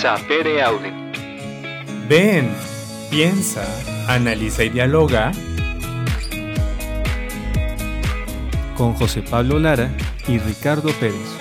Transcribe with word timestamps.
Sapere 0.00 0.62
Aude. 0.62 0.90
Ven, 2.08 2.50
piensa, 3.10 3.62
analiza 4.08 4.64
y 4.64 4.70
dialoga 4.70 5.30
con 8.78 8.94
José 8.94 9.20
Pablo 9.20 9.58
Lara 9.58 9.90
y 10.26 10.38
Ricardo 10.38 10.88
Pérez. 10.92 11.36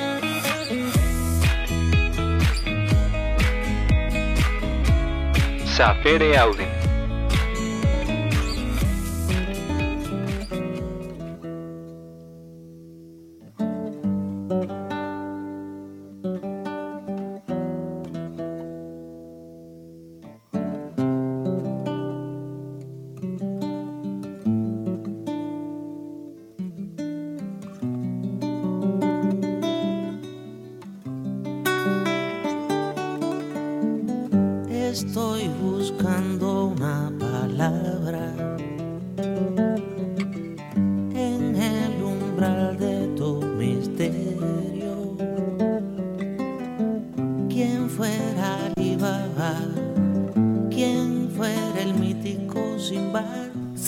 Sapere 5.63 6.37
Aude. 6.37 6.78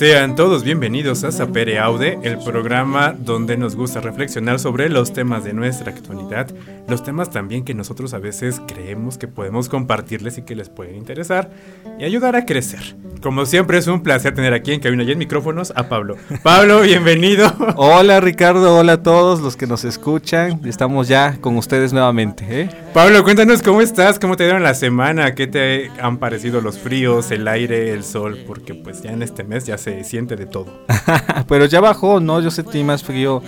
Sean 0.02 0.36
todos 0.36 0.64
bienvenidos 0.64 1.24
a 1.24 1.32
Sapere 1.32 1.78
Aude, 1.78 2.18
el 2.24 2.40
programa 2.40 3.14
donde 3.16 3.56
nos 3.56 3.76
gusta 3.76 4.02
reflexionar 4.02 4.58
sobre 4.58 4.90
los 4.90 5.14
temas 5.14 5.44
de 5.44 5.54
nuestra 5.54 5.92
actualidad, 5.92 6.50
los 6.92 7.04
temas 7.04 7.30
también 7.30 7.64
que 7.64 7.74
nosotros 7.74 8.14
a 8.14 8.20
veces 8.20 8.62
creemos 8.68 9.18
que 9.18 9.30
podemos 9.30 9.70
compartirles 9.70 10.38
y 10.38 10.42
que 10.42 10.56
les 10.56 10.70
pueden 10.70 10.98
interesar 10.98 11.50
y 11.98 12.04
ayudar 12.04 12.36
a 12.36 12.46
crecer. 12.46 12.98
Como 13.24 13.46
siempre 13.46 13.78
es 13.78 13.88
un 13.88 14.04
placer 14.04 14.36
tener 14.36 14.54
aquí 14.54 14.74
en 14.74 14.82
cabina 14.82 15.04
y 15.04 15.12
en 15.12 15.18
micrófonos 15.18 15.72
a 15.78 15.88
Pablo. 15.88 16.18
Pablo, 16.44 16.82
bienvenido. 16.82 17.52
Hola 17.78 18.20
Ricardo, 18.20 18.78
hola 18.78 18.94
a 18.94 19.04
todos 19.04 19.40
los 19.40 19.56
que 19.56 19.68
nos 19.68 19.86
escuchan. 19.86 20.60
Estamos 20.66 21.08
ya 21.08 21.38
con 21.40 21.56
ustedes 21.56 21.94
nuevamente. 21.94 22.46
¿eh? 22.50 22.70
Pablo, 22.94 23.24
cuéntanos 23.24 23.62
cómo 23.62 23.80
estás, 23.80 24.20
cómo 24.20 24.36
te 24.36 24.44
dieron 24.44 24.62
la 24.62 24.74
semana, 24.74 25.34
qué 25.34 25.48
te 25.48 25.90
han 26.02 26.18
parecido 26.18 26.60
los 26.60 26.78
fríos, 26.78 27.32
el 27.32 27.48
aire, 27.48 27.94
el 27.94 28.04
sol, 28.04 28.38
porque 28.46 28.76
pues 28.76 29.02
ya 29.02 29.14
en 29.14 29.24
este 29.24 29.46
mes 29.46 29.66
ya 29.66 29.78
se 29.78 30.04
siente 30.04 30.36
de 30.36 30.46
todo. 30.46 30.86
Pero 31.48 31.66
ya 31.68 31.80
bajó, 31.80 32.20
¿no? 32.20 32.42
Yo 32.42 32.52
sentí 32.52 32.84
más 32.84 33.02
frío 33.02 33.42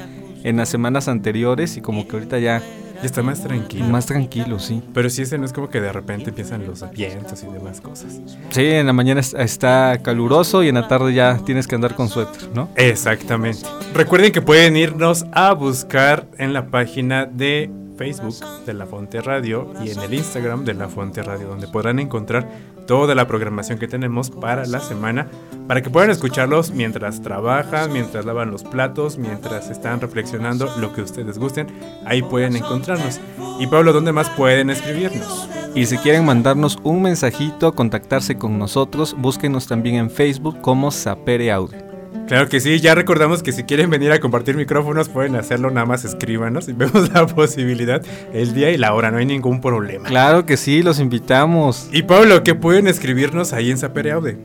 en 0.46 0.56
las 0.56 0.70
semanas 0.70 1.10
anteriores 1.10 1.76
y 1.76 1.82
como 1.82 2.08
que 2.08 2.16
ahorita 2.16 2.40
ya... 2.40 2.64
Ya 3.04 3.08
está 3.08 3.22
más 3.22 3.44
tranquilo. 3.44 3.86
Más 3.88 4.06
tranquilo, 4.06 4.60
sí. 4.60 4.82
Pero 4.94 5.10
sí, 5.10 5.24
ese 5.24 5.38
no 5.38 5.44
es 5.44 5.52
como 5.52 5.70
que 5.70 5.82
de 5.82 5.92
repente 5.92 6.30
empiezan 6.30 6.66
los 6.66 6.90
vientos 6.92 7.44
y 7.44 7.48
demás 7.48 7.82
cosas. 7.82 8.22
Sí, 8.50 8.66
en 8.66 8.86
la 8.86 8.94
mañana 8.94 9.20
está 9.20 10.00
caluroso 10.02 10.64
y 10.64 10.70
en 10.70 10.76
la 10.76 10.88
tarde 10.88 11.14
ya 11.14 11.38
tienes 11.40 11.68
que 11.68 11.76
andar 11.76 11.96
con 11.96 12.08
suéter, 12.08 12.48
¿no? 12.56 12.70
Exactamente. 12.78 13.68
Recuerden 13.94 14.32
que 14.32 14.42
pueden 14.42 14.78
irnos 14.78 15.26
a 15.34 15.52
buscar 15.52 16.28
en 16.38 16.54
la 16.54 16.68
página 16.68 17.26
de 17.26 17.70
Facebook 17.98 18.36
de 18.66 18.74
La 18.74 18.86
Fonte 18.86 19.20
Radio 19.20 19.74
y 19.84 19.92
en 19.92 20.00
el 20.00 20.14
Instagram 20.14 20.64
de 20.64 20.74
La 20.74 20.88
Fonte 20.88 21.22
Radio, 21.24 21.50
donde 21.50 21.68
podrán 21.68 22.00
encontrar 22.00 22.48
toda 22.86 23.16
la 23.16 23.28
programación 23.28 23.80
que 23.80 23.88
tenemos 23.88 24.30
para 24.30 24.66
la 24.66 24.80
semana, 24.80 25.28
para 25.68 25.82
que 25.82 25.90
puedan 25.90 26.10
escucharlos 26.10 26.72
mientras 26.72 27.22
trabajan, 27.22 27.92
mientras 27.92 28.26
lavan 28.26 28.52
los 28.52 28.64
platos, 28.64 29.18
mientras 29.18 29.70
están 29.70 30.02
reflexionando, 30.02 30.74
lo 30.78 30.94
que 30.94 31.02
ustedes 31.02 31.38
gusten, 31.38 31.68
ahí 32.06 32.22
pueden 32.22 32.56
encontrarnos. 32.56 33.20
Y 33.60 33.68
Pablo, 33.68 33.94
¿dónde 33.94 34.12
más 34.12 34.30
pueden 34.32 34.70
escribirnos? 34.70 35.50
Y 35.76 35.86
si 35.86 35.98
quieren 35.98 36.26
mandarnos 36.26 36.78
un 36.84 37.02
mensajito, 37.02 37.74
contactarse 37.74 38.38
con 38.38 38.60
nosotros, 38.60 39.16
búsquenos 39.18 39.68
también 39.68 39.96
en 39.96 40.10
Facebook 40.12 40.62
como 40.62 40.92
Sapere 40.92 41.52
Audio. 41.52 41.93
Claro 42.28 42.48
que 42.48 42.60
sí, 42.60 42.80
ya 42.80 42.96
recordamos 42.96 43.44
que 43.44 43.52
si 43.52 43.64
quieren 43.64 43.90
venir 43.90 44.12
a 44.12 44.20
compartir 44.20 44.56
micrófonos 44.56 45.10
pueden 45.10 45.36
hacerlo, 45.36 45.72
nada 45.72 45.86
más 45.86 46.06
escríbanos 46.06 46.70
y 46.70 46.74
vemos 46.74 47.12
la 47.14 47.28
posibilidad, 47.28 48.02
el 48.34 48.54
día 48.54 48.72
y 48.72 48.78
la 48.78 48.94
hora, 48.94 49.12
no 49.12 49.18
hay 49.18 49.26
ningún 49.26 49.62
problema. 49.62 50.08
Claro 50.08 50.46
que 50.46 50.58
sí, 50.58 50.84
los 50.84 51.00
invitamos. 51.00 51.90
Y 51.92 52.04
Pablo, 52.04 52.44
¿qué 52.44 52.56
pueden 52.56 52.88
escribirnos 52.88 53.54
ahí 53.54 53.72
en 53.72 53.78
Sapereaude? 53.78 54.38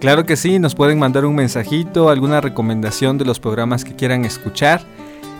Claro 0.00 0.24
que 0.24 0.36
sí, 0.36 0.58
nos 0.58 0.74
pueden 0.74 0.98
mandar 0.98 1.26
un 1.26 1.34
mensajito, 1.34 2.08
alguna 2.08 2.40
recomendación 2.40 3.18
de 3.18 3.26
los 3.26 3.38
programas 3.38 3.84
que 3.84 3.94
quieran 3.94 4.24
escuchar 4.24 4.80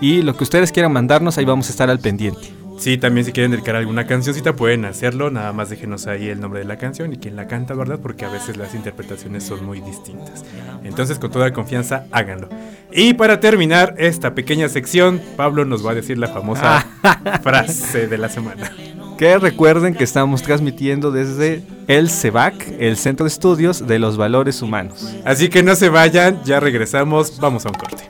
y 0.03 0.21
lo 0.21 0.37
que 0.37 0.45
ustedes 0.45 0.73
quieran 0.73 0.93
mandarnos, 0.93 1.39
ahí 1.39 1.47
vamos 1.47 1.69
a 1.69 1.71
estar 1.71 1.89
al 1.89 1.99
pendiente. 1.99 2.60
Sí, 2.81 2.97
también 2.97 3.27
si 3.27 3.33
quieren 3.33 3.51
dedicar 3.51 3.77
alguna 3.77 4.07
cancioncita 4.07 4.57
pueden 4.57 4.87
hacerlo, 4.87 5.31
nada 5.31 5.53
más 5.53 5.69
déjenos 5.69 6.07
ahí 6.07 6.31
el 6.31 6.41
nombre 6.41 6.61
de 6.61 6.65
la 6.65 6.79
canción 6.79 7.13
y 7.13 7.19
quién 7.19 7.37
la 7.37 7.47
canta, 7.47 7.75
¿verdad? 7.75 7.99
Porque 8.03 8.25
a 8.25 8.31
veces 8.31 8.57
las 8.57 8.75
interpretaciones 8.75 9.45
son 9.45 9.67
muy 9.67 9.83
distintas. 9.83 10.47
Entonces 10.83 11.19
con 11.19 11.31
toda 11.31 11.53
confianza 11.53 12.07
háganlo. 12.11 12.49
Y 12.91 13.13
para 13.13 13.39
terminar 13.39 13.97
esta 13.99 14.35
pequeña 14.35 14.71
sección, 14.71 15.21
Pablo 15.37 15.67
nos 15.67 15.87
va 15.87 15.91
a 15.91 15.95
decir 15.95 16.17
la 16.17 16.29
famosa 16.29 16.87
frase 17.43 18.09
de 18.09 18.17
la 18.17 18.31
semana. 18.31 18.73
Que 19.19 19.37
recuerden 19.37 19.95
que 19.95 20.05
estamos 20.05 20.43
transmitiendo 20.43 21.11
desde 21.11 21.63
el 21.87 22.09
CEVAC, 22.09 22.77
el 22.79 22.97
Centro 22.97 23.25
de 23.25 23.29
Estudios 23.29 23.87
de 23.87 23.99
los 23.99 24.17
Valores 24.17 24.63
Humanos. 24.63 25.15
Así 25.27 25.51
que 25.51 25.63
no 25.63 25.77
se 25.77 25.91
vayan, 25.91 26.43
ya 26.45 26.61
regresamos, 26.61 27.39
vamos 27.41 27.67
a 27.67 27.69
un 27.69 27.75
corte. 27.75 28.09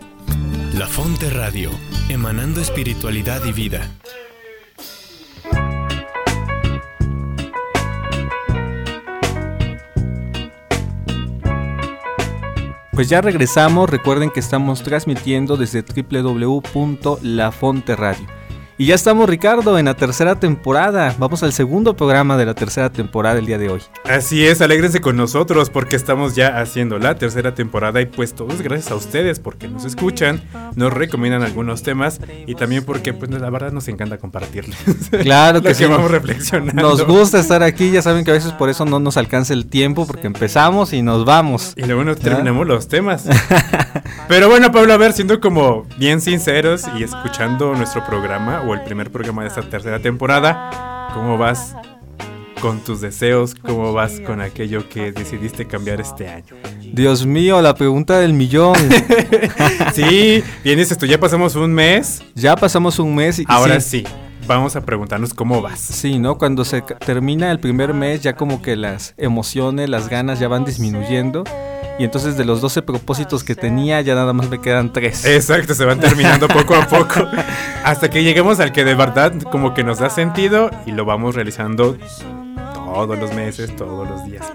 La 0.78 0.86
Fonte 0.86 1.28
Radio, 1.28 1.70
emanando 2.08 2.60
espiritualidad 2.60 3.44
y 3.44 3.52
vida. 3.52 3.90
Pues 13.00 13.08
ya 13.08 13.22
regresamos, 13.22 13.88
recuerden 13.88 14.28
que 14.28 14.40
estamos 14.40 14.82
transmitiendo 14.82 15.56
desde 15.56 15.82
www.lafonterradio. 15.82 18.39
Y 18.80 18.86
ya 18.86 18.94
estamos, 18.94 19.28
Ricardo, 19.28 19.78
en 19.78 19.84
la 19.84 19.94
tercera 19.94 20.36
temporada. 20.36 21.14
Vamos 21.18 21.42
al 21.42 21.52
segundo 21.52 21.94
programa 21.94 22.38
de 22.38 22.46
la 22.46 22.54
tercera 22.54 22.88
temporada 22.88 23.38
el 23.38 23.44
día 23.44 23.58
de 23.58 23.68
hoy. 23.68 23.82
Así 24.04 24.46
es, 24.46 24.62
alégrense 24.62 25.02
con 25.02 25.18
nosotros 25.18 25.68
porque 25.68 25.96
estamos 25.96 26.34
ya 26.34 26.58
haciendo 26.58 26.98
la 26.98 27.16
tercera 27.16 27.54
temporada 27.54 28.00
y 28.00 28.06
pues 28.06 28.32
todos 28.32 28.62
gracias 28.62 28.90
a 28.90 28.94
ustedes 28.94 29.38
porque 29.38 29.68
nos 29.68 29.84
escuchan, 29.84 30.40
nos 30.76 30.94
recomiendan 30.94 31.42
algunos 31.42 31.82
temas 31.82 32.22
y 32.46 32.54
también 32.54 32.82
porque 32.82 33.12
pues 33.12 33.30
la 33.30 33.50
verdad 33.50 33.70
nos 33.70 33.86
encanta 33.88 34.16
compartirles. 34.16 34.78
Claro 35.10 35.60
que 35.60 35.74
sí. 35.74 35.84
vamos 35.84 36.10
reflexionando. 36.10 36.80
Nos 36.80 37.04
gusta 37.04 37.38
estar 37.38 37.62
aquí, 37.62 37.90
ya 37.90 38.00
saben 38.00 38.24
que 38.24 38.30
a 38.30 38.34
veces 38.34 38.52
por 38.52 38.70
eso 38.70 38.86
no 38.86 38.98
nos 38.98 39.18
alcanza 39.18 39.52
el 39.52 39.66
tiempo 39.66 40.06
porque 40.06 40.26
empezamos 40.26 40.94
y 40.94 41.02
nos 41.02 41.26
vamos. 41.26 41.74
Y 41.76 41.82
luego 41.82 42.02
no 42.04 42.16
terminamos 42.16 42.66
los 42.66 42.88
temas. 42.88 43.26
Pero 44.28 44.48
bueno, 44.48 44.70
Pablo, 44.70 44.92
a 44.92 44.96
ver, 44.96 45.12
siendo 45.12 45.40
como 45.40 45.86
bien 45.96 46.20
sinceros 46.20 46.84
y 46.98 47.02
escuchando 47.02 47.74
nuestro 47.74 48.04
programa 48.06 48.62
el 48.72 48.82
primer 48.82 49.10
programa 49.10 49.42
de 49.42 49.48
esta 49.48 49.62
tercera 49.62 49.98
temporada. 50.00 51.10
¿Cómo 51.14 51.36
vas 51.36 51.74
con 52.60 52.80
tus 52.80 53.00
deseos? 53.00 53.54
¿Cómo 53.54 53.92
vas 53.92 54.20
con 54.20 54.40
aquello 54.40 54.88
que 54.88 55.12
decidiste 55.12 55.66
cambiar 55.66 56.00
este 56.00 56.28
año? 56.28 56.54
Dios 56.92 57.26
mío, 57.26 57.60
la 57.60 57.74
pregunta 57.74 58.18
del 58.20 58.32
millón. 58.32 58.76
sí, 59.94 60.42
vienes 60.62 60.90
esto, 60.90 61.06
ya 61.06 61.18
pasamos 61.18 61.56
un 61.56 61.72
mes. 61.72 62.22
Ya 62.34 62.56
pasamos 62.56 62.98
un 62.98 63.14
mes 63.14 63.38
y 63.40 63.44
ahora 63.48 63.80
sí. 63.80 64.04
Vamos 64.46 64.74
a 64.76 64.80
preguntarnos 64.80 65.34
cómo 65.34 65.62
vas. 65.62 65.80
Sí, 65.80 66.18
¿no? 66.18 66.38
Cuando 66.38 66.64
se 66.64 66.82
termina 66.82 67.50
el 67.50 67.60
primer 67.60 67.94
mes, 67.94 68.20
ya 68.20 68.34
como 68.34 68.62
que 68.62 68.76
las 68.76 69.14
emociones, 69.16 69.88
las 69.88 70.08
ganas 70.08 70.40
ya 70.40 70.48
van 70.48 70.64
disminuyendo 70.64 71.44
y 72.00 72.04
entonces 72.04 72.38
de 72.38 72.46
los 72.46 72.62
12 72.62 72.80
propósitos 72.80 73.44
que 73.44 73.54
tenía 73.54 74.00
ya 74.00 74.14
nada 74.14 74.32
más 74.32 74.48
me 74.48 74.58
quedan 74.58 74.90
3. 74.90 75.26
Exacto, 75.26 75.74
se 75.74 75.84
van 75.84 76.00
terminando 76.00 76.48
poco 76.48 76.74
a 76.74 76.88
poco 76.88 77.28
hasta 77.84 78.08
que 78.08 78.24
lleguemos 78.24 78.58
al 78.58 78.72
que 78.72 78.86
de 78.86 78.94
verdad 78.94 79.34
como 79.52 79.74
que 79.74 79.84
nos 79.84 79.98
da 79.98 80.08
sentido 80.08 80.70
y 80.86 80.92
lo 80.92 81.04
vamos 81.04 81.34
realizando 81.34 81.98
todos 82.92 83.18
los 83.18 83.32
meses, 83.32 83.74
todos 83.76 84.08
los 84.08 84.24
días. 84.24 84.46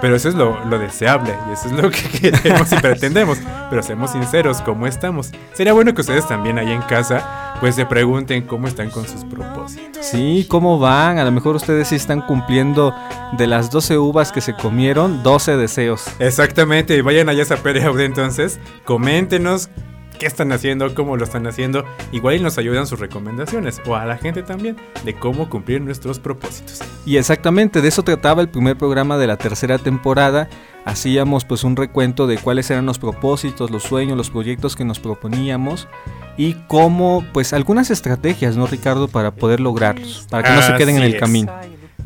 Pero 0.00 0.14
eso 0.14 0.28
es 0.28 0.34
lo, 0.34 0.56
deseable 0.78 1.34
y 1.48 1.52
eso 1.52 1.66
es 1.66 1.72
lo 1.72 1.90
que 1.90 2.02
queremos 2.20 2.72
y 2.72 2.76
pretendemos. 2.76 3.38
Pero 3.70 3.82
seamos 3.82 4.12
sinceros, 4.12 4.60
¿cómo 4.62 4.86
estamos? 4.86 5.32
Sería 5.54 5.72
bueno 5.72 5.94
que 5.94 6.02
ustedes 6.02 6.26
también 6.26 6.58
ahí 6.58 6.70
en 6.70 6.82
casa 6.82 7.56
pues 7.60 7.74
se 7.74 7.86
pregunten 7.86 8.42
cómo 8.42 8.68
están 8.68 8.90
con 8.90 9.04
sus 9.06 9.24
propósitos. 9.24 10.06
Sí, 10.06 10.46
cómo 10.48 10.78
van. 10.78 11.18
A 11.18 11.24
lo 11.24 11.32
mejor 11.32 11.56
ustedes 11.56 11.88
sí 11.88 11.96
están 11.96 12.20
cumpliendo 12.20 12.94
de 13.36 13.48
las 13.48 13.70
12 13.70 13.98
uvas 13.98 14.30
que 14.30 14.40
se 14.40 14.54
comieron, 14.54 15.24
12 15.24 15.56
deseos. 15.56 16.06
Exactamente. 16.20 16.96
Y 16.96 17.00
vayan 17.00 17.28
allá 17.28 17.42
a 17.42 17.46
Sapere 17.46 17.82
entonces. 18.04 18.60
Coméntenos 18.84 19.70
qué 20.18 20.26
están 20.26 20.52
haciendo, 20.52 20.94
cómo 20.94 21.16
lo 21.16 21.24
están 21.24 21.46
haciendo. 21.46 21.84
Igual 22.12 22.36
y 22.36 22.40
nos 22.40 22.58
ayudan 22.58 22.86
sus 22.86 23.00
recomendaciones 23.00 23.80
o 23.86 23.94
a 23.94 24.04
la 24.04 24.18
gente 24.18 24.42
también 24.42 24.76
de 25.04 25.14
cómo 25.14 25.48
cumplir 25.48 25.80
nuestros 25.80 26.18
propósitos. 26.18 26.80
Y 27.06 27.16
exactamente 27.16 27.80
de 27.80 27.88
eso 27.88 28.02
trataba 28.02 28.42
el 28.42 28.48
primer 28.48 28.76
programa 28.76 29.16
de 29.16 29.26
la 29.26 29.36
tercera 29.36 29.78
temporada. 29.78 30.48
Hacíamos 30.84 31.44
pues 31.44 31.64
un 31.64 31.76
recuento 31.76 32.26
de 32.26 32.38
cuáles 32.38 32.70
eran 32.70 32.86
los 32.86 32.98
propósitos, 32.98 33.70
los 33.70 33.82
sueños, 33.82 34.16
los 34.16 34.30
proyectos 34.30 34.76
que 34.76 34.84
nos 34.84 35.00
proponíamos 35.00 35.88
y 36.36 36.54
cómo 36.66 37.24
pues 37.32 37.52
algunas 37.52 37.90
estrategias, 37.90 38.56
¿no 38.56 38.66
Ricardo? 38.66 39.08
Para 39.08 39.32
poder 39.32 39.60
lograrlos, 39.60 40.26
para 40.30 40.48
que 40.48 40.54
no 40.54 40.62
se 40.62 40.74
queden 40.74 40.96
en 40.96 41.02
el 41.02 41.18
camino. 41.18 41.52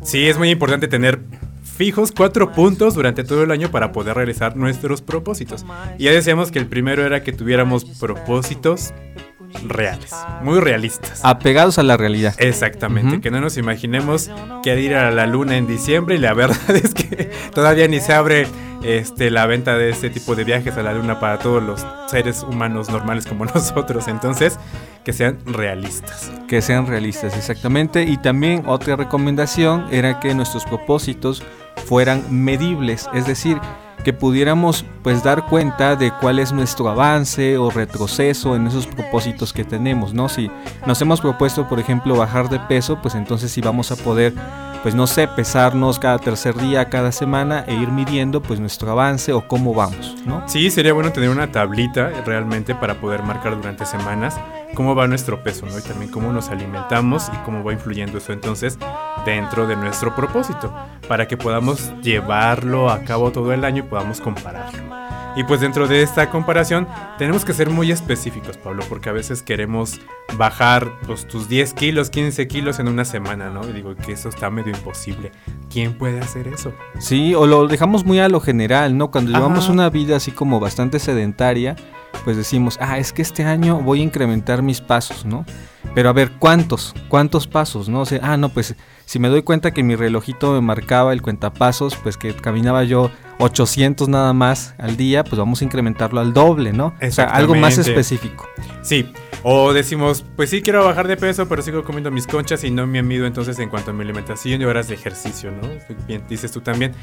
Sí, 0.01 0.27
es 0.27 0.37
muy 0.37 0.49
importante 0.49 0.87
tener 0.87 1.21
fijos 1.75 2.11
cuatro 2.11 2.51
puntos 2.51 2.93
durante 2.93 3.23
todo 3.23 3.43
el 3.43 3.51
año 3.51 3.71
para 3.71 3.91
poder 3.91 4.15
realizar 4.15 4.55
nuestros 4.55 5.01
propósitos. 5.01 5.65
Y 5.97 6.05
ya 6.05 6.11
decíamos 6.11 6.51
que 6.51 6.59
el 6.59 6.67
primero 6.67 7.05
era 7.05 7.23
que 7.23 7.33
tuviéramos 7.33 7.85
propósitos 7.85 8.93
reales, 9.67 10.13
muy 10.41 10.59
realistas. 10.59 11.21
Apegados 11.23 11.77
a 11.77 11.83
la 11.83 11.97
realidad. 11.97 12.35
Exactamente, 12.37 13.21
que 13.21 13.31
no 13.31 13.41
nos 13.41 13.57
imaginemos 13.57 14.29
que 14.63 14.79
ir 14.79 14.95
a 14.95 15.11
la 15.11 15.25
luna 15.25 15.57
en 15.57 15.67
diciembre 15.67 16.15
y 16.15 16.19
la 16.19 16.33
verdad 16.33 16.75
es 16.75 16.93
que 16.93 17.31
todavía 17.53 17.87
ni 17.87 17.99
se 17.99 18.13
abre 18.13 18.47
este, 18.83 19.31
la 19.31 19.45
venta 19.45 19.77
de 19.77 19.89
este 19.89 20.09
tipo 20.09 20.35
de 20.35 20.43
viajes 20.43 20.75
a 20.75 20.83
la 20.83 20.93
luna 20.93 21.19
para 21.19 21.39
todos 21.39 21.63
los 21.63 21.85
seres 22.07 22.43
humanos 22.43 22.89
normales 22.89 23.25
como 23.25 23.45
nosotros. 23.53 24.07
Entonces, 24.07 24.59
que 25.03 25.13
sean 25.13 25.39
realistas. 25.45 26.31
Que 26.47 26.61
sean 26.61 26.87
realistas, 26.87 27.35
exactamente. 27.35 28.03
Y 28.03 28.17
también 28.17 28.63
otra 28.65 28.95
recomendación 28.95 29.85
era 29.91 30.19
que 30.19 30.33
nuestros 30.33 30.65
propósitos 30.65 31.43
fueran 31.85 32.23
medibles, 32.29 33.09
es 33.13 33.27
decir, 33.27 33.59
que 34.03 34.13
pudiéramos 34.13 34.85
pues 35.01 35.23
dar 35.23 35.45
cuenta 35.47 35.95
de 35.95 36.11
cuál 36.11 36.39
es 36.39 36.51
nuestro 36.51 36.89
avance 36.89 37.57
o 37.57 37.69
retroceso 37.69 38.55
en 38.55 38.67
esos 38.67 38.85
propósitos 38.85 39.53
que 39.53 39.63
tenemos, 39.63 40.13
¿no? 40.13 40.27
Si 40.29 40.51
nos 40.85 41.01
hemos 41.01 41.21
propuesto, 41.21 41.67
por 41.67 41.79
ejemplo, 41.79 42.15
bajar 42.15 42.49
de 42.49 42.59
peso, 42.59 42.99
pues 43.01 43.15
entonces 43.15 43.51
sí 43.51 43.61
vamos 43.61 43.91
a 43.91 43.95
poder 43.95 44.33
pues 44.83 44.93
no 44.93 45.07
sé, 45.07 45.29
pesarnos 45.29 45.97
cada 45.97 46.19
tercer 46.19 46.55
día, 46.55 46.89
cada 46.89 47.13
semana 47.13 47.63
e 47.65 47.73
ir 47.73 47.87
midiendo 47.89 48.41
pues 48.41 48.59
nuestro 48.59 48.91
avance 48.91 49.31
o 49.31 49.47
cómo 49.47 49.73
vamos, 49.73 50.17
¿no? 50.25 50.43
Sí, 50.47 50.69
sería 50.69 50.91
bueno 50.91 51.13
tener 51.13 51.29
una 51.29 51.51
tablita 51.51 52.11
realmente 52.25 52.75
para 52.75 52.99
poder 52.99 53.23
marcar 53.23 53.55
durante 53.55 53.85
semanas 53.85 54.37
cómo 54.75 54.93
va 54.93 55.07
nuestro 55.07 55.41
peso, 55.41 55.65
¿no? 55.65 55.79
Y 55.79 55.81
también 55.81 56.11
cómo 56.11 56.33
nos 56.33 56.49
alimentamos 56.49 57.31
y 57.33 57.37
cómo 57.45 57.63
va 57.63 57.71
influyendo 57.71 58.17
eso 58.17 58.33
entonces 58.33 58.77
dentro 59.25 59.67
de 59.67 59.77
nuestro 59.77 60.13
propósito, 60.15 60.73
para 61.07 61.29
que 61.29 61.37
podamos 61.37 61.93
llevarlo 62.01 62.89
a 62.89 63.03
cabo 63.05 63.31
todo 63.31 63.53
el 63.53 63.63
año 63.63 63.83
y 63.85 63.87
podamos 63.87 64.19
compararlo. 64.19 65.22
Y 65.35 65.43
pues 65.45 65.61
dentro 65.61 65.87
de 65.87 66.03
esta 66.03 66.29
comparación 66.29 66.87
tenemos 67.17 67.43
que 67.43 67.53
ser 67.53 67.69
muy 67.69 67.91
específicos, 67.91 68.57
Pablo, 68.57 68.83
porque 68.87 69.09
a 69.09 69.13
veces 69.13 69.41
queremos 69.41 69.99
bajar 70.37 70.91
pues, 71.07 71.27
tus 71.27 71.49
10 71.49 71.73
kilos, 71.73 72.11
15 72.11 72.47
kilos 72.47 72.79
en 72.79 72.87
una 72.87 73.03
semana, 73.03 73.49
¿no? 73.49 73.67
Y 73.67 73.73
digo 73.73 73.95
que 73.95 74.11
eso 74.11 74.29
está 74.29 74.51
medio 74.51 74.71
imposible. 74.75 75.31
¿Quién 75.71 75.97
puede 75.97 76.19
hacer 76.19 76.47
eso? 76.47 76.71
Sí, 76.99 77.33
o 77.33 77.47
lo 77.47 77.67
dejamos 77.67 78.05
muy 78.05 78.19
a 78.19 78.29
lo 78.29 78.41
general, 78.41 78.95
¿no? 78.95 79.09
Cuando 79.09 79.31
llevamos 79.31 79.69
una 79.69 79.89
vida 79.89 80.17
así 80.17 80.31
como 80.31 80.59
bastante 80.59 80.99
sedentaria, 80.99 81.75
pues 82.23 82.37
decimos, 82.37 82.77
ah, 82.79 82.99
es 82.99 83.11
que 83.11 83.23
este 83.23 83.43
año 83.43 83.81
voy 83.81 84.01
a 84.01 84.03
incrementar 84.03 84.61
mis 84.61 84.81
pasos, 84.81 85.25
¿no? 85.25 85.45
Pero 85.95 86.09
a 86.09 86.13
ver, 86.13 86.31
¿cuántos? 86.39 86.93
¿Cuántos 87.09 87.47
pasos? 87.47 87.89
¿No? 87.89 88.01
O 88.01 88.05
sea, 88.05 88.19
ah, 88.21 88.37
no, 88.37 88.49
pues 88.49 88.75
si 89.13 89.19
me 89.19 89.29
doy 89.29 89.43
cuenta 89.43 89.69
que 89.69 89.83
mi 89.83 89.95
relojito 89.95 90.53
me 90.53 90.61
marcaba 90.61 91.13
el 91.13 91.21
cuentapasos, 91.21 91.95
pues 91.97 92.17
que 92.17 92.35
caminaba 92.35 92.83
yo 92.83 93.11
800 93.37 94.09
nada 94.09 94.33
más 94.33 94.73
al 94.79 94.97
día, 94.97 95.23
pues 95.23 95.37
vamos 95.37 95.61
a 95.61 95.65
incrementarlo 95.65 96.19
al 96.19 96.33
doble, 96.33 96.73
¿no? 96.73 96.95
O 96.99 97.11
sea, 97.11 97.25
algo 97.25 97.53
más 97.53 97.77
específico. 97.77 98.49
Sí, 98.81 99.13
o 99.43 99.71
decimos, 99.71 100.25
pues 100.35 100.49
sí 100.49 100.63
quiero 100.63 100.83
bajar 100.83 101.07
de 101.07 101.15
peso, 101.15 101.47
pero 101.47 101.61
sigo 101.61 101.83
comiendo 101.83 102.09
mis 102.09 102.25
conchas 102.25 102.63
y 102.63 102.71
no 102.71 102.87
me 102.87 103.03
mido 103.03 103.27
entonces 103.27 103.59
en 103.59 103.69
cuanto 103.69 103.91
a 103.91 103.93
mi 103.93 104.01
alimentación 104.01 104.59
y 104.63 104.65
horas 104.65 104.87
de 104.87 104.95
ejercicio, 104.95 105.51
¿no? 105.51 105.69
Bien, 106.07 106.23
dices 106.27 106.51
tú 106.51 106.61
también. 106.61 106.93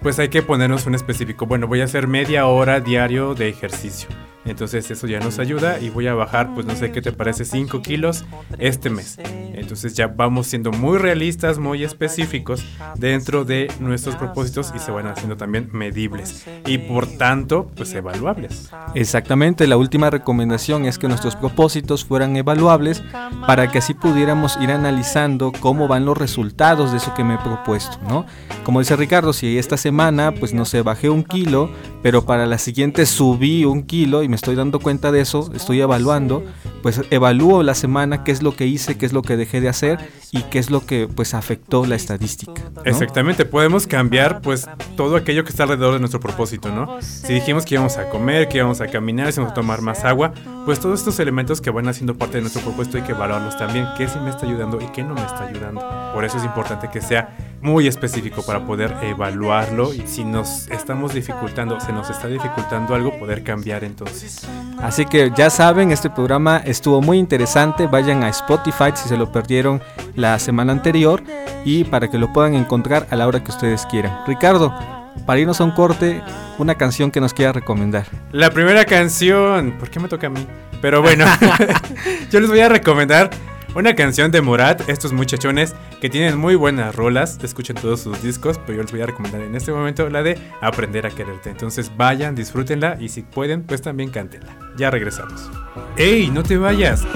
Pues 0.00 0.18
hay 0.18 0.30
que 0.30 0.40
ponernos 0.40 0.86
un 0.86 0.94
específico. 0.94 1.44
Bueno, 1.44 1.66
voy 1.66 1.82
a 1.82 1.84
hacer 1.84 2.08
media 2.08 2.46
hora 2.46 2.80
diario 2.80 3.34
de 3.34 3.50
ejercicio. 3.50 4.08
Entonces 4.48 4.90
eso 4.90 5.06
ya 5.06 5.20
nos 5.20 5.38
ayuda 5.38 5.78
y 5.78 5.90
voy 5.90 6.06
a 6.06 6.14
bajar, 6.14 6.54
pues 6.54 6.66
no 6.66 6.74
sé 6.74 6.90
qué 6.90 7.02
te 7.02 7.12
parece, 7.12 7.44
5 7.44 7.82
kilos 7.82 8.24
este 8.58 8.90
mes. 8.90 9.18
Entonces 9.54 9.94
ya 9.94 10.06
vamos 10.06 10.46
siendo 10.46 10.70
muy 10.72 10.98
realistas, 10.98 11.58
muy 11.58 11.84
específicos 11.84 12.64
dentro 12.96 13.44
de 13.44 13.70
nuestros 13.80 14.16
propósitos 14.16 14.72
y 14.74 14.78
se 14.78 14.90
van 14.90 15.06
haciendo 15.06 15.36
también 15.36 15.68
medibles 15.72 16.46
y 16.66 16.78
por 16.78 17.06
tanto, 17.06 17.70
pues 17.76 17.92
evaluables. 17.94 18.70
Exactamente, 18.94 19.66
la 19.66 19.76
última 19.76 20.10
recomendación 20.10 20.86
es 20.86 20.98
que 20.98 21.08
nuestros 21.08 21.36
propósitos 21.36 22.04
fueran 22.04 22.36
evaluables 22.36 23.02
para 23.46 23.70
que 23.70 23.78
así 23.78 23.94
pudiéramos 23.94 24.58
ir 24.60 24.70
analizando 24.70 25.52
cómo 25.60 25.88
van 25.88 26.04
los 26.04 26.16
resultados 26.16 26.92
de 26.92 26.98
eso 26.98 27.14
que 27.14 27.24
me 27.24 27.34
he 27.34 27.38
propuesto, 27.38 27.98
¿no? 28.08 28.24
Como 28.64 28.80
dice 28.80 28.96
Ricardo, 28.96 29.32
si 29.32 29.58
esta 29.58 29.76
semana, 29.76 30.32
pues 30.32 30.54
no 30.54 30.64
sé, 30.64 30.82
bajé 30.82 31.10
un 31.10 31.24
kilo, 31.24 31.70
pero 32.02 32.24
para 32.24 32.46
la 32.46 32.58
siguiente 32.58 33.06
subí 33.06 33.64
un 33.64 33.82
kilo 33.82 34.22
y 34.22 34.28
me 34.28 34.36
estoy 34.38 34.54
dando 34.54 34.80
cuenta 34.80 35.12
de 35.12 35.20
eso, 35.20 35.50
estoy 35.54 35.80
evaluando, 35.80 36.44
pues 36.82 37.00
evalúo 37.10 37.62
la 37.62 37.74
semana 37.74 38.24
qué 38.24 38.32
es 38.32 38.42
lo 38.42 38.54
que 38.54 38.66
hice, 38.66 38.96
qué 38.96 39.04
es 39.04 39.12
lo 39.12 39.22
que 39.22 39.36
dejé 39.36 39.60
de 39.60 39.68
hacer 39.68 39.98
y 40.30 40.42
qué 40.44 40.58
es 40.58 40.70
lo 40.70 40.86
que 40.86 41.08
pues 41.08 41.34
afectó 41.34 41.84
la 41.86 41.96
estadística. 41.96 42.62
Exactamente, 42.84 43.44
podemos 43.44 43.86
cambiar 43.86 44.40
pues 44.40 44.66
todo 44.96 45.16
aquello 45.16 45.44
que 45.44 45.50
está 45.50 45.64
alrededor 45.64 45.94
de 45.94 46.00
nuestro 46.00 46.20
propósito, 46.20 46.70
¿no? 46.70 47.02
Si 47.02 47.34
dijimos 47.34 47.64
que 47.64 47.74
íbamos 47.74 47.96
a 47.96 48.08
comer, 48.08 48.48
que 48.48 48.58
íbamos 48.58 48.80
a 48.80 48.86
caminar, 48.86 49.32
si 49.32 49.40
íbamos 49.40 49.52
a 49.52 49.54
tomar 49.54 49.82
más 49.82 50.04
agua, 50.04 50.32
pues 50.68 50.80
todos 50.80 50.98
estos 50.98 51.18
elementos 51.18 51.62
que 51.62 51.70
van 51.70 51.88
haciendo 51.88 52.18
parte 52.18 52.36
de 52.36 52.40
nuestro 52.42 52.60
propósito 52.60 52.98
hay 52.98 53.02
que 53.02 53.12
evaluarlos 53.12 53.56
también, 53.56 53.88
qué 53.96 54.06
sí 54.06 54.18
me 54.18 54.28
está 54.28 54.44
ayudando 54.44 54.78
y 54.78 54.84
qué 54.88 55.02
no 55.02 55.14
me 55.14 55.22
está 55.22 55.44
ayudando. 55.44 55.80
Por 56.12 56.26
eso 56.26 56.36
es 56.36 56.44
importante 56.44 56.90
que 56.90 57.00
sea 57.00 57.34
muy 57.62 57.86
específico 57.86 58.42
para 58.42 58.66
poder 58.66 58.94
evaluarlo 59.00 59.94
y 59.94 60.02
si 60.06 60.24
nos 60.24 60.68
estamos 60.68 61.14
dificultando, 61.14 61.80
se 61.80 61.90
nos 61.90 62.10
está 62.10 62.28
dificultando 62.28 62.94
algo, 62.94 63.18
poder 63.18 63.42
cambiar 63.44 63.82
entonces. 63.82 64.46
Así 64.82 65.06
que 65.06 65.32
ya 65.34 65.48
saben, 65.48 65.90
este 65.90 66.10
programa 66.10 66.58
estuvo 66.58 67.00
muy 67.00 67.16
interesante, 67.16 67.86
vayan 67.86 68.22
a 68.22 68.28
Spotify 68.28 68.90
si 68.92 69.08
se 69.08 69.16
lo 69.16 69.32
perdieron 69.32 69.80
la 70.16 70.38
semana 70.38 70.72
anterior 70.72 71.22
y 71.64 71.84
para 71.84 72.10
que 72.10 72.18
lo 72.18 72.30
puedan 72.30 72.52
encontrar 72.52 73.06
a 73.08 73.16
la 73.16 73.26
hora 73.26 73.42
que 73.42 73.52
ustedes 73.52 73.86
quieran. 73.86 74.18
Ricardo, 74.26 74.97
para 75.26 75.40
irnos 75.40 75.60
a 75.60 75.64
un 75.64 75.72
corte, 75.72 76.22
una 76.58 76.76
canción 76.76 77.10
que 77.10 77.20
nos 77.20 77.34
quiera 77.34 77.52
recomendar. 77.52 78.06
La 78.32 78.50
primera 78.50 78.84
canción, 78.84 79.76
¿por 79.78 79.90
qué 79.90 80.00
me 80.00 80.08
toca 80.08 80.28
a 80.28 80.30
mí? 80.30 80.46
Pero 80.80 81.02
bueno, 81.02 81.24
yo 82.30 82.40
les 82.40 82.48
voy 82.48 82.60
a 82.60 82.68
recomendar 82.68 83.30
una 83.74 83.94
canción 83.94 84.30
de 84.30 84.40
Morat, 84.40 84.88
estos 84.88 85.12
muchachones 85.12 85.74
que 86.00 86.08
tienen 86.08 86.38
muy 86.38 86.54
buenas 86.54 86.94
rolas, 86.94 87.38
escuchen 87.42 87.76
todos 87.76 88.00
sus 88.00 88.22
discos, 88.22 88.58
pero 88.58 88.78
yo 88.78 88.82
les 88.82 88.90
voy 88.90 89.02
a 89.02 89.06
recomendar 89.06 89.42
en 89.42 89.54
este 89.54 89.72
momento 89.72 90.08
la 90.08 90.22
de 90.22 90.38
Aprender 90.60 91.06
a 91.06 91.10
quererte. 91.10 91.50
Entonces 91.50 91.92
vayan, 91.96 92.34
disfrútenla 92.34 92.96
y 92.98 93.08
si 93.10 93.22
pueden, 93.22 93.62
pues 93.62 93.82
también 93.82 94.10
cántenla. 94.10 94.56
Ya 94.76 94.90
regresamos. 94.90 95.50
¡Ey, 95.96 96.30
no 96.30 96.42
te 96.42 96.56
vayas! 96.56 97.06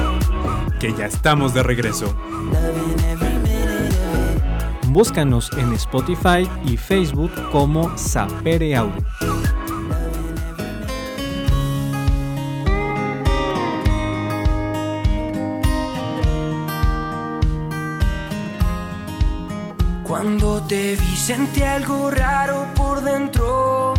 Que 0.78 0.92
ya 0.92 1.06
estamos 1.06 1.54
de 1.54 1.62
regreso. 1.62 2.14
Búscanos 4.92 5.50
en 5.56 5.72
Spotify 5.72 6.46
y 6.66 6.76
Facebook 6.76 7.32
como 7.50 7.96
Sapere. 7.96 8.78
Cuando 20.04 20.60
te 20.68 20.96
vi 20.96 21.16
sentí 21.16 21.62
algo 21.62 22.10
raro 22.10 22.66
por 22.74 23.00
dentro, 23.00 23.94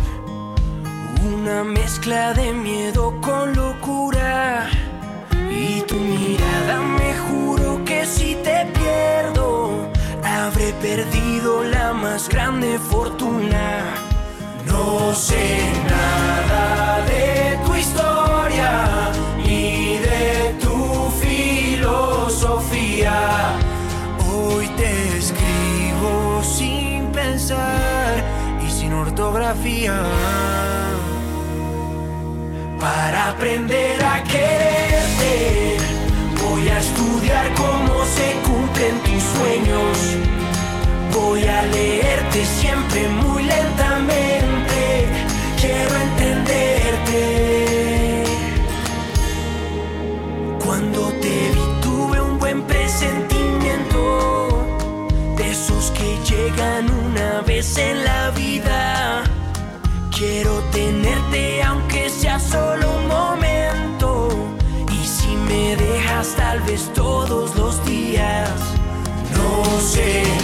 una 1.26 1.64
mezcla 1.64 2.34
de 2.34 2.52
miedo 2.52 3.20
con 3.20 3.52
locura. 3.56 4.70
Y 5.50 5.80
tu 5.88 5.96
mirada 5.96 6.80
me 6.80 7.14
juro 7.26 7.84
que 7.84 8.06
si 8.06 8.36
te 8.36 8.64
pierdo, 8.66 9.90
habré 10.34 10.72
perdido 10.74 11.62
la 11.64 11.92
más 11.92 12.28
grande 12.28 12.78
fortuna. 12.78 13.84
No 14.66 15.14
sé 15.14 15.60
nada 15.88 17.04
de 17.06 17.56
tu 17.64 17.74
historia 17.74 19.10
ni 19.46 19.98
de 19.98 20.54
tu 20.60 21.10
filosofía. 21.22 23.16
Hoy 24.28 24.66
te 24.76 25.18
escribo 25.18 26.42
sin 26.42 27.06
pensar 27.12 28.24
y 28.66 28.70
sin 28.70 28.92
ortografía. 28.92 29.94
Para 32.80 33.30
aprender 33.30 34.04
a 34.04 34.22
quererte, 34.24 35.78
voy 36.42 36.68
a 36.68 36.78
estudiar 36.78 37.54
cómo 37.54 38.04
se 38.04 38.43
Voy 41.12 41.42
a 41.44 41.62
leerte 41.62 42.44
siempre 42.44 43.08
muy 43.08 43.42
lentamente. 43.42 45.06
Quiero 45.60 45.94
entenderte. 46.08 47.20
Cuando 50.64 51.12
te 51.20 51.50
vi 51.54 51.80
tuve 51.82 52.20
un 52.20 52.38
buen 52.38 52.62
presentimiento. 52.62 53.98
De 55.36 55.50
esos 55.50 55.90
que 55.92 56.18
llegan 56.28 56.90
una 56.90 57.40
vez 57.42 57.78
en 57.78 58.03
la 58.03 58.03
No 69.96 70.43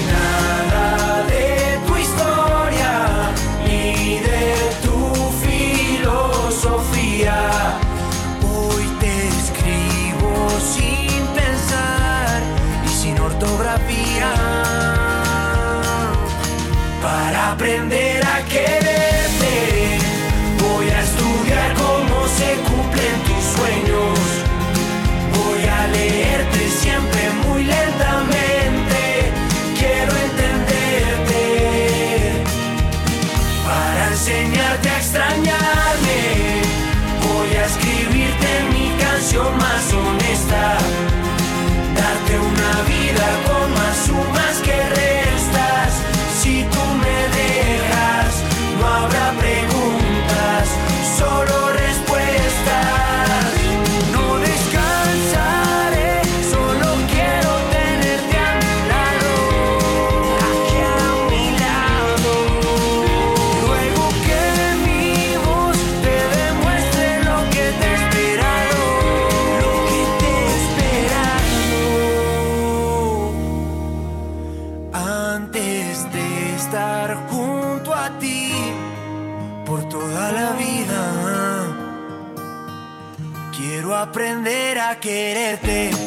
quererte. 84.98 85.99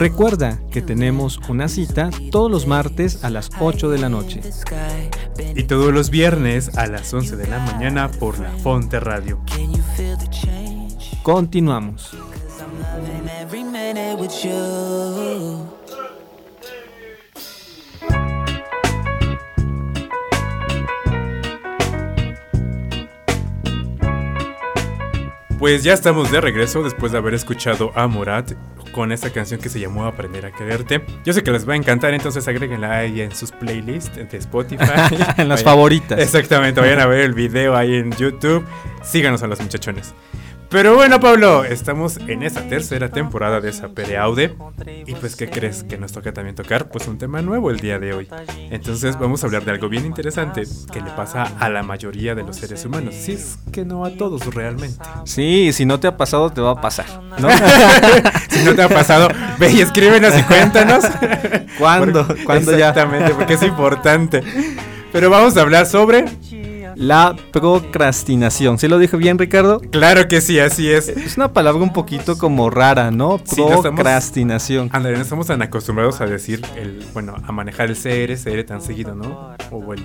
Recuerda 0.00 0.58
que 0.70 0.80
tenemos 0.80 1.38
una 1.50 1.68
cita 1.68 2.08
todos 2.30 2.50
los 2.50 2.66
martes 2.66 3.22
a 3.22 3.28
las 3.28 3.50
8 3.60 3.90
de 3.90 3.98
la 3.98 4.08
noche. 4.08 4.40
Y 5.54 5.64
todos 5.64 5.92
los 5.92 6.08
viernes 6.08 6.74
a 6.78 6.86
las 6.86 7.12
11 7.12 7.36
de 7.36 7.46
la 7.46 7.58
mañana 7.58 8.10
por 8.10 8.38
la 8.38 8.48
Fonte 8.50 8.98
Radio. 8.98 9.38
Continuamos. 11.22 12.16
Pues 25.60 25.84
ya 25.84 25.92
estamos 25.92 26.32
de 26.32 26.40
regreso 26.40 26.82
después 26.82 27.12
de 27.12 27.18
haber 27.18 27.34
escuchado 27.34 27.92
a 27.94 28.06
Murat 28.06 28.52
con 28.92 29.12
esta 29.12 29.30
canción 29.30 29.60
que 29.60 29.68
se 29.68 29.78
llamó 29.78 30.06
Aprender 30.06 30.46
a 30.46 30.50
Quererte. 30.52 31.04
Yo 31.24 31.32
sé 31.34 31.42
que 31.44 31.50
les 31.52 31.68
va 31.68 31.74
a 31.74 31.76
encantar, 31.76 32.14
entonces 32.14 32.48
agréguenla 32.48 32.96
ahí 32.98 33.20
en 33.20 33.32
sus 33.36 33.52
playlists 33.52 34.16
de 34.16 34.38
Spotify. 34.38 34.84
en 35.36 35.48
las 35.50 35.60
Vayan- 35.60 35.64
favoritas. 35.64 36.18
Exactamente, 36.18 36.80
vayan 36.80 37.00
a 37.00 37.06
ver 37.06 37.20
el 37.20 37.34
video 37.34 37.76
ahí 37.76 37.94
en 37.94 38.10
YouTube. 38.12 38.64
Síganos 39.02 39.42
a 39.42 39.46
los 39.48 39.60
muchachones. 39.60 40.14
Pero 40.70 40.94
bueno, 40.94 41.18
Pablo, 41.18 41.64
estamos 41.64 42.16
en 42.28 42.44
esta 42.44 42.62
tercera 42.68 43.08
temporada 43.08 43.60
de 43.60 43.72
Sapere 43.72 44.16
Aude. 44.16 44.54
Y 45.04 45.16
pues, 45.16 45.34
¿qué 45.34 45.50
crees 45.50 45.82
que 45.82 45.98
nos 45.98 46.12
toca 46.12 46.32
también 46.32 46.54
tocar? 46.54 46.88
Pues 46.90 47.08
un 47.08 47.18
tema 47.18 47.42
nuevo 47.42 47.72
el 47.72 47.80
día 47.80 47.98
de 47.98 48.12
hoy. 48.12 48.28
Entonces, 48.70 49.18
vamos 49.18 49.42
a 49.42 49.46
hablar 49.46 49.64
de 49.64 49.72
algo 49.72 49.88
bien 49.88 50.06
interesante 50.06 50.62
que 50.92 51.00
le 51.00 51.10
pasa 51.10 51.42
a 51.58 51.68
la 51.68 51.82
mayoría 51.82 52.36
de 52.36 52.44
los 52.44 52.54
seres 52.54 52.84
humanos. 52.84 53.16
Si 53.16 53.32
es 53.32 53.58
que 53.72 53.84
no 53.84 54.04
a 54.04 54.10
todos 54.10 54.46
realmente. 54.54 55.02
Sí, 55.24 55.72
si 55.72 55.84
no 55.86 55.98
te 55.98 56.06
ha 56.06 56.16
pasado, 56.16 56.50
te 56.50 56.60
va 56.60 56.70
a 56.70 56.80
pasar. 56.80 57.06
¿no? 57.40 57.48
si 58.48 58.64
no 58.64 58.72
te 58.76 58.82
ha 58.82 58.88
pasado, 58.88 59.28
ve 59.58 59.72
y 59.72 59.80
escríbenos 59.80 60.38
y 60.38 60.42
cuéntanos. 60.44 61.04
¿Cuándo? 61.78 62.24
¿Cuándo 62.46 62.78
ya? 62.78 62.90
Exactamente, 62.90 63.34
porque 63.34 63.54
es 63.54 63.62
importante. 63.64 64.44
Pero 65.12 65.30
vamos 65.30 65.56
a 65.56 65.62
hablar 65.62 65.86
sobre. 65.86 66.26
La 67.00 67.34
procrastinación. 67.50 68.78
¿Sí 68.78 68.86
lo 68.86 68.98
dije 68.98 69.16
bien, 69.16 69.38
Ricardo? 69.38 69.80
Claro 69.90 70.28
que 70.28 70.42
sí, 70.42 70.58
así 70.60 70.90
es. 70.90 71.08
Es 71.08 71.38
una 71.38 71.50
palabra 71.50 71.82
un 71.82 71.94
poquito 71.94 72.36
como 72.36 72.68
rara, 72.68 73.10
¿no? 73.10 73.40
Sí, 73.44 73.56
no 73.62 73.68
estamos- 73.68 73.82
Procrastinación. 73.96 74.90
No 74.92 75.08
estamos 75.08 75.46
tan 75.46 75.62
acostumbrados 75.62 76.20
a 76.20 76.26
decir 76.26 76.60
el, 76.76 77.02
bueno, 77.14 77.34
a 77.42 77.52
manejar 77.52 77.88
el 77.88 77.96
CR, 77.96 78.36
CR 78.36 78.64
tan 78.64 78.82
seguido, 78.82 79.14
¿no? 79.14 79.56
O 79.70 79.94
el, 79.94 80.00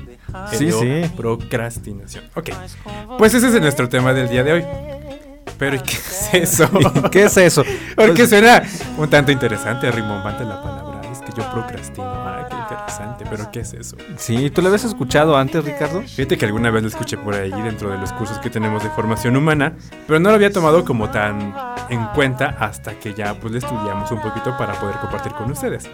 el 0.51 0.57
Sí, 0.57 0.71
sí. 0.71 1.01
procrastinación. 1.17 2.23
Ok. 2.33 2.51
Pues 3.17 3.33
ese 3.33 3.47
es 3.49 3.61
nuestro 3.61 3.89
tema 3.89 4.13
del 4.13 4.29
día 4.29 4.45
de 4.45 4.53
hoy. 4.53 4.63
Pero 5.59 5.75
¿y 5.75 5.79
¿qué 5.79 5.91
es 5.97 6.29
eso? 6.33 6.69
¿Qué 7.11 7.23
es 7.25 7.35
eso? 7.35 7.63
Porque 7.97 8.13
Pues- 8.13 8.29
suena 8.29 8.63
un 8.97 9.09
tanto 9.09 9.33
interesante, 9.33 9.91
rimbombante 9.91 10.45
la 10.45 10.61
palabra. 10.61 11.01
Es 11.11 11.19
que 11.19 11.33
yo 11.37 11.49
procrastino. 11.51 12.25
Interesante. 12.86 13.25
Pero 13.30 13.51
¿qué 13.51 13.62
es 13.62 13.74
eso? 13.74 13.98
Sí, 14.18 14.50
¿tú 14.50 14.62
lo 14.62 14.68
habías 14.68 14.84
escuchado 14.84 15.38
antes, 15.38 15.63
Ricardo? 15.65 16.01
Fíjate 16.01 16.38
que 16.38 16.46
alguna 16.46 16.70
vez 16.70 16.84
lo 16.84 16.89
escuché 16.89 17.18
por 17.18 17.34
ahí 17.34 17.51
dentro 17.51 17.89
de 17.89 17.98
los 17.98 18.12
cursos 18.13 18.38
que 18.39 18.50
tenemos 18.50 18.84
de 18.84 18.89
formación 18.89 19.36
humana, 19.36 19.74
pero 20.08 20.20
no 20.20 20.30
lo 20.30 20.36
había 20.36 20.51
tomado 20.51 20.86
como 20.86 21.10
tan 21.10 21.54
en 21.89 22.06
cuenta 22.13 22.56
hasta 22.60 22.98
que 23.00 23.13
ya 23.13 23.34
pues 23.39 23.54
lo 23.54 23.60
estudiamos 23.60 24.12
un 24.12 24.22
poquito 24.22 24.56
para 24.58 24.74
poder 24.74 24.96
compartir 24.98 25.34
con 25.34 25.51
ustedes. 25.51 25.89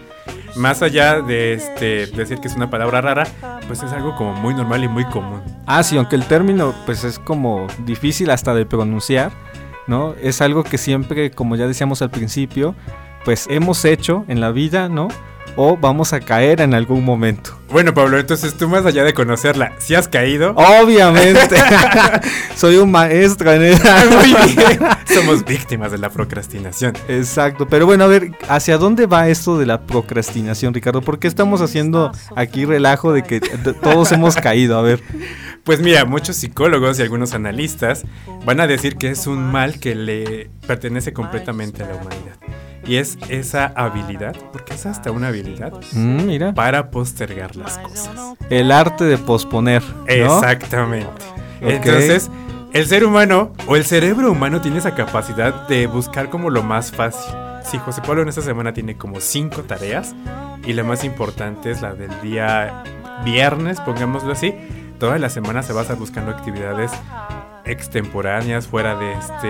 Más 0.56 0.82
allá 0.82 1.22
de 1.22 1.54
este 1.54 2.06
decir 2.08 2.38
que 2.40 2.48
es 2.48 2.56
una 2.56 2.68
palabra 2.68 3.00
rara, 3.00 3.26
pues 3.66 3.82
es 3.82 3.92
algo 3.92 4.14
como 4.16 4.34
muy 4.34 4.54
normal 4.54 4.84
y 4.84 4.88
muy 4.88 5.04
común. 5.06 5.42
Ah, 5.66 5.82
sí, 5.82 5.96
aunque 5.96 6.16
el 6.16 6.26
término 6.26 6.74
pues 6.84 7.04
es 7.04 7.18
como 7.18 7.66
difícil 7.86 8.30
hasta 8.30 8.54
de 8.54 8.66
pronunciar, 8.66 9.32
¿no? 9.86 10.14
Es 10.22 10.42
algo 10.42 10.62
que 10.62 10.76
siempre, 10.76 11.30
como 11.30 11.56
ya 11.56 11.66
decíamos 11.66 12.02
al 12.02 12.10
principio, 12.10 12.74
pues 13.24 13.46
hemos 13.48 13.84
hecho 13.84 14.24
en 14.28 14.40
la 14.40 14.50
vida, 14.50 14.88
¿no? 14.88 15.08
O 15.56 15.76
vamos 15.76 16.12
a 16.12 16.20
caer 16.20 16.60
en 16.62 16.72
algún 16.72 17.04
momento. 17.04 17.58
Bueno, 17.72 17.94
Pablo, 17.94 18.18
entonces 18.18 18.54
tú 18.54 18.68
más 18.68 18.84
allá 18.84 19.02
de 19.02 19.14
conocerla, 19.14 19.72
si 19.78 19.94
has 19.94 20.06
caído, 20.06 20.54
Obviamente. 20.56 21.56
Soy 22.56 22.76
un 22.76 22.90
maestro 22.90 23.50
en 23.50 23.62
eso. 23.62 23.82
muy 24.10 24.34
bien. 24.54 24.78
Somos 25.06 25.42
víctimas 25.44 25.90
de 25.90 25.96
la 25.96 26.10
procrastinación. 26.10 26.92
Exacto, 27.08 27.66
pero 27.66 27.86
bueno, 27.86 28.04
a 28.04 28.08
ver, 28.08 28.32
¿hacia 28.48 28.76
dónde 28.76 29.06
va 29.06 29.28
esto 29.28 29.58
de 29.58 29.64
la 29.64 29.80
procrastinación, 29.80 30.74
Ricardo? 30.74 31.00
¿Por 31.00 31.18
qué 31.18 31.28
estamos 31.28 31.62
haciendo 31.62 32.12
aquí 32.36 32.66
relajo 32.66 33.12
de 33.12 33.22
que 33.22 33.40
todos 33.82 34.12
hemos 34.12 34.36
caído? 34.36 34.78
A 34.78 34.82
ver, 34.82 35.02
Pues 35.64 35.80
mira, 35.80 36.04
muchos 36.04 36.36
psicólogos 36.36 36.98
y 36.98 37.02
algunos 37.02 37.32
analistas 37.32 38.04
van 38.44 38.60
a 38.60 38.66
decir 38.66 38.96
que 38.96 39.08
es 39.08 39.26
un 39.26 39.50
mal 39.50 39.80
que 39.80 39.94
le 39.94 40.50
pertenece 40.66 41.14
completamente 41.14 41.82
a 41.82 41.88
la 41.88 41.94
humanidad. 41.94 42.36
Y 42.86 42.96
es 42.96 43.16
esa 43.28 43.66
habilidad, 43.76 44.34
porque 44.52 44.74
es 44.74 44.86
hasta 44.86 45.10
una 45.10 45.28
habilidad, 45.28 45.72
Mm, 45.92 46.26
mira. 46.26 46.52
para 46.54 46.90
postergar 46.90 47.54
las 47.56 47.78
cosas. 47.78 48.10
El 48.50 48.72
arte 48.72 49.04
de 49.04 49.18
posponer. 49.18 49.82
¿no? 49.82 50.04
Exactamente. 50.06 51.08
Entonces, 51.60 52.30
el 52.72 52.86
ser 52.86 53.04
humano 53.04 53.52
o 53.66 53.76
el 53.76 53.84
cerebro 53.84 54.32
humano 54.32 54.60
tiene 54.60 54.78
esa 54.78 54.94
capacidad 54.94 55.68
de 55.68 55.86
buscar 55.86 56.28
como 56.30 56.50
lo 56.50 56.62
más 56.62 56.90
fácil. 56.90 57.32
Si 57.64 57.78
José 57.78 58.00
Pablo 58.02 58.22
en 58.22 58.28
esta 58.28 58.42
semana 58.42 58.72
tiene 58.72 58.96
como 58.96 59.20
cinco 59.20 59.62
tareas 59.62 60.14
y 60.66 60.72
la 60.72 60.82
más 60.82 61.04
importante 61.04 61.70
es 61.70 61.80
la 61.82 61.94
del 61.94 62.10
día 62.20 62.82
viernes, 63.24 63.78
pongámoslo 63.80 64.32
así, 64.32 64.52
toda 64.98 65.18
la 65.18 65.28
semana 65.30 65.62
se 65.62 65.72
va 65.72 65.80
a 65.80 65.82
estar 65.82 65.96
buscando 65.96 66.32
actividades 66.32 66.90
extemporáneas 67.72 68.66
fuera 68.66 68.94
de 68.94 69.12
este 69.12 69.48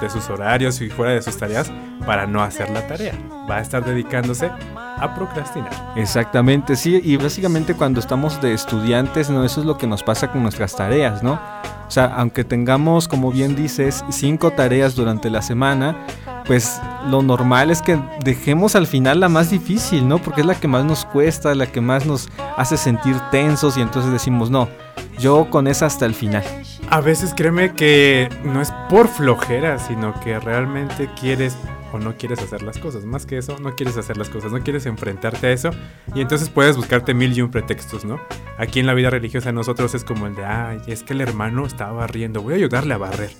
de 0.00 0.10
sus 0.10 0.28
horarios 0.28 0.80
y 0.80 0.90
fuera 0.90 1.12
de 1.12 1.22
sus 1.22 1.36
tareas 1.36 1.70
para 2.04 2.26
no 2.26 2.42
hacer 2.42 2.70
la 2.70 2.86
tarea. 2.86 3.14
Va 3.50 3.56
a 3.56 3.60
estar 3.60 3.84
dedicándose 3.84 4.50
a 4.76 5.14
procrastinar. 5.14 5.72
Exactamente, 5.96 6.76
sí, 6.76 7.00
y 7.02 7.16
básicamente 7.16 7.74
cuando 7.74 8.00
estamos 8.00 8.40
de 8.40 8.52
estudiantes, 8.52 9.30
¿no? 9.30 9.44
Eso 9.44 9.60
es 9.60 9.66
lo 9.66 9.78
que 9.78 9.86
nos 9.86 10.02
pasa 10.02 10.30
con 10.30 10.42
nuestras 10.42 10.76
tareas, 10.76 11.22
¿no? 11.22 11.40
O 11.86 11.90
sea, 11.90 12.06
aunque 12.16 12.44
tengamos, 12.44 13.06
como 13.06 13.30
bien 13.30 13.54
dices, 13.54 14.04
cinco 14.10 14.50
tareas 14.52 14.94
durante 14.94 15.28
la 15.28 15.42
semana, 15.42 16.06
pues 16.46 16.80
lo 17.08 17.22
normal 17.22 17.70
es 17.70 17.82
que 17.82 18.00
dejemos 18.24 18.76
al 18.76 18.86
final 18.86 19.20
la 19.20 19.28
más 19.28 19.50
difícil, 19.50 20.08
¿no? 20.08 20.18
Porque 20.18 20.40
es 20.40 20.46
la 20.46 20.54
que 20.54 20.68
más 20.68 20.84
nos 20.84 21.04
cuesta, 21.04 21.54
la 21.54 21.66
que 21.66 21.80
más 21.80 22.06
nos 22.06 22.28
hace 22.56 22.76
sentir 22.76 23.16
tensos 23.30 23.76
y 23.76 23.82
entonces 23.82 24.10
decimos, 24.10 24.50
no, 24.50 24.68
yo 25.18 25.48
con 25.50 25.66
esa 25.66 25.86
hasta 25.86 26.06
el 26.06 26.14
final. 26.14 26.44
A 26.90 27.00
veces 27.00 27.32
créeme 27.34 27.74
que 27.74 28.28
no 28.44 28.60
es 28.60 28.72
por 28.88 29.08
flojera, 29.08 29.78
sino 29.78 30.18
que 30.20 30.38
realmente 30.38 31.08
quieres 31.18 31.56
o 31.92 31.98
no 31.98 32.16
quieres 32.16 32.40
hacer 32.40 32.62
las 32.62 32.78
cosas. 32.78 33.04
Más 33.04 33.26
que 33.26 33.38
eso, 33.38 33.58
no 33.58 33.74
quieres 33.74 33.96
hacer 33.96 34.16
las 34.16 34.28
cosas, 34.28 34.52
no 34.52 34.60
quieres 34.60 34.86
enfrentarte 34.86 35.46
a 35.46 35.52
eso. 35.52 35.70
Y 36.14 36.20
entonces 36.20 36.48
puedes 36.48 36.76
buscarte 36.76 37.14
mil 37.14 37.36
y 37.36 37.42
un 37.42 37.50
pretextos, 37.50 38.04
¿no? 38.04 38.20
Aquí 38.58 38.80
en 38.80 38.86
la 38.86 38.94
vida 38.94 39.10
religiosa 39.10 39.52
nosotros 39.52 39.94
es 39.94 40.04
como 40.04 40.26
el 40.26 40.34
de, 40.34 40.44
ay, 40.44 40.80
es 40.86 41.02
que 41.02 41.12
el 41.12 41.20
hermano 41.20 41.66
estaba 41.66 41.92
barriendo, 41.92 42.42
voy 42.42 42.54
a 42.54 42.56
ayudarle 42.56 42.94
a 42.94 42.98
barrer. 42.98 43.30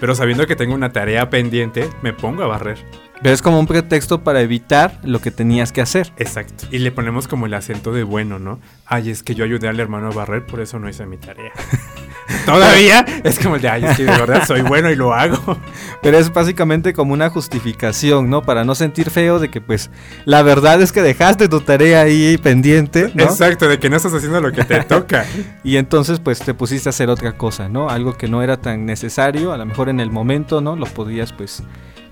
Pero 0.00 0.14
sabiendo 0.14 0.46
que 0.46 0.56
tengo 0.56 0.74
una 0.74 0.92
tarea 0.92 1.30
pendiente, 1.30 1.88
me 2.02 2.12
pongo 2.12 2.42
a 2.42 2.48
barrer. 2.48 2.84
Pero 3.22 3.34
es 3.34 3.42
como 3.42 3.60
un 3.60 3.66
pretexto 3.66 4.24
para 4.24 4.40
evitar 4.40 4.98
lo 5.04 5.20
que 5.20 5.30
tenías 5.30 5.70
que 5.70 5.80
hacer. 5.80 6.12
Exacto. 6.16 6.66
Y 6.70 6.78
le 6.78 6.90
ponemos 6.90 7.28
como 7.28 7.46
el 7.46 7.54
acento 7.54 7.92
de 7.92 8.02
bueno, 8.02 8.38
¿no? 8.38 8.58
Ay, 8.84 9.10
es 9.10 9.22
que 9.22 9.34
yo 9.34 9.44
ayudé 9.44 9.68
al 9.68 9.78
hermano 9.78 10.08
a 10.08 10.10
barrer, 10.10 10.44
por 10.44 10.60
eso 10.60 10.78
no 10.78 10.88
hice 10.88 11.06
mi 11.06 11.18
tarea. 11.18 11.52
Todavía 12.46 13.04
es 13.22 13.38
como 13.38 13.56
el 13.56 13.62
de, 13.62 13.68
ay, 13.68 13.84
es 13.84 13.96
que 13.96 14.04
de 14.04 14.10
verdad 14.10 14.44
soy 14.46 14.62
bueno 14.62 14.90
y 14.90 14.96
lo 14.96 15.14
hago. 15.14 15.56
Pero 16.02 16.18
es 16.18 16.32
básicamente 16.32 16.92
como 16.92 17.12
una 17.12 17.30
justificación, 17.30 18.28
¿no? 18.28 18.42
Para 18.42 18.64
no 18.64 18.74
sentir 18.74 19.10
feo 19.10 19.38
de 19.38 19.50
que 19.50 19.60
pues 19.60 19.90
la 20.24 20.42
verdad 20.42 20.80
es 20.82 20.90
que 20.90 21.02
dejaste 21.02 21.48
tu 21.48 21.60
tarea 21.60 22.02
ahí 22.02 22.38
pendiente, 22.38 23.12
¿no? 23.14 23.22
Exacto, 23.22 23.68
de 23.68 23.78
que 23.78 23.88
no 23.88 23.96
estás 23.96 24.14
haciendo 24.14 24.40
lo 24.40 24.52
que 24.52 24.64
te 24.64 24.82
toca. 24.84 25.24
Y 25.64 25.76
entonces 25.76 26.18
pues 26.18 26.40
te 26.40 26.54
pusiste 26.54 26.88
a 26.88 26.90
hacer 26.90 27.08
otra 27.08 27.36
cosa, 27.36 27.68
¿no? 27.68 27.88
Algo 27.88 28.14
que 28.14 28.26
no 28.26 28.42
era 28.42 28.56
tan 28.56 28.84
necesario, 28.84 29.52
a 29.52 29.56
lo 29.56 29.64
mejor 29.64 29.88
en 29.88 30.00
el 30.00 30.10
momento, 30.10 30.60
¿no? 30.60 30.74
Lo 30.74 30.86
podías 30.86 31.32
pues 31.32 31.62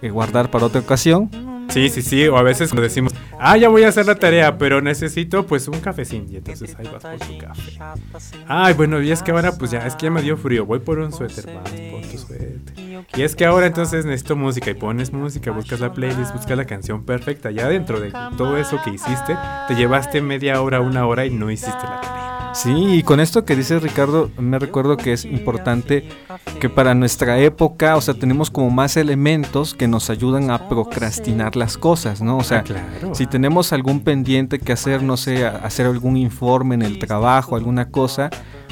guardar 0.08 0.50
para 0.50 0.66
otra 0.66 0.80
ocasión. 0.80 1.30
Sí, 1.70 1.88
sí, 1.88 2.02
sí. 2.02 2.26
O 2.26 2.36
a 2.36 2.42
veces 2.42 2.70
cuando 2.70 2.82
decimos, 2.82 3.14
ah, 3.38 3.56
ya 3.56 3.68
voy 3.68 3.84
a 3.84 3.88
hacer 3.88 4.06
la 4.06 4.16
tarea, 4.16 4.58
pero 4.58 4.80
necesito 4.80 5.46
pues 5.46 5.68
un 5.68 5.80
cafecín. 5.80 6.26
Y 6.28 6.36
entonces 6.36 6.74
ahí 6.78 6.88
vas 6.92 7.02
por 7.02 7.18
tu 7.26 7.38
café. 7.38 7.78
Ay, 8.48 8.74
bueno, 8.74 9.00
y 9.00 9.10
es 9.10 9.22
que 9.22 9.30
ahora 9.30 9.52
pues 9.52 9.70
ya, 9.70 9.86
es 9.86 9.94
que 9.94 10.06
ya 10.06 10.10
me 10.10 10.22
dio 10.22 10.36
frío. 10.36 10.66
Voy 10.66 10.80
por 10.80 10.98
un 10.98 11.12
suéter. 11.12 11.46
Vas 11.46 11.70
por 11.70 12.02
tu 12.10 12.18
suéter. 12.18 12.60
Y 13.16 13.22
es 13.22 13.36
que 13.36 13.44
ahora 13.44 13.66
entonces 13.66 14.04
necesito 14.04 14.36
música. 14.36 14.70
Y 14.70 14.74
pones 14.74 15.12
música, 15.12 15.50
buscas 15.52 15.80
la 15.80 15.92
playlist, 15.92 16.34
buscas 16.34 16.56
la 16.56 16.64
canción 16.64 17.04
perfecta. 17.04 17.50
Ya 17.50 17.68
dentro 17.68 18.00
de 18.00 18.12
todo 18.36 18.56
eso 18.56 18.80
que 18.84 18.90
hiciste, 18.90 19.36
te 19.68 19.74
llevaste 19.74 20.20
media 20.20 20.60
hora, 20.62 20.80
una 20.80 21.06
hora 21.06 21.24
y 21.24 21.30
no 21.30 21.50
hiciste 21.50 21.82
la 21.84 22.00
tarea. 22.00 22.39
Sí, 22.52 22.70
y 22.96 23.02
con 23.02 23.20
esto 23.20 23.44
que 23.44 23.54
dice 23.56 23.78
Ricardo, 23.78 24.30
me 24.38 24.58
recuerdo 24.58 24.96
que 24.96 25.12
es 25.12 25.24
importante 25.24 26.08
que 26.60 26.68
para 26.68 26.94
nuestra 26.94 27.38
época, 27.38 27.96
o 27.96 28.00
sea, 28.00 28.14
tenemos 28.14 28.50
como 28.50 28.70
más 28.70 28.96
elementos 28.96 29.74
que 29.74 29.86
nos 29.88 30.10
ayudan 30.10 30.50
a 30.50 30.68
procrastinar 30.68 31.56
las 31.56 31.78
cosas, 31.78 32.20
¿no? 32.20 32.38
O 32.38 32.44
sea, 32.44 32.58
Ah, 32.58 32.62
claro. 32.64 33.14
si 33.14 33.26
tenemos 33.26 33.72
algún 33.72 34.00
pendiente 34.00 34.58
que 34.58 34.72
hacer, 34.72 35.02
no 35.02 35.16
sé, 35.16 35.46
hacer 35.46 35.86
algún 35.86 36.16
informe 36.16 36.74
en 36.74 36.82
el 36.82 36.98
trabajo, 36.98 37.56
alguna 37.56 37.88
cosa, 37.90 38.30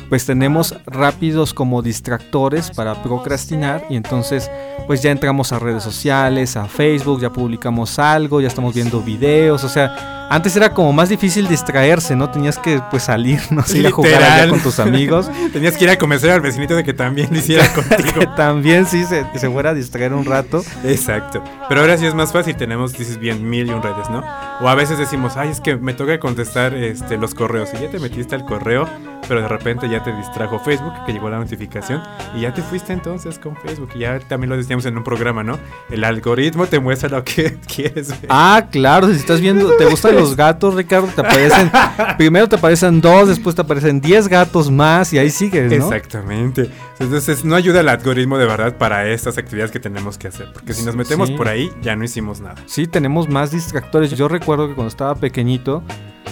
pues 0.09 0.25
tenemos 0.27 0.75
rápidos 0.87 1.53
como 1.55 1.83
distractores 1.83 2.71
para 2.71 3.03
procrastinar 3.03 3.85
y 3.91 3.97
entonces 3.97 4.51
pues 4.87 5.03
ya 5.03 5.11
entramos 5.11 5.53
a 5.53 5.59
redes 5.59 5.83
sociales, 5.83 6.57
a 6.57 6.65
Facebook, 6.67 7.21
ya 7.21 7.31
publicamos 7.31 7.99
algo, 7.99 8.41
ya 8.41 8.49
estamos 8.49 8.75
viendo 8.75 9.03
videos, 9.03 9.65
o 9.65 9.69
sea, 9.69 10.18
antes 10.31 10.55
era 10.57 10.75
como 10.75 10.93
más 10.93 11.09
difícil 11.09 11.49
distraerse, 11.49 12.15
¿no? 12.15 12.31
Tenías 12.31 12.59
que 12.59 12.81
pues 12.91 13.05
salir, 13.05 13.41
no 13.51 13.63
sé, 13.65 13.79
ir 13.81 13.87
a 13.87 13.91
jugar 13.91 14.23
allá 14.23 14.49
con 14.49 14.61
tus 14.61 14.79
amigos. 14.79 15.31
Tenías 15.53 15.77
que 15.77 15.85
ir 15.85 15.91
a 15.91 15.99
convencer 15.99 16.31
al 16.31 16.41
vecinito 16.41 16.77
de 16.77 16.85
que 16.85 16.93
también 16.93 17.29
lo 17.31 17.39
hiciera 17.39 17.67
contigo. 17.75 18.21
que 18.21 18.27
también 18.27 18.87
sí 18.87 19.05
se, 19.05 19.25
se 19.39 19.51
fuera 19.51 19.71
a 19.71 19.75
distraer 19.75 20.13
un 20.13 20.25
rato. 20.25 20.63
Exacto. 20.85 21.43
Pero 21.69 21.81
ahora 21.81 21.97
sí 21.97 22.07
es 22.07 22.15
más 22.15 22.33
fácil, 22.33 22.57
tenemos, 22.57 22.93
dices 22.97 23.19
bien, 23.19 23.49
mil 23.49 23.69
y 23.69 23.71
un 23.71 23.83
redes, 23.83 24.09
¿no? 24.11 24.23
O 24.61 24.69
a 24.69 24.75
veces 24.75 24.99
decimos, 24.99 25.37
ay, 25.37 25.51
es 25.51 25.61
que 25.61 25.77
me 25.77 25.95
toca 25.95 26.19
contestar 26.19 26.75
este, 26.75 27.17
los 27.17 27.35
correos. 27.35 27.71
Y 27.75 27.83
ya 27.83 27.91
te 27.91 27.99
metiste 27.99 28.35
al 28.35 28.45
correo, 28.45 28.89
pero 29.29 29.43
de 29.43 29.49
repente 29.49 29.89
ya 29.89 30.03
te 30.03 30.13
distrajo 30.13 30.59
Facebook, 30.59 30.93
que 31.07 31.13
llegó 31.13 31.31
la 31.31 31.39
notificación, 31.39 32.03
y 32.35 32.41
ya 32.43 32.53
te 32.53 32.63
fuiste 32.63 32.93
entonces 32.93 33.39
con 33.39 33.57
Facebook. 33.57 33.91
Y 33.95 34.01
ya 34.01 34.19
también 34.19 34.51
lo 34.51 34.57
decíamos 34.57 34.85
en 34.87 34.97
un 34.97 35.05
programa, 35.05 35.43
¿no? 35.43 35.59
El 35.91 36.05
algoritmo 36.05 36.67
te 36.67 36.81
muestra 36.81 37.09
lo 37.09 37.25
que 37.25 37.59
quieres 37.75 38.09
ver. 38.09 38.29
Ah, 38.29 38.67
claro, 38.71 39.09
si 39.09 39.17
estás 39.17 39.41
viendo, 39.41 39.71
te 39.77 39.85
gustan 39.87 40.18
los 40.21 40.37
gatos, 40.37 40.75
Ricardo, 40.75 41.09
te 41.15 41.21
aparecen, 41.21 41.71
primero 42.19 42.49
te 42.49 42.57
aparecen 42.57 43.01
dos, 43.01 43.29
después 43.29 43.55
te 43.57 43.63
aparecen 43.63 44.01
diez 44.01 44.29
gatos 44.29 44.71
más 44.71 45.13
y 45.13 45.19
ahí 45.19 45.31
sigues, 45.31 45.71
¿no? 45.79 45.93
Exactamente. 45.93 46.71
Entonces 46.99 47.45
no 47.45 47.55
ayuda 47.57 47.81
el 47.81 47.89
algoritmo 47.89 48.39
de 48.39 48.47
verdad 48.47 48.77
para 48.77 49.07
estas 49.09 49.39
actividades 49.39 49.71
que 49.71 49.81
tenemos 49.81 50.19
que 50.19 50.29
hacer. 50.29 50.53
Porque 50.53 50.75
si 50.75 50.85
nos 50.85 50.97
metemos 50.97 51.29
Sí. 51.29 51.35
por 51.37 51.49
ahí, 51.49 51.71
ya 51.83 51.95
no 51.97 52.05
hicimos 52.05 52.41
nada. 52.41 52.57
Sí, 52.67 52.87
tenemos 52.87 53.29
más 53.29 53.51
distractores. 53.51 54.11
Yo 54.13 54.29
recuerdo 54.29 54.69
que 54.69 54.75
cuando 54.75 54.89
estaba 54.89 55.15
pequeñito, 55.15 55.83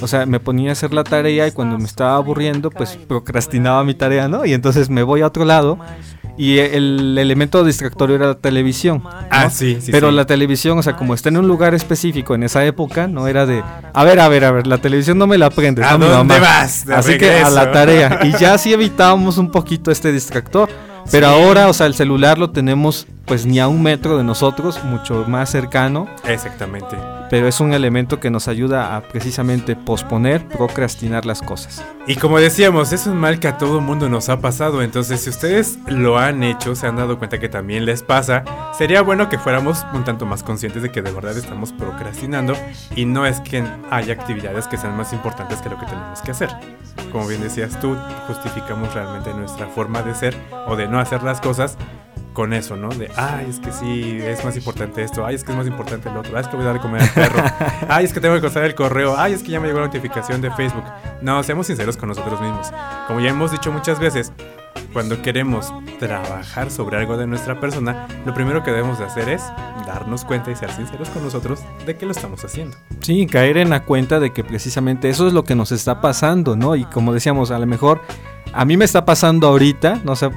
o 0.00 0.06
sea, 0.08 0.26
me 0.26 0.40
ponía 0.40 0.70
a 0.70 0.72
hacer 0.72 0.92
la 0.92 1.04
tarea 1.04 1.46
y 1.46 1.52
cuando 1.52 1.78
me 1.78 1.84
estaba 1.84 2.16
aburriendo, 2.16 2.70
pues 2.70 2.96
procrastinaba 3.08 3.82
mi 3.84 3.94
tarea, 3.94 4.28
¿no? 4.28 4.44
Y 4.44 4.52
entonces 4.52 4.90
me 4.90 5.02
voy 5.02 5.22
a 5.22 5.26
otro 5.26 5.44
lado 5.44 5.78
y 6.38 6.58
el 6.58 7.16
elemento 7.18 7.64
distractorio 7.64 8.16
era 8.16 8.26
la 8.28 8.34
televisión. 8.34 9.00
¿no? 9.02 9.10
Ah, 9.30 9.50
sí, 9.50 9.78
sí. 9.80 9.90
Pero 9.90 10.10
sí. 10.10 10.14
la 10.16 10.26
televisión, 10.26 10.78
o 10.78 10.82
sea, 10.82 10.94
como 10.96 11.14
está 11.14 11.28
en 11.30 11.36
un 11.38 11.48
lugar 11.48 11.74
específico 11.74 12.34
en 12.34 12.42
esa 12.42 12.64
época, 12.64 13.06
no 13.06 13.26
era 13.26 13.46
de, 13.46 13.62
a 13.92 14.04
ver, 14.04 14.20
a 14.20 14.28
ver, 14.28 14.44
a 14.44 14.50
ver, 14.52 14.66
la 14.66 14.78
televisión 14.78 15.18
no 15.18 15.26
me 15.26 15.38
la 15.38 15.50
prendes, 15.50 15.84
¿A 15.86 15.92
no 15.92 15.98
mi 15.98 16.06
dónde 16.06 16.34
mamá. 16.34 16.46
vas? 16.46 16.84
De 16.86 16.94
Así 16.94 17.16
que 17.18 17.30
a 17.40 17.50
la 17.50 17.72
tarea. 17.72 18.20
Y 18.24 18.32
ya 18.38 18.56
sí 18.58 18.72
evitábamos 18.72 19.38
un 19.38 19.50
poquito 19.50 19.90
este 19.90 20.12
distractor. 20.12 20.68
Pero 21.10 21.28
Sí. 21.28 21.34
ahora, 21.34 21.68
o 21.68 21.72
sea, 21.72 21.86
el 21.86 21.94
celular 21.94 22.36
lo 22.36 22.50
tenemos 22.50 23.06
pues 23.26 23.44
ni 23.44 23.58
a 23.58 23.68
un 23.68 23.82
metro 23.82 24.16
de 24.16 24.24
nosotros, 24.24 24.82
mucho 24.84 25.24
más 25.26 25.50
cercano, 25.50 26.06
Exactamente. 26.24 26.96
pero 27.28 27.48
es 27.48 27.60
un 27.60 27.74
elemento 27.74 28.20
que 28.20 28.30
nos 28.30 28.46
ayuda 28.46 28.96
a 28.96 29.02
precisamente 29.02 29.74
posponer, 29.74 30.46
procrastinar 30.46 31.26
las 31.26 31.42
cosas. 31.42 31.84
Y 32.06 32.14
como 32.14 32.38
decíamos, 32.38 32.92
es 32.92 33.08
un 33.08 33.16
mal 33.16 33.40
que 33.40 33.48
a 33.48 33.58
todo 33.58 33.80
mundo 33.80 34.08
nos 34.08 34.28
ha 34.28 34.38
pasado. 34.38 34.80
Entonces, 34.80 35.22
si 35.22 35.30
ustedes 35.30 35.78
lo 35.88 36.18
han 36.18 36.44
hecho, 36.44 36.76
se 36.76 36.86
han 36.86 36.96
dado 36.96 37.18
cuenta 37.18 37.40
que 37.40 37.48
también 37.48 37.84
les 37.84 38.04
pasa, 38.04 38.44
sería 38.78 39.02
bueno 39.02 39.28
que 39.28 39.38
fuéramos 39.38 39.84
un 39.92 40.04
tanto 40.04 40.24
más 40.24 40.44
conscientes 40.44 40.82
de 40.82 40.92
que 40.92 41.02
de 41.02 41.10
verdad 41.10 41.36
estamos 41.36 41.72
procrastinando 41.72 42.54
y 42.94 43.06
no 43.06 43.26
es 43.26 43.40
que 43.40 43.64
haya 43.90 44.12
actividades 44.12 44.68
que 44.68 44.76
sean 44.76 44.96
más 44.96 45.12
importantes 45.12 45.60
que 45.60 45.68
lo 45.68 45.78
que 45.78 45.86
tenemos 45.86 46.22
que 46.22 46.30
hacer. 46.30 46.50
Como 47.10 47.26
bien 47.26 47.42
decías 47.42 47.80
tú, 47.80 47.96
justificamos 48.28 48.94
realmente 48.94 49.34
nuestra 49.34 49.66
forma 49.66 50.02
de 50.02 50.14
ser 50.14 50.36
o 50.68 50.76
de 50.76 50.86
no 50.86 51.00
hacer 51.00 51.24
las 51.24 51.40
cosas 51.40 51.76
con 52.36 52.52
eso, 52.52 52.76
¿no? 52.76 52.90
De, 52.90 53.10
ay, 53.16 53.46
es 53.48 53.58
que 53.58 53.72
sí, 53.72 54.18
es 54.20 54.44
más 54.44 54.54
importante 54.58 55.02
esto, 55.02 55.24
ay, 55.24 55.36
es 55.36 55.42
que 55.42 55.52
es 55.52 55.56
más 55.56 55.66
importante 55.66 56.10
el 56.10 56.18
otro, 56.18 56.36
ay, 56.36 56.42
es 56.42 56.48
que 56.48 56.56
voy 56.56 56.64
a 56.64 56.66
dar 56.66 56.74
de 56.74 56.82
comer 56.82 57.00
al 57.00 57.08
perro, 57.08 57.42
ay, 57.88 58.04
es 58.04 58.12
que 58.12 58.20
tengo 58.20 58.34
que 58.34 58.42
contestar 58.42 58.64
el 58.64 58.74
correo, 58.74 59.14
ay, 59.16 59.32
es 59.32 59.42
que 59.42 59.52
ya 59.52 59.58
me 59.58 59.68
llegó 59.68 59.80
la 59.80 59.86
notificación 59.86 60.42
de 60.42 60.50
Facebook. 60.50 60.84
No, 61.22 61.42
seamos 61.42 61.66
sinceros 61.66 61.96
con 61.96 62.10
nosotros 62.10 62.38
mismos. 62.38 62.70
Como 63.06 63.20
ya 63.20 63.30
hemos 63.30 63.52
dicho 63.52 63.72
muchas 63.72 63.98
veces, 63.98 64.34
cuando 64.92 65.22
queremos 65.22 65.72
trabajar 65.98 66.70
sobre 66.70 66.98
algo 66.98 67.16
de 67.16 67.26
nuestra 67.26 67.58
persona, 67.58 68.06
lo 68.26 68.34
primero 68.34 68.62
que 68.62 68.70
debemos 68.70 68.98
de 68.98 69.06
hacer 69.06 69.30
es 69.30 69.42
darnos 69.86 70.26
cuenta 70.26 70.50
y 70.50 70.56
ser 70.56 70.70
sinceros 70.70 71.08
con 71.08 71.24
nosotros 71.24 71.60
de 71.86 71.96
que 71.96 72.04
lo 72.04 72.12
estamos 72.12 72.44
haciendo. 72.44 72.76
Sí, 73.00 73.26
caer 73.26 73.56
en 73.56 73.70
la 73.70 73.84
cuenta 73.84 74.20
de 74.20 74.34
que 74.34 74.44
precisamente 74.44 75.08
eso 75.08 75.26
es 75.26 75.32
lo 75.32 75.44
que 75.44 75.54
nos 75.54 75.72
está 75.72 76.02
pasando, 76.02 76.54
¿no? 76.54 76.76
Y 76.76 76.84
como 76.84 77.14
decíamos, 77.14 77.50
a 77.50 77.58
lo 77.58 77.66
mejor 77.66 78.02
a 78.52 78.66
mí 78.66 78.76
me 78.76 78.84
está 78.84 79.06
pasando 79.06 79.48
ahorita, 79.48 80.02
no 80.04 80.16
sé, 80.16 80.28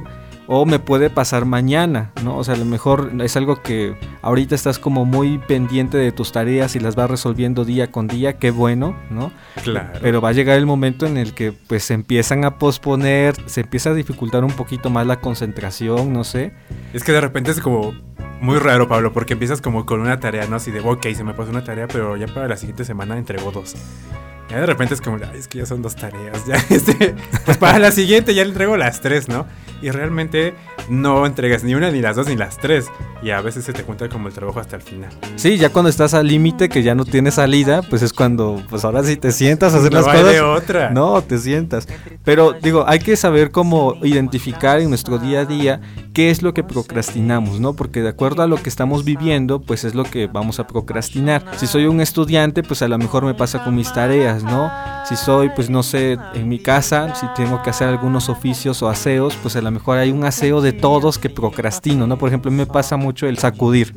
o 0.51 0.65
me 0.65 0.79
puede 0.79 1.11
pasar 1.11 1.45
mañana, 1.45 2.11
¿no? 2.23 2.35
O 2.37 2.43
sea, 2.43 2.55
a 2.55 2.57
lo 2.57 2.65
mejor 2.65 3.11
es 3.21 3.37
algo 3.37 3.61
que 3.61 3.95
ahorita 4.23 4.55
estás 4.55 4.79
como 4.79 5.05
muy 5.05 5.37
pendiente 5.37 5.95
de 5.99 6.11
tus 6.11 6.31
tareas 6.31 6.75
y 6.75 6.79
las 6.79 6.95
vas 6.95 7.07
resolviendo 7.07 7.65
día 7.65 7.91
con 7.91 8.07
día, 8.07 8.39
qué 8.39 8.49
bueno, 8.49 8.97
¿no? 9.11 9.31
Claro. 9.61 9.99
Pero 10.01 10.21
va 10.21 10.29
a 10.29 10.31
llegar 10.31 10.57
el 10.57 10.65
momento 10.65 11.05
en 11.05 11.17
el 11.17 11.35
que 11.35 11.51
pues 11.51 11.83
se 11.83 11.93
empiezan 11.93 12.45
a 12.45 12.57
posponer, 12.57 13.35
se 13.45 13.61
empieza 13.61 13.91
a 13.91 13.93
dificultar 13.93 14.43
un 14.43 14.51
poquito 14.51 14.89
más 14.89 15.05
la 15.05 15.21
concentración, 15.21 16.11
no 16.13 16.23
sé. 16.23 16.51
Es 16.93 17.03
que 17.03 17.11
de 17.11 17.21
repente 17.21 17.51
es 17.51 17.61
como 17.61 17.93
muy 18.41 18.57
raro, 18.57 18.87
Pablo, 18.87 19.11
porque 19.13 19.33
empiezas 19.33 19.61
como 19.61 19.85
con 19.85 19.99
una 19.99 20.19
tarea, 20.19 20.45
¿no? 20.47 20.55
Así 20.55 20.71
de, 20.71 20.79
ok, 20.79 21.05
se 21.15 21.23
me 21.23 21.33
pasó 21.33 21.51
una 21.51 21.63
tarea, 21.63 21.87
pero 21.87 22.15
ya 22.17 22.27
para 22.27 22.47
la 22.47 22.57
siguiente 22.57 22.85
semana 22.85 23.17
entregó 23.17 23.51
dos. 23.51 23.75
Ya 24.49 24.59
de 24.59 24.65
repente 24.65 24.95
es 24.95 25.01
como, 25.01 25.17
ay, 25.17 25.37
es 25.37 25.47
que 25.47 25.59
ya 25.59 25.65
son 25.67 25.83
dos 25.83 25.95
tareas, 25.95 26.43
ya, 26.47 26.55
este, 26.75 27.13
pues 27.45 27.57
para 27.57 27.77
la 27.77 27.91
siguiente 27.91 28.33
ya 28.33 28.43
le 28.43 28.49
entrego 28.49 28.77
las 28.77 28.99
tres, 28.99 29.29
¿no? 29.29 29.45
Y 29.81 29.91
realmente 29.91 30.55
no 30.89 31.25
entregas 31.27 31.63
ni 31.63 31.75
una, 31.75 31.91
ni 31.91 32.01
las 32.01 32.15
dos, 32.15 32.27
ni 32.27 32.35
las 32.35 32.57
tres. 32.57 32.87
Y 33.21 33.29
a 33.29 33.39
veces 33.41 33.63
se 33.63 33.73
te 33.73 33.83
cuenta 33.83 34.09
como 34.09 34.27
el 34.27 34.33
trabajo 34.33 34.59
hasta 34.59 34.75
el 34.75 34.81
final. 34.81 35.09
Sí, 35.35 35.57
ya 35.57 35.69
cuando 35.69 35.89
estás 35.89 36.13
al 36.13 36.27
límite 36.27 36.67
que 36.67 36.83
ya 36.83 36.95
no 36.95 37.05
tienes 37.05 37.35
salida, 37.35 37.81
pues 37.83 38.01
es 38.01 38.11
cuando, 38.11 38.61
pues 38.69 38.83
ahora 38.83 39.03
sí 39.03 39.15
te 39.17 39.31
sientas 39.31 39.73
a 39.73 39.77
hacer 39.77 39.91
No 39.93 39.99
las 39.99 40.07
hay 40.07 40.19
cosas. 40.19 40.33
de 40.33 40.41
otra. 40.41 40.89
No, 40.89 41.21
te 41.21 41.37
sientas. 41.37 41.87
Pero 42.25 42.53
digo, 42.61 42.85
hay 42.87 42.99
que 42.99 43.15
saber 43.15 43.51
cómo 43.51 43.95
identificar 44.03 44.79
en 44.79 44.89
nuestro 44.89 45.17
día 45.19 45.41
a 45.41 45.45
día 45.45 45.79
qué 46.19 46.29
es 46.29 46.41
lo 46.41 46.53
que 46.53 46.65
procrastinamos, 46.65 47.61
¿no? 47.61 47.71
Porque 47.71 48.01
de 48.01 48.09
acuerdo 48.09 48.43
a 48.43 48.47
lo 48.47 48.61
que 48.61 48.67
estamos 48.67 49.05
viviendo, 49.05 49.61
pues 49.61 49.85
es 49.85 49.95
lo 49.95 50.03
que 50.03 50.27
vamos 50.27 50.59
a 50.59 50.67
procrastinar. 50.67 51.45
Si 51.55 51.65
soy 51.65 51.85
un 51.85 52.01
estudiante, 52.01 52.61
pues 52.61 52.81
a 52.81 52.89
lo 52.89 52.97
mejor 52.97 53.23
me 53.23 53.33
pasa 53.33 53.63
con 53.63 53.73
mis 53.73 53.93
tareas, 53.93 54.43
¿no? 54.43 54.69
Si 55.07 55.15
soy, 55.15 55.49
pues 55.55 55.69
no 55.69 55.81
sé, 55.81 56.17
en 56.33 56.49
mi 56.49 56.59
casa, 56.59 57.15
si 57.15 57.25
tengo 57.37 57.63
que 57.63 57.69
hacer 57.69 57.87
algunos 57.87 58.27
oficios 58.27 58.83
o 58.83 58.89
aseos, 58.89 59.33
pues 59.41 59.55
a 59.55 59.61
lo 59.61 59.71
mejor 59.71 59.97
hay 59.97 60.11
un 60.11 60.25
aseo 60.25 60.59
de 60.59 60.73
todos 60.73 61.17
que 61.17 61.29
procrastino, 61.29 62.05
¿no? 62.05 62.17
Por 62.17 62.27
ejemplo, 62.27 62.51
me 62.51 62.65
pasa 62.65 62.97
mucho 62.97 63.25
el 63.25 63.37
sacudir. 63.37 63.95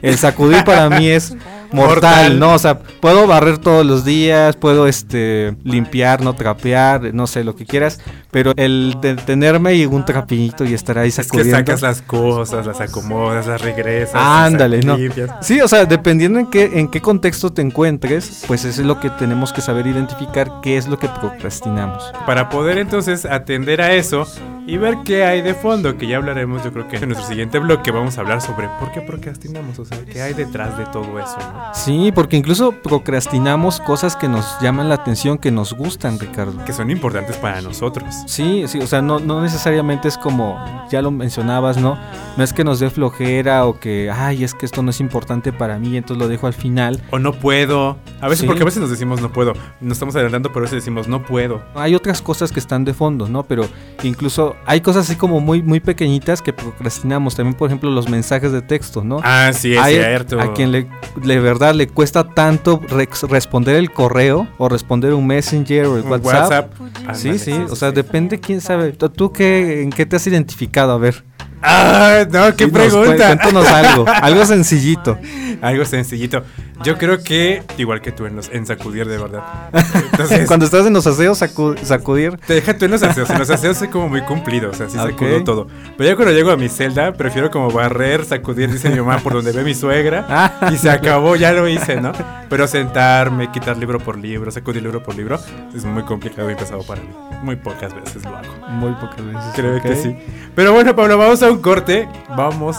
El 0.00 0.18
sacudir 0.18 0.64
para 0.64 0.90
mí 0.90 1.06
es 1.06 1.36
mortal. 1.72 2.38
¿no? 2.38 2.54
O 2.54 2.58
sea, 2.58 2.78
puedo 2.78 3.26
barrer 3.26 3.58
todos 3.58 3.84
los 3.84 4.04
días, 4.04 4.56
puedo 4.56 4.86
este 4.86 5.56
limpiar, 5.64 6.22
no 6.22 6.34
trapear, 6.34 7.14
no 7.14 7.26
sé, 7.26 7.44
lo 7.44 7.56
que 7.56 7.66
quieras, 7.66 8.00
pero 8.30 8.52
el 8.56 8.96
detenerme 9.00 9.74
y 9.74 9.86
un 9.86 10.04
trapito 10.04 10.64
y 10.64 10.74
estar 10.74 10.98
ahí 10.98 11.08
Es 11.08 11.16
que 11.16 11.22
sacudiendo. 11.24 11.56
sacas 11.58 11.82
las 11.82 12.02
cosas, 12.02 12.66
las 12.66 12.80
acomodas, 12.80 13.46
las 13.46 13.60
regresas. 13.60 14.14
Ándale, 14.14 14.82
las 14.82 14.86
no. 14.86 14.96
Sí, 15.40 15.60
o 15.60 15.68
sea, 15.68 15.84
dependiendo 15.84 16.38
en 16.38 16.46
qué, 16.50 16.70
en 16.74 16.88
qué 16.88 17.00
contexto 17.00 17.52
te 17.52 17.62
encuentres, 17.62 18.44
pues 18.46 18.64
eso 18.64 18.80
es 18.80 18.86
lo 18.86 19.00
que 19.00 19.10
tenemos 19.10 19.52
que 19.52 19.60
saber 19.60 19.86
identificar 19.86 20.50
qué 20.62 20.76
es 20.76 20.88
lo 20.88 20.98
que 20.98 21.08
procrastinamos. 21.08 22.12
Para 22.26 22.48
poder 22.48 22.78
entonces 22.78 23.24
atender 23.24 23.80
a 23.80 23.92
eso 23.94 24.26
y 24.66 24.76
ver 24.76 24.98
qué 25.04 25.24
hay 25.24 25.42
de 25.42 25.54
fondo, 25.54 25.96
que 25.98 26.06
ya 26.06 26.16
hablaremos, 26.18 26.62
yo 26.62 26.72
creo 26.72 26.88
que 26.88 26.96
en 26.96 27.08
nuestro 27.08 27.26
siguiente 27.26 27.58
bloque 27.58 27.90
vamos 27.90 28.16
a 28.18 28.20
hablar 28.20 28.40
sobre 28.40 28.68
por 28.78 28.92
qué 28.92 29.00
procrastinamos, 29.00 29.78
o 29.78 29.84
sea, 29.84 29.98
qué 30.04 30.22
hay 30.22 30.34
detrás 30.34 30.78
de 30.78 30.84
todo 30.86 31.18
eso, 31.18 31.36
¿no? 31.38 31.61
Sí, 31.74 32.12
porque 32.14 32.36
incluso 32.36 32.72
procrastinamos 32.72 33.80
cosas 33.80 34.16
que 34.16 34.28
nos 34.28 34.58
llaman 34.60 34.88
la 34.88 34.96
atención, 34.96 35.38
que 35.38 35.50
nos 35.50 35.72
gustan, 35.74 36.18
Ricardo. 36.18 36.64
Que 36.64 36.72
son 36.72 36.90
importantes 36.90 37.36
para 37.36 37.60
nosotros. 37.60 38.14
Sí, 38.26 38.64
sí, 38.68 38.78
o 38.80 38.86
sea, 38.86 39.02
no, 39.02 39.18
no 39.18 39.40
necesariamente 39.42 40.08
es 40.08 40.16
como, 40.18 40.58
ya 40.90 41.02
lo 41.02 41.10
mencionabas, 41.10 41.76
¿no? 41.78 41.98
No 42.36 42.44
es 42.44 42.52
que 42.52 42.64
nos 42.64 42.78
dé 42.80 42.90
flojera 42.90 43.66
o 43.66 43.78
que, 43.80 44.10
ay, 44.10 44.44
es 44.44 44.54
que 44.54 44.66
esto 44.66 44.82
no 44.82 44.90
es 44.90 45.00
importante 45.00 45.52
para 45.52 45.78
mí, 45.78 45.96
entonces 45.96 46.18
lo 46.22 46.28
dejo 46.28 46.46
al 46.46 46.54
final. 46.54 47.02
O 47.10 47.18
no 47.18 47.32
puedo. 47.32 47.96
A 48.20 48.28
veces, 48.28 48.40
Sí. 48.40 48.46
porque 48.46 48.62
a 48.62 48.64
veces 48.64 48.80
nos 48.80 48.90
decimos 48.90 49.20
no 49.20 49.32
puedo. 49.32 49.52
Nos 49.80 49.92
estamos 49.92 50.14
adelantando, 50.14 50.48
pero 50.50 50.60
a 50.60 50.62
veces 50.62 50.76
decimos 50.76 51.08
no 51.08 51.22
puedo. 51.24 51.62
Hay 51.74 51.94
otras 51.94 52.22
cosas 52.22 52.52
que 52.52 52.60
están 52.60 52.84
de 52.84 52.94
fondo, 52.94 53.28
¿no? 53.28 53.42
Pero 53.42 53.66
incluso 54.02 54.56
hay 54.66 54.80
cosas 54.80 55.06
así 55.08 55.16
como 55.16 55.40
muy, 55.40 55.62
muy 55.62 55.80
pequeñitas 55.80 56.40
que 56.42 56.52
procrastinamos. 56.52 57.34
También, 57.36 57.54
por 57.54 57.68
ejemplo, 57.68 57.90
los 57.90 58.08
mensajes 58.08 58.52
de 58.52 58.62
texto, 58.62 59.02
¿no? 59.04 59.20
Ah, 59.22 59.50
sí, 59.52 59.74
es 59.74 59.80
Hay 59.80 59.94
cierto. 59.96 60.40
A 60.40 60.52
quien 60.54 60.72
le, 60.72 60.88
de 61.22 61.40
verdad 61.52 61.74
le 61.74 61.86
cuesta 61.88 62.24
tanto 62.24 62.80
responder 63.28 63.76
el 63.76 63.92
correo 63.92 64.48
o 64.58 64.68
responder 64.68 65.14
un 65.14 65.26
messenger 65.26 65.86
o 65.86 65.96
el 65.96 66.02
WhatsApp. 66.20 66.72
Ándale, 67.06 67.14
Sí, 67.18 67.38
sí, 67.38 67.52
o 67.70 67.76
sea, 67.76 67.90
depende 67.92 68.40
quién 68.40 68.60
sabe. 68.60 68.92
¿Tú- 68.92 69.08
¿Tú 69.10 69.32
qué, 69.32 69.82
en 69.82 69.90
qué 69.90 70.06
te 70.06 70.16
has 70.16 70.26
identificado? 70.26 70.92
A 70.92 70.98
ver. 70.98 71.24
Ah, 71.64 72.24
no, 72.30 72.54
qué 72.56 72.66
Dinos, 72.66 72.70
cu- 72.70 72.72
pregunta. 73.02 73.26
Cuéntanos 73.26 73.66
algo, 73.68 74.04
algo 74.22 74.44
sencillito. 74.46 75.18
Algo 75.60 75.84
sencillito. 75.84 76.42
Yo 76.82 76.98
creo 76.98 77.22
que, 77.22 77.62
igual 77.78 78.00
que 78.00 78.10
tú 78.10 78.26
en, 78.26 78.34
los, 78.34 78.48
en 78.52 78.66
sacudir 78.66 79.06
de 79.06 79.16
verdad. 79.16 79.44
Entonces, 80.10 80.48
Cuando 80.48 80.64
estás 80.66 80.84
en 80.86 80.92
los 80.92 81.06
aseos, 81.06 81.40
sacu- 81.40 81.78
sacudir. 81.84 82.36
Te 82.38 82.54
deja 82.54 82.76
tú 82.76 82.86
en 82.86 82.90
los 82.90 83.02
aseos. 83.04 83.30
En 83.30 83.38
los 83.38 83.48
aseos 83.50 83.76
soy 83.76 83.86
como 83.88 84.08
muy 84.08 84.22
cumplido, 84.22 84.70
o 84.70 84.74
sea, 84.74 84.88
sí 84.88 84.98
Ok. 84.98 85.10
sacudo 85.10 85.44
todo. 85.44 85.68
Pero 85.96 86.10
ya 86.10 86.16
cuando 86.16 86.34
llego 86.34 86.50
a 86.50 86.56
mi 86.56 86.68
celda, 86.68 87.12
prefiero 87.12 87.52
como 87.52 87.70
barrer, 87.70 88.24
sacudir, 88.24 88.72
dice 88.72 88.90
mi 88.90 88.98
mamá, 88.98 89.18
por 89.18 89.34
donde 89.34 89.52
ve 89.52 89.62
mi 89.62 89.74
suegra. 89.74 90.26
Ah. 90.28 90.70
Y 90.72 90.76
se 90.78 90.90
acabó, 90.90 91.36
ya 91.36 91.52
lo 91.52 91.68
hice, 91.68 92.00
¿no? 92.00 92.10
Pero 92.48 92.66
sentarme, 92.66 93.52
quitar 93.52 93.76
libro 93.76 94.00
por 94.00 94.18
libro, 94.18 94.50
sacudir 94.50 94.82
libro 94.82 95.02
por 95.04 95.14
libro, 95.14 95.38
es 95.74 95.84
muy 95.84 96.02
complicado 96.02 96.50
y 96.50 96.56
pesado 96.56 96.82
para 96.82 97.00
mí. 97.00 97.08
Muy 97.42 97.54
pocas 97.56 97.94
veces 97.94 98.24
lo 98.24 98.36
hago. 98.36 98.52
Muy 98.68 98.92
pocas 98.94 99.24
veces. 99.24 99.42
Creo 99.54 99.76
ok. 99.76 99.82
que 99.82 99.96
sí. 99.96 100.16
Pero 100.54 100.72
bueno, 100.72 100.94
Pablo, 100.96 101.16
vamos 101.16 101.31
a 101.40 101.50
un 101.50 101.62
corte. 101.62 102.06
Vamos 102.36 102.76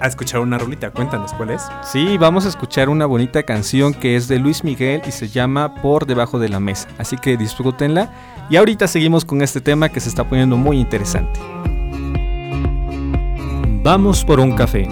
a 0.00 0.06
escuchar 0.06 0.40
una 0.40 0.56
rolita. 0.56 0.90
Cuéntanos 0.90 1.34
cuál 1.34 1.50
es. 1.50 1.62
Sí, 1.82 2.16
vamos 2.16 2.46
a 2.46 2.48
escuchar 2.48 2.88
una 2.88 3.04
bonita 3.04 3.42
canción 3.42 3.92
que 3.92 4.16
es 4.16 4.28
de 4.28 4.38
Luis 4.38 4.64
Miguel 4.64 5.02
y 5.06 5.10
se 5.10 5.28
llama 5.28 5.74
Por 5.82 6.06
debajo 6.06 6.38
de 6.38 6.48
la 6.48 6.58
mesa. 6.58 6.88
Así 6.96 7.18
que 7.18 7.36
disfrútenla. 7.36 8.10
Y 8.48 8.56
ahorita 8.56 8.88
seguimos 8.88 9.26
con 9.26 9.42
este 9.42 9.60
tema 9.60 9.90
que 9.90 10.00
se 10.00 10.08
está 10.08 10.26
poniendo 10.26 10.56
muy 10.56 10.78
interesante. 10.78 11.38
Vamos 13.82 14.24
por 14.24 14.40
un 14.40 14.52
café. 14.52 14.88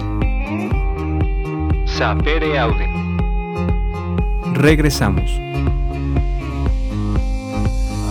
Sapere 1.85 2.59
Aude. 2.59 2.87
Regresamos. 4.53 5.31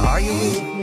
Are 0.04 0.79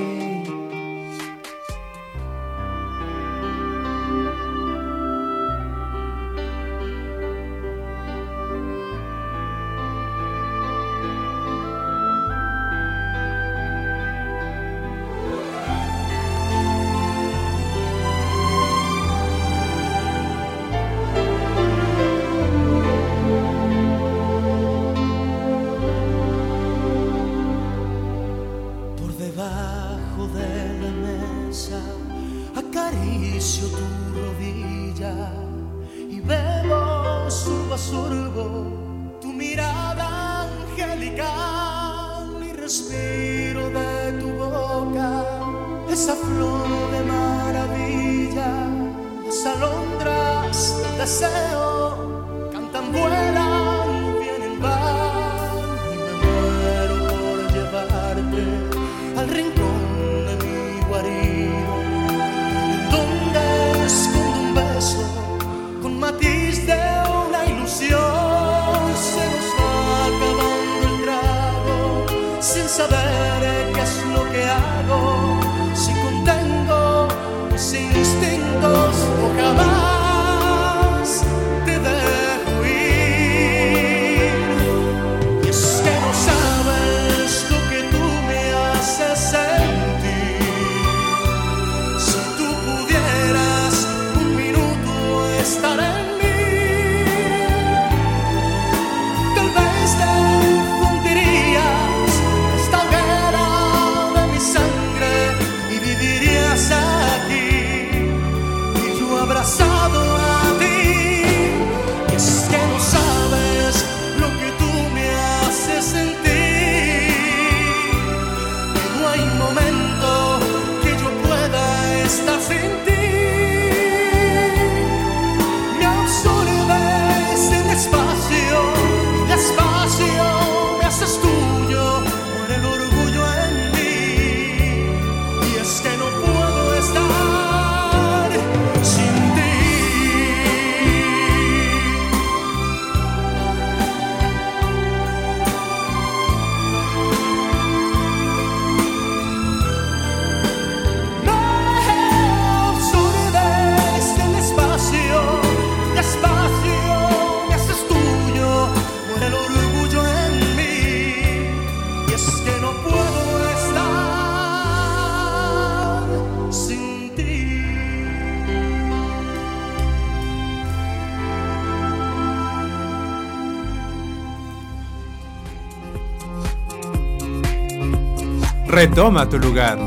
retoma 178.90 179.28
tu 179.28 179.38
lugar. 179.38 179.78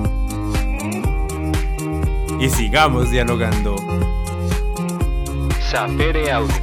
Y 2.38 2.48
sigamos 2.50 3.10
dialogando. 3.10 3.76
Sapere 5.70 6.30
Audio. 6.30 6.54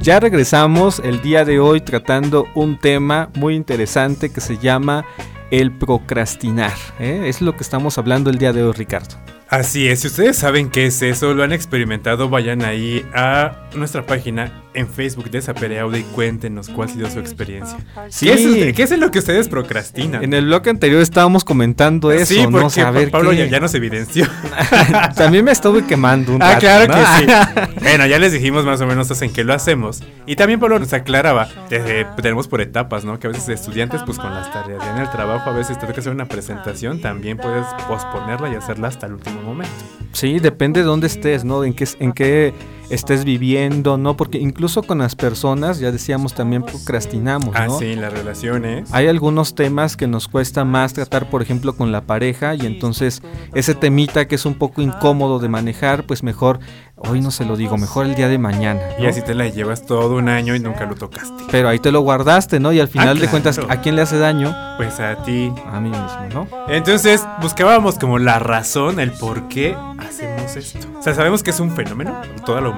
Ya 0.00 0.20
regresamos 0.20 1.00
el 1.00 1.20
día 1.20 1.44
de 1.44 1.60
hoy 1.60 1.82
tratando 1.82 2.46
un 2.54 2.78
tema 2.78 3.28
muy 3.34 3.54
interesante 3.54 4.30
que 4.30 4.40
se 4.40 4.56
llama 4.56 5.04
el 5.50 5.70
procrastinar. 5.72 6.72
¿eh? 6.98 7.24
Es 7.26 7.42
lo 7.42 7.56
que 7.56 7.62
estamos 7.62 7.98
hablando 7.98 8.30
el 8.30 8.38
día 8.38 8.52
de 8.54 8.62
hoy, 8.62 8.72
Ricardo. 8.72 9.27
Así 9.50 9.88
es, 9.88 10.00
si 10.00 10.08
ustedes 10.08 10.36
saben 10.36 10.68
qué 10.68 10.84
es 10.86 11.00
eso, 11.00 11.32
lo 11.32 11.42
han 11.42 11.52
experimentado, 11.52 12.28
vayan 12.28 12.62
ahí 12.66 13.06
a 13.14 13.52
nuestra 13.74 14.04
página 14.04 14.52
en 14.74 14.86
Facebook 14.86 15.30
de 15.30 15.40
Sapere 15.40 15.80
Audio 15.80 15.98
y 15.98 16.02
cuéntenos 16.02 16.68
cuál 16.68 16.88
ha 16.90 16.92
sido 16.92 17.10
su 17.10 17.18
experiencia. 17.18 17.78
Sí. 18.10 18.26
¿Qué, 18.26 18.68
es, 18.68 18.76
qué 18.76 18.82
es 18.82 18.98
lo 18.98 19.10
que 19.10 19.20
ustedes 19.20 19.48
procrastinan? 19.48 20.22
En 20.22 20.34
el 20.34 20.44
bloque 20.44 20.68
anterior 20.68 21.00
estábamos 21.00 21.44
comentando 21.44 22.12
eso, 22.12 22.26
sí, 22.26 22.40
porque 22.44 22.58
¿no? 22.60 22.68
Saber 22.70 23.10
Pablo 23.10 23.30
qué- 23.30 23.38
ya, 23.38 23.46
ya 23.46 23.60
nos 23.60 23.74
evidenció. 23.74 24.26
También 25.16 25.46
me 25.46 25.52
estuve 25.52 25.82
quemando 25.86 26.34
un 26.34 26.42
Ah, 26.42 26.48
rato, 26.52 26.60
claro 26.60 26.86
¿no? 26.94 26.94
que 26.94 27.06
sí. 27.24 27.70
bueno, 27.82 28.06
ya 28.06 28.18
les 28.18 28.32
dijimos 28.32 28.66
más 28.66 28.80
o 28.82 28.86
menos 28.86 29.10
en 29.22 29.32
qué 29.32 29.44
lo 29.44 29.54
hacemos. 29.54 30.02
Y 30.26 30.36
también 30.36 30.60
Pablo 30.60 30.78
nos 30.78 30.92
aclaraba, 30.92 31.48
eh, 31.70 32.04
tenemos 32.20 32.48
por 32.48 32.60
etapas, 32.60 33.02
¿no? 33.06 33.18
Que 33.18 33.28
a 33.28 33.30
veces 33.30 33.48
estudiantes, 33.48 34.02
pues 34.04 34.18
con 34.18 34.32
las 34.34 34.52
tareas 34.52 34.84
ya 34.84 34.92
en 34.94 34.98
el 34.98 35.10
trabajo, 35.10 35.48
a 35.48 35.54
veces 35.54 35.78
te 35.78 35.86
toca 35.86 36.00
hacer 36.00 36.12
una 36.12 36.26
presentación, 36.26 37.00
también 37.00 37.38
puedes 37.38 37.64
posponerla 37.88 38.50
y 38.50 38.54
hacerla 38.54 38.88
hasta 38.88 39.06
el 39.06 39.14
último 39.14 39.37
momento. 39.44 39.72
Sí, 40.12 40.38
depende 40.38 40.80
de 40.80 40.86
dónde 40.86 41.06
estés, 41.06 41.44
¿no? 41.44 41.64
En 41.64 41.74
qué, 41.74 41.86
en 42.00 42.12
qué 42.12 42.54
estés 42.90 43.24
viviendo, 43.24 43.98
¿no? 43.98 44.16
Porque 44.16 44.38
incluso 44.38 44.82
con 44.82 44.98
las 44.98 45.14
personas, 45.14 45.78
ya 45.78 45.90
decíamos, 45.92 46.34
también 46.34 46.62
procrastinamos, 46.62 47.54
Ah, 47.54 47.66
¿no? 47.66 47.78
sí, 47.78 47.94
las 47.94 48.12
relaciones. 48.12 48.88
Hay 48.92 49.06
algunos 49.08 49.54
temas 49.54 49.96
que 49.96 50.06
nos 50.06 50.28
cuesta 50.28 50.64
más 50.64 50.94
tratar, 50.94 51.28
por 51.30 51.42
ejemplo, 51.42 51.76
con 51.76 51.92
la 51.92 52.02
pareja 52.02 52.54
y 52.54 52.66
entonces 52.66 53.22
ese 53.54 53.74
temita 53.74 54.26
que 54.26 54.34
es 54.36 54.46
un 54.46 54.54
poco 54.54 54.80
incómodo 54.82 55.38
de 55.38 55.48
manejar, 55.48 56.04
pues 56.04 56.22
mejor, 56.22 56.60
hoy 56.96 57.20
no 57.20 57.30
se 57.30 57.44
lo 57.44 57.56
digo, 57.56 57.76
mejor 57.76 58.06
el 58.06 58.14
día 58.14 58.28
de 58.28 58.38
mañana. 58.38 58.80
Y 58.98 59.06
así 59.06 59.22
te 59.22 59.34
la 59.34 59.46
llevas 59.48 59.84
todo 59.86 60.16
un 60.16 60.28
año 60.28 60.54
y 60.54 60.60
nunca 60.60 60.86
lo 60.86 60.94
tocaste. 60.94 61.44
Pero 61.50 61.68
ahí 61.68 61.78
te 61.78 61.92
lo 61.92 62.00
guardaste, 62.00 62.58
¿no? 62.60 62.72
Y 62.72 62.80
al 62.80 62.88
final 62.88 63.14
de 63.18 63.28
claro. 63.28 63.30
cuentas, 63.30 63.60
¿a 63.68 63.80
quién 63.80 63.96
le 63.96 64.02
hace 64.02 64.18
daño? 64.18 64.54
Pues 64.76 64.98
a 65.00 65.22
ti. 65.22 65.52
A 65.66 65.80
mí 65.80 65.90
mismo, 65.90 66.28
¿no? 66.32 66.48
Entonces 66.68 67.24
buscábamos 67.40 67.98
como 67.98 68.18
la 68.18 68.38
razón, 68.38 68.98
el 69.00 69.12
por 69.12 69.48
qué 69.48 69.76
hacemos 69.98 70.56
esto. 70.56 70.78
O 70.98 71.02
sea, 71.02 71.14
sabemos 71.14 71.42
que 71.42 71.50
es 71.50 71.60
un 71.60 71.70
fenómeno 71.70 72.20
en 72.24 72.42
toda 72.44 72.60
la 72.60 72.68
humanidad, 72.70 72.77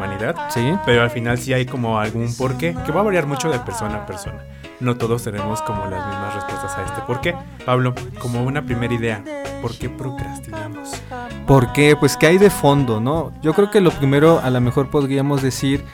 Sí. 0.51 0.73
pero 0.85 1.03
al 1.03 1.11
final 1.11 1.39
sí 1.39 1.53
hay 1.53 1.67
como 1.67 1.99
algún 1.99 2.35
porqué 2.37 2.75
que 2.85 2.93
va 2.93 3.01
a 3.01 3.05
variar 3.05 3.27
mucho 3.27 3.51
de 3.51 3.59
persona 3.59 3.97
a 3.97 4.07
persona. 4.07 4.45
No 4.81 4.97
todos 4.97 5.23
tenemos 5.25 5.61
como 5.63 5.87
las 5.87 6.07
mismas 6.07 6.35
respuestas 6.35 6.77
a 6.79 6.85
este 6.85 7.03
por 7.03 7.21
qué. 7.21 7.35
Pablo, 7.67 7.95
como 8.19 8.43
una 8.43 8.63
primera 8.63 8.95
idea, 8.95 9.23
¿por 9.61 9.77
qué 9.77 9.91
procrastinamos? 9.91 10.91
¿Por 11.47 11.73
qué? 11.73 11.97
Pues 11.97 12.17
que 12.17 12.27
hay 12.27 12.39
de 12.39 12.49
fondo, 12.49 13.01
¿no? 13.01 13.33
Yo 13.43 13.53
creo 13.53 13.71
que 13.71 13.81
lo 13.81 13.91
primero 13.91 14.41
a 14.41 14.49
lo 14.51 14.61
mejor 14.61 14.89
podríamos 14.89 15.43
decir 15.43 15.85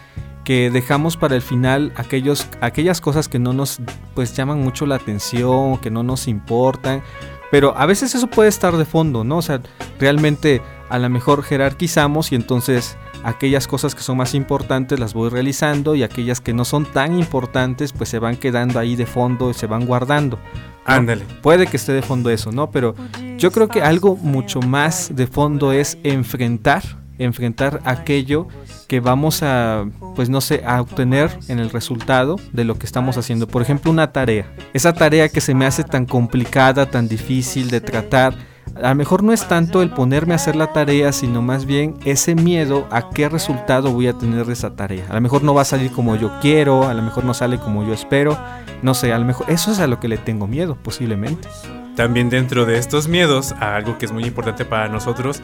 que 0.44 0.70
dejamos 0.70 1.16
para 1.16 1.34
el 1.34 1.42
final 1.42 1.92
aquellos, 1.96 2.48
aquellas 2.60 3.00
cosas 3.00 3.28
que 3.28 3.40
no 3.40 3.52
nos 3.52 3.80
pues 4.14 4.32
llaman 4.36 4.62
mucho 4.62 4.86
la 4.86 4.94
atención, 4.94 5.78
que 5.78 5.90
no 5.90 6.04
nos 6.04 6.28
importan, 6.28 7.02
pero 7.50 7.76
a 7.76 7.86
veces 7.86 8.14
eso 8.14 8.26
puede 8.26 8.48
estar 8.48 8.76
de 8.76 8.84
fondo, 8.84 9.24
¿no? 9.24 9.38
O 9.38 9.42
sea, 9.42 9.60
realmente 9.98 10.62
a 10.88 10.98
lo 10.98 11.08
mejor 11.08 11.42
jerarquizamos 11.42 12.32
y 12.32 12.34
entonces 12.34 12.96
aquellas 13.24 13.66
cosas 13.66 13.94
que 13.94 14.02
son 14.02 14.18
más 14.18 14.34
importantes 14.34 15.00
las 15.00 15.14
voy 15.14 15.30
realizando 15.30 15.94
y 15.94 16.02
aquellas 16.02 16.40
que 16.40 16.54
no 16.54 16.64
son 16.64 16.86
tan 16.86 17.18
importantes 17.18 17.92
pues 17.92 18.08
se 18.08 18.18
van 18.18 18.36
quedando 18.36 18.78
ahí 18.78 18.94
de 18.94 19.06
fondo 19.06 19.50
y 19.50 19.54
se 19.54 19.66
van 19.66 19.86
guardando. 19.86 20.38
¿no? 20.86 20.94
Ándale. 20.94 21.24
Puede 21.42 21.66
que 21.66 21.76
esté 21.76 21.92
de 21.92 22.02
fondo 22.02 22.30
eso, 22.30 22.52
¿no? 22.52 22.70
Pero 22.70 22.94
yo 23.36 23.50
creo 23.50 23.68
que 23.68 23.82
algo 23.82 24.16
mucho 24.16 24.60
más 24.60 25.10
de 25.14 25.26
fondo 25.26 25.72
es 25.72 25.98
enfrentar, 26.04 26.82
enfrentar 27.18 27.80
aquello 27.84 28.48
que 28.88 29.00
vamos 29.00 29.42
a, 29.42 29.84
pues 30.14 30.28
no 30.28 30.40
sé, 30.40 30.62
a 30.66 30.80
obtener 30.80 31.30
en 31.48 31.58
el 31.58 31.70
resultado 31.70 32.36
de 32.52 32.64
lo 32.64 32.76
que 32.76 32.86
estamos 32.86 33.16
haciendo. 33.16 33.46
Por 33.46 33.62
ejemplo, 33.62 33.90
una 33.90 34.12
tarea. 34.12 34.46
Esa 34.74 34.92
tarea 34.92 35.28
que 35.28 35.40
se 35.40 35.54
me 35.54 35.66
hace 35.66 35.84
tan 35.84 36.06
complicada, 36.06 36.86
tan 36.86 37.08
difícil 37.08 37.70
de 37.70 37.80
tratar. 37.80 38.34
A 38.82 38.90
lo 38.90 38.94
mejor 38.94 39.22
no 39.22 39.32
es 39.32 39.48
tanto 39.48 39.80
el 39.80 39.90
ponerme 39.90 40.34
a 40.34 40.36
hacer 40.36 40.54
la 40.54 40.72
tarea, 40.72 41.12
sino 41.12 41.40
más 41.40 41.64
bien 41.64 41.94
ese 42.04 42.34
miedo 42.34 42.86
a 42.90 43.08
qué 43.10 43.28
resultado 43.28 43.92
voy 43.92 44.06
a 44.08 44.12
tener 44.12 44.44
de 44.44 44.52
esa 44.52 44.76
tarea. 44.76 45.06
A 45.08 45.14
lo 45.14 45.20
mejor 45.20 45.42
no 45.42 45.54
va 45.54 45.62
a 45.62 45.66
salir 45.66 45.90
como 45.92 46.14
yo 46.16 46.30
quiero, 46.40 46.86
a 46.86 46.92
lo 46.92 47.02
mejor 47.02 47.24
no 47.24 47.32
sale 47.32 47.58
como 47.58 47.86
yo 47.86 47.94
espero. 47.94 48.38
No 48.82 48.92
sé, 48.92 49.12
a 49.12 49.18
lo 49.18 49.24
mejor 49.24 49.50
eso 49.50 49.72
es 49.72 49.78
a 49.78 49.86
lo 49.86 49.98
que 49.98 50.08
le 50.08 50.18
tengo 50.18 50.46
miedo, 50.46 50.76
posiblemente. 50.82 51.48
También 51.96 52.28
dentro 52.28 52.66
de 52.66 52.76
estos 52.76 53.08
miedos, 53.08 53.52
a 53.52 53.74
algo 53.74 53.96
que 53.96 54.04
es 54.04 54.12
muy 54.12 54.24
importante 54.24 54.66
para 54.66 54.88
nosotros, 54.90 55.42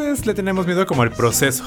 pues 0.00 0.24
le 0.24 0.32
tenemos 0.32 0.66
miedo 0.66 0.86
como 0.86 1.02
al 1.02 1.10
proceso. 1.10 1.62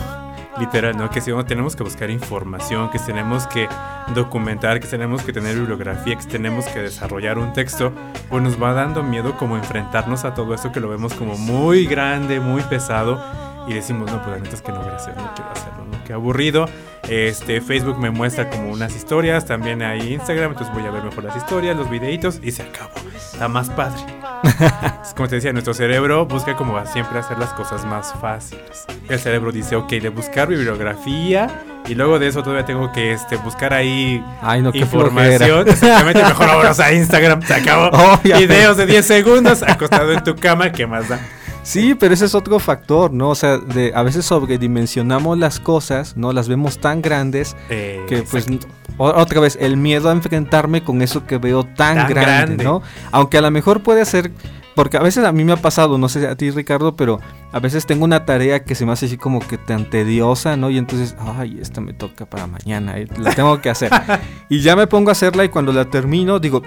Literal, 0.59 0.97
¿no? 0.97 1.09
Que 1.09 1.21
si 1.21 1.31
tenemos 1.47 1.75
que 1.75 1.83
buscar 1.83 2.09
información, 2.09 2.89
que 2.91 2.99
tenemos 2.99 3.47
que 3.47 3.67
documentar, 4.13 4.79
que 4.79 4.87
tenemos 4.87 5.21
que 5.23 5.33
tener 5.33 5.55
bibliografía, 5.55 6.15
que 6.15 6.25
tenemos 6.25 6.65
que 6.65 6.79
desarrollar 6.79 7.37
un 7.37 7.53
texto, 7.53 7.91
pues 8.29 8.43
nos 8.43 8.61
va 8.61 8.73
dando 8.73 9.01
miedo 9.01 9.35
como 9.37 9.55
enfrentarnos 9.55 10.25
a 10.25 10.33
todo 10.33 10.53
esto 10.53 10.71
que 10.71 10.79
lo 10.79 10.89
vemos 10.89 11.13
como 11.13 11.37
muy 11.37 11.85
grande, 11.85 12.39
muy 12.39 12.61
pesado 12.63 13.23
y 13.67 13.73
decimos, 13.73 14.11
no, 14.11 14.21
pues 14.21 14.35
la 14.35 14.43
neta 14.43 14.55
es 14.55 14.61
que 14.61 14.71
no 14.71 14.81
hacer, 14.81 15.15
no 15.15 15.31
quiero 15.35 15.51
hacerlo, 15.51 15.85
¿no? 15.91 16.03
Qué 16.05 16.13
aburrido. 16.13 16.65
Este, 17.09 17.61
Facebook 17.61 17.97
me 17.99 18.11
muestra 18.11 18.49
como 18.49 18.71
unas 18.71 18.95
historias, 18.95 19.45
también 19.45 19.81
hay 19.81 20.13
Instagram, 20.13 20.51
entonces 20.51 20.73
voy 20.73 20.85
a 20.85 20.91
ver 20.91 21.03
mejor 21.03 21.23
las 21.23 21.35
historias, 21.35 21.75
los 21.75 21.89
videitos 21.89 22.39
y 22.43 22.51
se 22.51 22.63
acabó. 22.63 22.93
Está 23.15 23.47
más 23.47 23.69
padre. 23.69 24.22
Es 25.03 25.13
como 25.13 25.27
te 25.27 25.35
decía, 25.35 25.53
nuestro 25.53 25.73
cerebro 25.73 26.25
busca 26.25 26.55
como 26.55 26.83
siempre 26.85 27.19
hacer 27.19 27.37
las 27.37 27.53
cosas 27.53 27.85
más 27.85 28.13
fáciles. 28.19 28.85
El 29.09 29.19
cerebro 29.19 29.51
dice, 29.51 29.75
ok, 29.75 29.89
de 29.89 30.09
buscar 30.09 30.47
bibliografía 30.47 31.47
y 31.87 31.95
luego 31.95 32.19
de 32.19 32.27
eso 32.27 32.41
todavía 32.43 32.65
tengo 32.65 32.91
que 32.91 33.11
este, 33.11 33.35
buscar 33.37 33.73
ahí 33.73 34.23
Ay, 34.41 34.61
no, 34.61 34.71
qué 34.71 34.79
información. 34.79 35.67
Exactamente, 35.67 36.23
mejor 36.23 36.47
vámonos 36.47 36.79
a 36.79 36.93
Instagram, 36.93 37.41
se 37.41 37.53
acabó. 37.53 37.87
Obviamente. 37.87 38.47
Videos 38.47 38.77
de 38.77 38.85
10 38.85 39.05
segundos 39.05 39.63
acostado 39.63 40.11
en 40.13 40.23
tu 40.23 40.35
cama, 40.35 40.71
¿qué 40.71 40.87
más 40.87 41.09
da? 41.09 41.19
Sí, 41.63 41.95
pero 41.95 42.13
ese 42.13 42.25
es 42.25 42.35
otro 42.35 42.59
factor, 42.59 43.11
¿no? 43.11 43.29
O 43.29 43.35
sea, 43.35 43.57
de, 43.57 43.93
a 43.95 44.03
veces 44.03 44.25
sobredimensionamos 44.25 45.37
las 45.37 45.59
cosas, 45.59 46.15
¿no? 46.17 46.33
Las 46.33 46.47
vemos 46.47 46.77
tan 46.77 47.01
grandes 47.01 47.55
Eh, 47.69 48.03
que 48.07 48.23
pues 48.23 48.45
otra 48.97 49.39
vez 49.39 49.57
el 49.59 49.77
miedo 49.77 50.09
a 50.09 50.11
enfrentarme 50.11 50.83
con 50.83 51.01
eso 51.01 51.25
que 51.25 51.37
veo 51.37 51.63
tan, 51.63 51.95
Tan 51.95 52.09
grande, 52.09 52.11
grande. 52.11 52.63
¿no? 52.63 52.81
Aunque 53.11 53.37
a 53.37 53.41
lo 53.41 53.49
mejor 53.49 53.81
puede 53.81 54.05
ser 54.05 54.31
porque 54.75 54.97
a 54.97 55.01
veces 55.01 55.23
a 55.23 55.31
mí 55.31 55.43
me 55.43 55.53
ha 55.53 55.57
pasado, 55.57 55.97
no 55.97 56.09
sé 56.09 56.27
a 56.27 56.35
ti 56.35 56.49
Ricardo, 56.49 56.95
pero 56.95 57.19
a 57.51 57.59
veces 57.59 57.85
tengo 57.85 58.05
una 58.05 58.25
tarea 58.25 58.63
que 58.63 58.75
se 58.75 58.85
me 58.85 58.91
hace 58.91 59.05
así 59.05 59.17
como 59.17 59.39
que 59.39 59.57
tan 59.57 59.89
tediosa, 59.89 60.57
¿no? 60.57 60.69
Y 60.69 60.77
entonces, 60.77 61.15
ay, 61.19 61.59
esta 61.61 61.79
me 61.79 61.93
toca 61.93 62.25
para 62.25 62.47
mañana, 62.47 62.97
eh, 62.97 63.07
la 63.17 63.35
tengo 63.35 63.61
que 63.61 63.69
hacer. 63.69 63.91
y 64.49 64.61
ya 64.61 64.75
me 64.75 64.87
pongo 64.87 65.09
a 65.09 65.11
hacerla 65.11 65.45
y 65.45 65.49
cuando 65.49 65.73
la 65.73 65.85
termino 65.85 66.39
digo, 66.39 66.63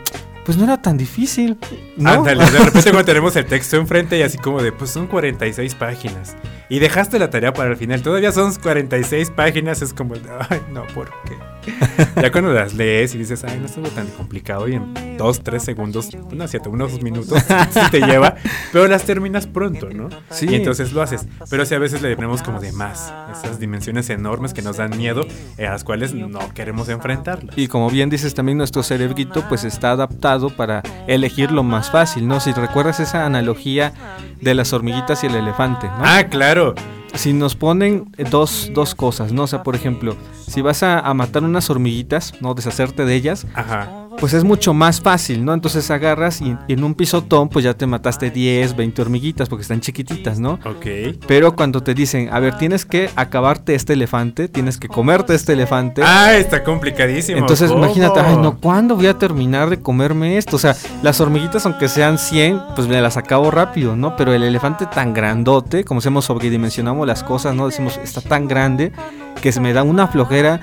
pues 0.47 0.57
no 0.57 0.63
era 0.63 0.81
tan 0.81 0.97
difícil, 0.97 1.59
¿no? 1.97 2.09
Ándale, 2.09 2.45
de 2.45 2.59
repente 2.65 2.91
cuando 2.91 3.05
tenemos 3.05 3.35
el 3.35 3.47
texto 3.47 3.77
enfrente 3.77 4.17
y 4.17 4.23
así 4.23 4.39
como 4.39 4.63
de, 4.63 4.71
pues 4.71 4.91
son 4.91 5.09
46 5.09 5.75
páginas. 5.75 6.37
Y 6.69 6.79
dejaste 6.79 7.19
la 7.19 7.31
tarea 7.31 7.53
para 7.53 7.71
el 7.71 7.77
final, 7.77 8.01
todavía 8.01 8.31
son 8.31 8.55
46 8.55 9.31
páginas, 9.31 9.83
es 9.83 9.93
como, 9.93 10.15
ay, 10.49 10.61
no, 10.71 10.87
¿por 10.95 11.11
qué? 11.25 11.37
ya 12.23 12.31
cuando 12.33 12.53
las 12.53 12.75
lees 12.75 13.15
y 13.15 13.19
dices, 13.19 13.45
ay, 13.45 13.59
no 13.59 13.67
estuvo 13.67 13.89
tan 13.89 14.07
complicado 14.09 14.69
y 14.69 14.75
en 14.75 15.17
2, 15.17 15.41
3 15.43 15.63
segundos, 15.63 16.09
no, 16.33 16.49
siete, 16.49 16.69
unos 16.69 17.03
minutos, 17.03 17.43
sí 17.71 17.81
te 17.91 18.01
lleva, 18.01 18.37
pero 18.73 18.87
las 18.87 19.05
terminas 19.05 19.47
pronto, 19.47 19.89
¿no? 19.91 20.09
Sí. 20.31 20.47
Y 20.51 20.55
entonces 20.55 20.93
lo 20.93 21.03
haces. 21.03 21.27
Pero 21.51 21.65
sí 21.65 21.75
a 21.75 21.79
veces 21.79 22.03
le 22.03 22.15
ponemos 22.15 22.43
como 22.43 22.61
de 22.61 22.73
más, 22.73 23.13
esas 23.31 23.59
dimensiones 23.59 24.11
enormes 24.11 24.55
que 24.55 24.63
nos 24.63 24.77
dan 24.77 24.97
miedo, 24.97 25.27
eh, 25.59 25.67
a 25.67 25.73
las 25.73 25.85
cuales 25.85 26.15
no 26.15 26.53
queremos 26.55 26.89
enfrentarlas. 26.89 27.57
Y 27.57 27.69
como 27.69 27.91
bien 27.91 28.11
dices 28.11 28.35
también 28.35 28.59
nuestro 28.59 28.83
cerebrito 28.83 29.45
pues 29.49 29.65
está 29.65 29.93
adaptado 29.93 30.51
para 30.51 30.83
elegir 31.07 31.51
lo 31.51 31.63
más 31.63 31.91
fácil, 31.91 32.27
¿no? 32.29 32.41
Si 32.41 32.53
recuerdas 32.53 33.01
esa 33.01 33.27
analogía 33.27 33.93
de 34.41 34.55
las 34.55 34.73
hormiguitas 34.73 35.25
y 35.25 35.27
el 35.27 35.35
elefante, 35.35 35.87
¿no? 35.87 35.99
Ah, 36.01 36.25
claro. 36.25 36.75
Si 37.17 37.33
nos 37.33 37.57
ponen 37.57 38.13
dos, 38.31 38.71
dos 38.75 38.95
cosas, 38.95 39.33
¿no? 39.33 39.45
O 39.45 39.47
sea, 39.47 39.63
por 39.63 39.75
ejemplo, 39.75 40.17
si 40.47 40.61
vas 40.61 40.83
a, 40.83 41.01
a 41.01 41.15
matar 41.15 41.45
unas 41.45 41.71
hormiguitas, 41.71 42.35
no 42.41 42.55
deshacerte 42.55 43.05
de 43.05 43.15
ellas, 43.15 43.47
Ajá. 43.55 44.06
Pues 44.19 44.33
es 44.35 44.45
mucho 44.45 44.75
más 44.75 45.01
fácil, 45.01 45.45
¿no? 45.45 45.53
Entonces 45.55 45.91
agarras 45.91 46.41
y, 46.41 46.57
y 46.69 46.73
en 46.73 46.85
un 46.85 46.95
pisotón, 46.95 47.49
pues 47.49 47.65
ya 47.65 47.75
te 47.75 47.87
mataste 47.87 48.31
10, 48.31 48.77
20 48.77 49.03
hormiguitas 49.03 49.49
porque 49.49 49.63
están 49.63 49.81
chiquititas, 49.81 50.39
¿no? 50.39 50.55
Ok. 50.65 50.87
Pero 51.27 51.55
cuando 51.55 51.83
te 51.83 51.95
dicen, 51.95 52.29
a 52.33 52.41
ver, 52.41 52.57
tienes 52.59 52.85
que 52.85 53.11
acabarte 53.17 53.75
este 53.75 53.93
elefante, 53.95 54.49
tienes 54.49 54.79
que 54.79 54.89
comerte 54.89 55.35
este 55.35 55.53
elefante. 55.53 56.03
Ah, 56.05 56.35
está 56.35 56.65
complicadísimo. 56.65 57.39
Entonces 57.39 57.71
¿Cómo? 57.71 57.85
imagínate, 57.85 58.21
ay 58.21 58.37
no, 58.37 58.59
¿cuándo 58.59 58.97
voy 58.97 59.07
a 59.07 59.15
terminar 59.15 59.71
de 59.71 59.81
comerme 59.81 60.39
esto? 60.39 60.57
O 60.57 60.59
sea, 60.59 60.77
las 61.03 61.21
hormiguitas 61.21 61.67
aunque 61.67 61.89
sean 61.89 62.19
100, 62.19 62.61
pues 62.75 62.89
me 62.89 63.01
las 63.01 63.17
acabo 63.17 63.51
rápido, 63.51 63.97
¿no? 63.97 64.17
Pero 64.17 64.33
el 64.33 64.43
elefante 64.43 64.87
tan 64.87 65.15
grandote, 65.15 65.85
como 65.85 65.99
hacemos 65.99 66.25
sobredimensionamos 66.25 67.07
las 67.07 67.23
cosas, 67.23 67.55
¿no? 67.55 67.67
Decimos, 67.67 67.99
está 68.03 68.21
tan 68.21 68.49
grande 68.49 68.93
que 69.41 69.53
se 69.53 69.61
me 69.61 69.73
da 69.73 69.83
una 69.83 70.09
flojera 70.09 70.61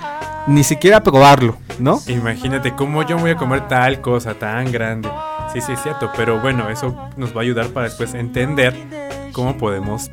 ni 0.47 0.63
siquiera 0.63 1.03
probarlo, 1.03 1.57
¿no? 1.79 1.99
Imagínate 2.07 2.73
cómo 2.73 3.03
yo 3.03 3.17
voy 3.17 3.31
a 3.31 3.35
comer 3.35 3.67
tal 3.67 4.01
cosa 4.01 4.33
tan 4.33 4.71
grande. 4.71 5.09
Sí, 5.51 5.61
sí, 5.61 5.73
es 5.73 5.81
cierto. 5.81 6.11
Pero 6.15 6.39
bueno, 6.39 6.69
eso 6.69 7.09
nos 7.17 7.35
va 7.35 7.41
a 7.41 7.43
ayudar 7.43 7.67
para 7.67 7.87
después 7.87 8.13
entender 8.13 8.75
cómo 9.31 9.57
podemos 9.57 10.09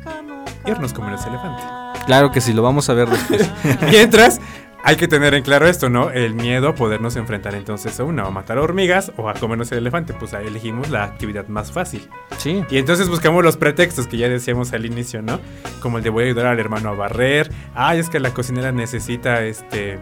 irnos 0.65 0.93
comer 0.93 1.15
ese 1.15 1.29
elefante. 1.29 1.61
Claro 2.05 2.31
que 2.31 2.41
sí, 2.41 2.53
lo 2.53 2.63
vamos 2.63 2.89
a 2.89 2.93
ver 2.93 3.09
después. 3.09 3.49
Mientras, 3.89 4.39
hay 4.83 4.95
que 4.95 5.07
tener 5.07 5.33
en 5.33 5.43
claro 5.43 5.67
esto, 5.67 5.89
¿no? 5.89 6.09
El 6.09 6.33
miedo 6.33 6.69
a 6.69 6.75
podernos 6.75 7.15
enfrentar 7.15 7.55
entonces 7.55 7.99
a 7.99 8.03
una, 8.03 8.25
o 8.25 8.27
a 8.27 8.31
matar 8.31 8.57
hormigas 8.57 9.11
o 9.17 9.29
a 9.29 9.33
comernos 9.33 9.71
el 9.71 9.79
elefante. 9.79 10.13
Pues 10.13 10.33
ahí 10.33 10.47
elegimos 10.47 10.89
la 10.89 11.03
actividad 11.03 11.47
más 11.47 11.71
fácil. 11.71 12.07
sí. 12.37 12.63
Y 12.69 12.77
entonces 12.77 13.09
buscamos 13.09 13.43
los 13.43 13.57
pretextos 13.57 14.07
que 14.07 14.17
ya 14.17 14.29
decíamos 14.29 14.73
al 14.73 14.85
inicio, 14.85 15.21
¿no? 15.21 15.39
Como 15.81 15.97
el 15.97 16.03
de 16.03 16.09
voy 16.09 16.23
a 16.23 16.27
ayudar 16.27 16.47
al 16.47 16.59
hermano 16.59 16.89
a 16.89 16.95
barrer. 16.95 17.51
Ay, 17.75 17.99
es 17.99 18.09
que 18.09 18.19
la 18.19 18.33
cocinera 18.33 18.71
necesita 18.71 19.43
este 19.43 19.99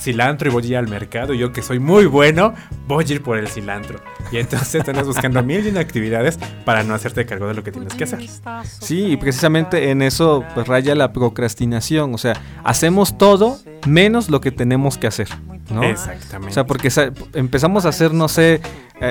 cilantro 0.00 0.48
y 0.48 0.52
voy 0.52 0.64
a 0.64 0.66
ir 0.66 0.76
al 0.76 0.88
mercado. 0.88 1.34
Y 1.34 1.38
yo 1.38 1.52
que 1.52 1.62
soy 1.62 1.78
muy 1.78 2.06
bueno, 2.06 2.54
voy 2.86 3.04
a 3.08 3.12
ir 3.12 3.22
por 3.22 3.38
el 3.38 3.48
cilantro. 3.48 4.00
Y 4.32 4.38
entonces 4.38 4.76
estás 4.76 5.06
buscando 5.06 5.42
mil 5.42 5.66
y 5.66 5.70
una 5.70 5.80
actividades 5.80 6.38
para 6.64 6.82
no 6.82 6.94
hacerte 6.94 7.26
cargo 7.26 7.48
de 7.48 7.54
lo 7.54 7.64
que 7.64 7.72
tienes 7.72 7.94
que 7.94 8.04
hacer. 8.04 8.20
Sí, 8.64 9.12
y 9.12 9.16
precisamente 9.16 9.90
en 9.90 10.02
eso 10.02 10.44
pues, 10.54 10.66
raya 10.68 10.94
la 10.94 11.12
procrastinación. 11.12 12.14
O 12.14 12.18
sea, 12.18 12.34
hacemos 12.64 13.18
todo 13.18 13.58
menos 13.86 14.30
lo 14.30 14.40
que 14.40 14.50
tenemos 14.50 14.98
que 14.98 15.06
hacer, 15.06 15.28
¿no? 15.70 15.82
Exactamente. 15.82 16.50
O 16.50 16.54
sea, 16.54 16.66
porque 16.66 16.90
empezamos 17.34 17.86
a 17.86 17.90
hacer, 17.90 18.12
no 18.12 18.28
sé, 18.28 18.60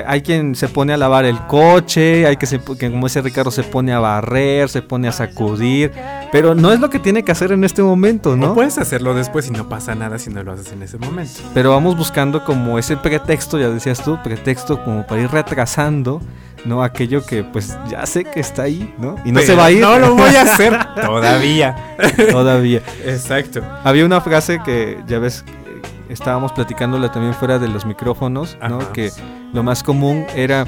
hay 0.06 0.22
quien 0.22 0.54
se 0.54 0.68
pone 0.68 0.92
a 0.92 0.96
lavar 0.96 1.24
el 1.24 1.38
coche, 1.46 2.26
hay 2.26 2.36
que, 2.36 2.46
se, 2.46 2.60
que 2.60 2.90
como 2.90 3.06
dice 3.06 3.20
Ricardo, 3.22 3.50
se 3.50 3.62
pone 3.62 3.92
a 3.92 3.98
barrer, 3.98 4.68
se 4.68 4.82
pone 4.82 5.08
a 5.08 5.12
sacudir, 5.12 5.92
pero 6.32 6.54
no 6.54 6.72
es 6.72 6.80
lo 6.80 6.90
que 6.90 6.98
tiene 6.98 7.22
que 7.24 7.32
hacer 7.32 7.52
en 7.52 7.64
este 7.64 7.82
momento, 7.82 8.36
no 8.36 8.48
¿no? 8.48 8.54
puedes 8.54 8.78
hacerlo 8.78 9.14
después 9.14 9.48
y 9.48 9.50
no 9.50 9.68
pasa 9.68 9.94
nada 9.94 10.18
si 10.18 10.30
no 10.30 10.42
lo 10.42 10.52
haces 10.52 10.72
en 10.72 10.82
ese 10.82 10.98
momento. 10.98 11.40
Pero 11.54 11.70
vamos 11.70 11.96
buscando 11.96 12.44
como 12.44 12.78
ese 12.78 12.96
pretexto, 12.96 13.58
ya 13.58 13.68
decías 13.68 14.02
tú, 14.04 14.18
pretexto 14.22 14.82
como 14.84 15.06
para 15.06 15.22
ir 15.22 15.30
retrasando, 15.30 16.20
¿no? 16.64 16.82
Aquello 16.82 17.24
que 17.24 17.42
pues 17.42 17.76
ya 17.88 18.04
sé 18.06 18.24
que 18.24 18.40
está 18.40 18.62
ahí, 18.62 18.94
¿no? 18.98 19.16
Y 19.24 19.32
no 19.32 19.40
se 19.40 19.54
va 19.54 19.66
a 19.66 19.70
ir 19.70 19.80
No 19.80 19.98
lo 19.98 20.14
voy 20.14 20.34
a 20.36 20.42
hacer 20.42 20.78
todavía. 21.04 21.96
todavía. 22.30 22.82
Exacto. 23.04 23.62
Había 23.84 24.04
una 24.04 24.20
frase 24.20 24.60
que 24.64 24.98
ya 25.06 25.18
ves, 25.18 25.44
eh, 25.48 25.59
estábamos 26.10 26.52
platicándola 26.52 27.10
también 27.12 27.34
fuera 27.34 27.58
de 27.58 27.68
los 27.68 27.84
micrófonos, 27.86 28.56
¿no? 28.68 28.78
Ajá. 28.78 28.92
Que 28.92 29.10
lo 29.52 29.62
más 29.62 29.82
común 29.82 30.26
era 30.34 30.66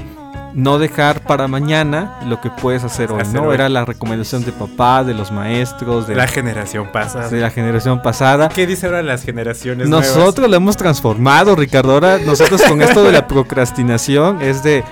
no 0.53 0.77
dejar 0.77 1.21
para 1.21 1.47
mañana 1.47 2.19
lo 2.27 2.39
que 2.39 2.51
puedes 2.51 2.83
hacer 2.83 3.11
hoy, 3.11 3.21
Hacer 3.21 3.41
¿no? 3.41 3.47
hoy. 3.47 3.55
Era 3.55 3.69
la 3.69 3.85
recomendación 3.85 4.45
de 4.45 4.51
papá, 4.51 5.03
de 5.03 5.15
los 5.15 5.31
maestros, 5.31 6.07
de 6.07 6.15
La 6.15 6.27
generación 6.27 6.91
pasada. 6.91 7.27
de 7.29 7.39
la 7.39 7.49
generación 7.49 8.01
pasada. 8.03 8.49
¿Qué 8.49 8.67
dice 8.67 8.85
ahora 8.85 9.01
las 9.01 9.23
generaciones 9.23 9.89
nuevas? 9.89 10.15
Nosotros 10.15 10.47
lo 10.49 10.55
hemos 10.55 10.77
transformado, 10.77 11.55
Ricardo. 11.55 11.93
Ahora 11.93 12.19
nosotros 12.19 12.61
con 12.61 12.81
esto 12.83 13.03
de 13.03 13.11
la 13.11 13.27
procrastinación 13.27 14.41
es 14.43 14.61
de 14.63 14.83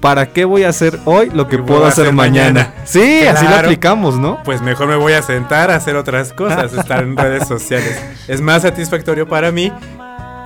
¿para 0.00 0.26
qué 0.32 0.44
voy 0.44 0.64
a 0.64 0.68
hacer 0.68 0.98
hoy 1.04 1.30
lo 1.30 1.48
que 1.48 1.58
puedo 1.58 1.84
hacer 1.84 2.04
hacer 2.04 2.14
mañana? 2.14 2.64
mañana. 2.64 2.84
Sí, 2.84 3.26
así 3.26 3.46
lo 3.46 3.56
aplicamos, 3.56 4.18
¿no? 4.18 4.42
Pues 4.44 4.62
mejor 4.62 4.88
me 4.88 4.96
voy 4.96 5.12
a 5.12 5.22
sentar 5.22 5.70
a 5.70 5.76
hacer 5.76 5.96
otras 5.96 6.32
cosas, 6.32 6.72
estar 6.72 7.02
en 7.02 7.16
redes 7.16 7.46
sociales. 7.48 8.00
Es 8.26 8.40
más 8.40 8.62
satisfactorio 8.62 9.28
para 9.28 9.52
mí 9.52 9.72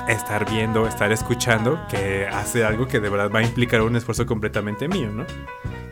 estar 0.08 0.50
viendo, 0.50 0.86
estar 0.86 1.12
escuchando, 1.12 1.78
que 1.88 2.26
hace 2.26 2.64
algo 2.64 2.86
que 2.88 3.00
de 3.00 3.08
verdad 3.08 3.30
va 3.34 3.40
a 3.40 3.42
implicar 3.42 3.82
un 3.82 3.96
esfuerzo 3.96 4.26
completamente 4.26 4.88
mío, 4.88 5.10
¿no? 5.12 5.24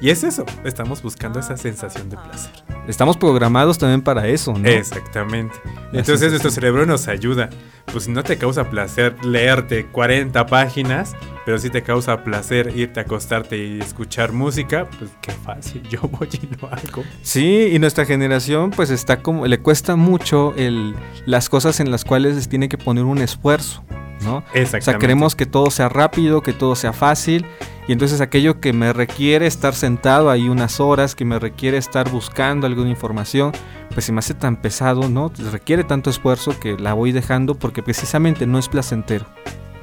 Y 0.00 0.08
es 0.10 0.24
eso, 0.24 0.46
estamos 0.64 1.02
buscando 1.02 1.38
esa 1.40 1.56
sensación 1.58 2.08
de 2.08 2.16
placer. 2.16 2.50
Estamos 2.88 3.18
programados 3.18 3.76
también 3.76 4.00
para 4.00 4.26
eso, 4.26 4.54
¿no? 4.54 4.66
Exactamente. 4.66 5.54
Entonces 5.92 6.30
nuestro 6.30 6.50
cerebro 6.50 6.86
nos 6.86 7.06
ayuda. 7.06 7.50
Pues 7.92 8.04
si 8.04 8.10
no 8.12 8.22
te 8.22 8.38
causa 8.38 8.70
placer 8.70 9.24
leerte 9.24 9.86
40 9.86 10.46
páginas, 10.46 11.16
pero 11.44 11.58
si 11.58 11.70
te 11.70 11.82
causa 11.82 12.22
placer 12.22 12.72
irte 12.76 13.00
a 13.00 13.02
acostarte 13.02 13.56
y 13.56 13.80
escuchar 13.80 14.32
música, 14.32 14.88
pues 14.98 15.10
qué 15.20 15.32
fácil, 15.32 15.82
yo 15.88 16.00
voy 16.18 16.28
y 16.32 16.60
lo 16.60 16.68
hago. 16.68 17.02
Sí, 17.22 17.70
y 17.72 17.78
nuestra 17.78 18.04
generación 18.04 18.70
pues 18.70 18.90
está 18.90 19.22
como, 19.22 19.46
le 19.46 19.58
cuesta 19.58 19.96
mucho 19.96 20.54
el, 20.56 20.94
las 21.26 21.48
cosas 21.48 21.80
en 21.80 21.90
las 21.90 22.04
cuales 22.04 22.36
les 22.36 22.48
tiene 22.48 22.68
que 22.68 22.78
poner 22.78 23.04
un 23.04 23.18
esfuerzo, 23.18 23.82
¿no? 24.22 24.44
O 24.54 24.80
sea, 24.80 24.98
queremos 24.98 25.34
que 25.34 25.46
todo 25.46 25.70
sea 25.70 25.88
rápido, 25.88 26.42
que 26.42 26.52
todo 26.52 26.74
sea 26.74 26.92
fácil, 26.92 27.46
y 27.88 27.92
entonces 27.92 28.20
aquello 28.20 28.60
que 28.60 28.72
me 28.72 28.92
requiere 28.92 29.46
estar 29.46 29.74
sentado 29.74 30.30
ahí 30.30 30.48
unas 30.48 30.80
horas, 30.80 31.14
que 31.14 31.24
me 31.24 31.38
requiere 31.38 31.76
estar 31.76 32.10
buscando 32.10 32.66
alguna 32.66 32.90
información, 32.90 33.52
pues 33.92 34.04
se 34.04 34.12
me 34.12 34.20
hace 34.20 34.34
tan 34.34 34.56
pesado, 34.56 35.08
¿no? 35.08 35.32
Requiere 35.50 35.84
tanto 35.84 36.10
esfuerzo 36.10 36.58
que 36.60 36.76
la 36.76 36.92
voy 36.92 37.12
dejando 37.12 37.54
porque 37.54 37.82
precisamente 37.82 38.46
no 38.46 38.58
es 38.58 38.68
placentero. 38.68 39.26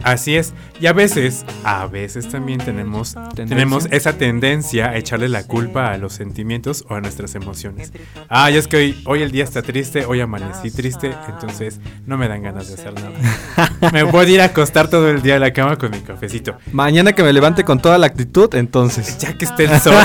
Así 0.03 0.35
es. 0.35 0.53
Y 0.79 0.87
a 0.87 0.93
veces, 0.93 1.45
a 1.63 1.87
veces 1.87 2.29
también 2.29 2.59
tenemos, 2.59 3.15
tenemos 3.35 3.87
esa 3.91 4.13
tendencia 4.13 4.89
a 4.89 4.97
echarle 4.97 5.27
la 5.27 5.43
culpa 5.43 5.91
a 5.91 5.97
los 5.97 6.13
sentimientos 6.13 6.85
o 6.87 6.95
a 6.95 7.01
nuestras 7.01 7.35
emociones. 7.35 7.91
Ah, 8.29 8.51
y 8.51 8.57
es 8.57 8.67
que 8.67 8.77
hoy, 8.77 9.01
hoy 9.05 9.21
el 9.23 9.31
día 9.31 9.43
está 9.43 9.61
triste, 9.61 10.05
hoy 10.05 10.21
amanecí 10.21 10.71
triste, 10.71 11.13
entonces 11.27 11.79
no 12.05 12.17
me 12.17 12.27
dan 12.27 12.43
ganas 12.43 12.67
de 12.67 12.75
hacer 12.75 12.93
nada. 12.93 13.91
me 13.91 14.05
puedo 14.05 14.27
ir 14.29 14.41
a 14.41 14.45
acostar 14.45 14.89
todo 14.89 15.09
el 15.09 15.21
día 15.21 15.35
en 15.35 15.41
la 15.41 15.53
cama 15.53 15.77
con 15.77 15.91
mi 15.91 15.99
cafecito. 15.99 16.57
Mañana 16.71 17.13
que 17.13 17.23
me 17.23 17.33
levante 17.33 17.63
con 17.63 17.79
toda 17.79 17.97
la 17.97 18.07
actitud, 18.07 18.53
entonces. 18.55 19.17
Ya 19.17 19.37
que 19.37 19.45
esté 19.45 19.65
el 19.65 19.79
sol. 19.79 19.95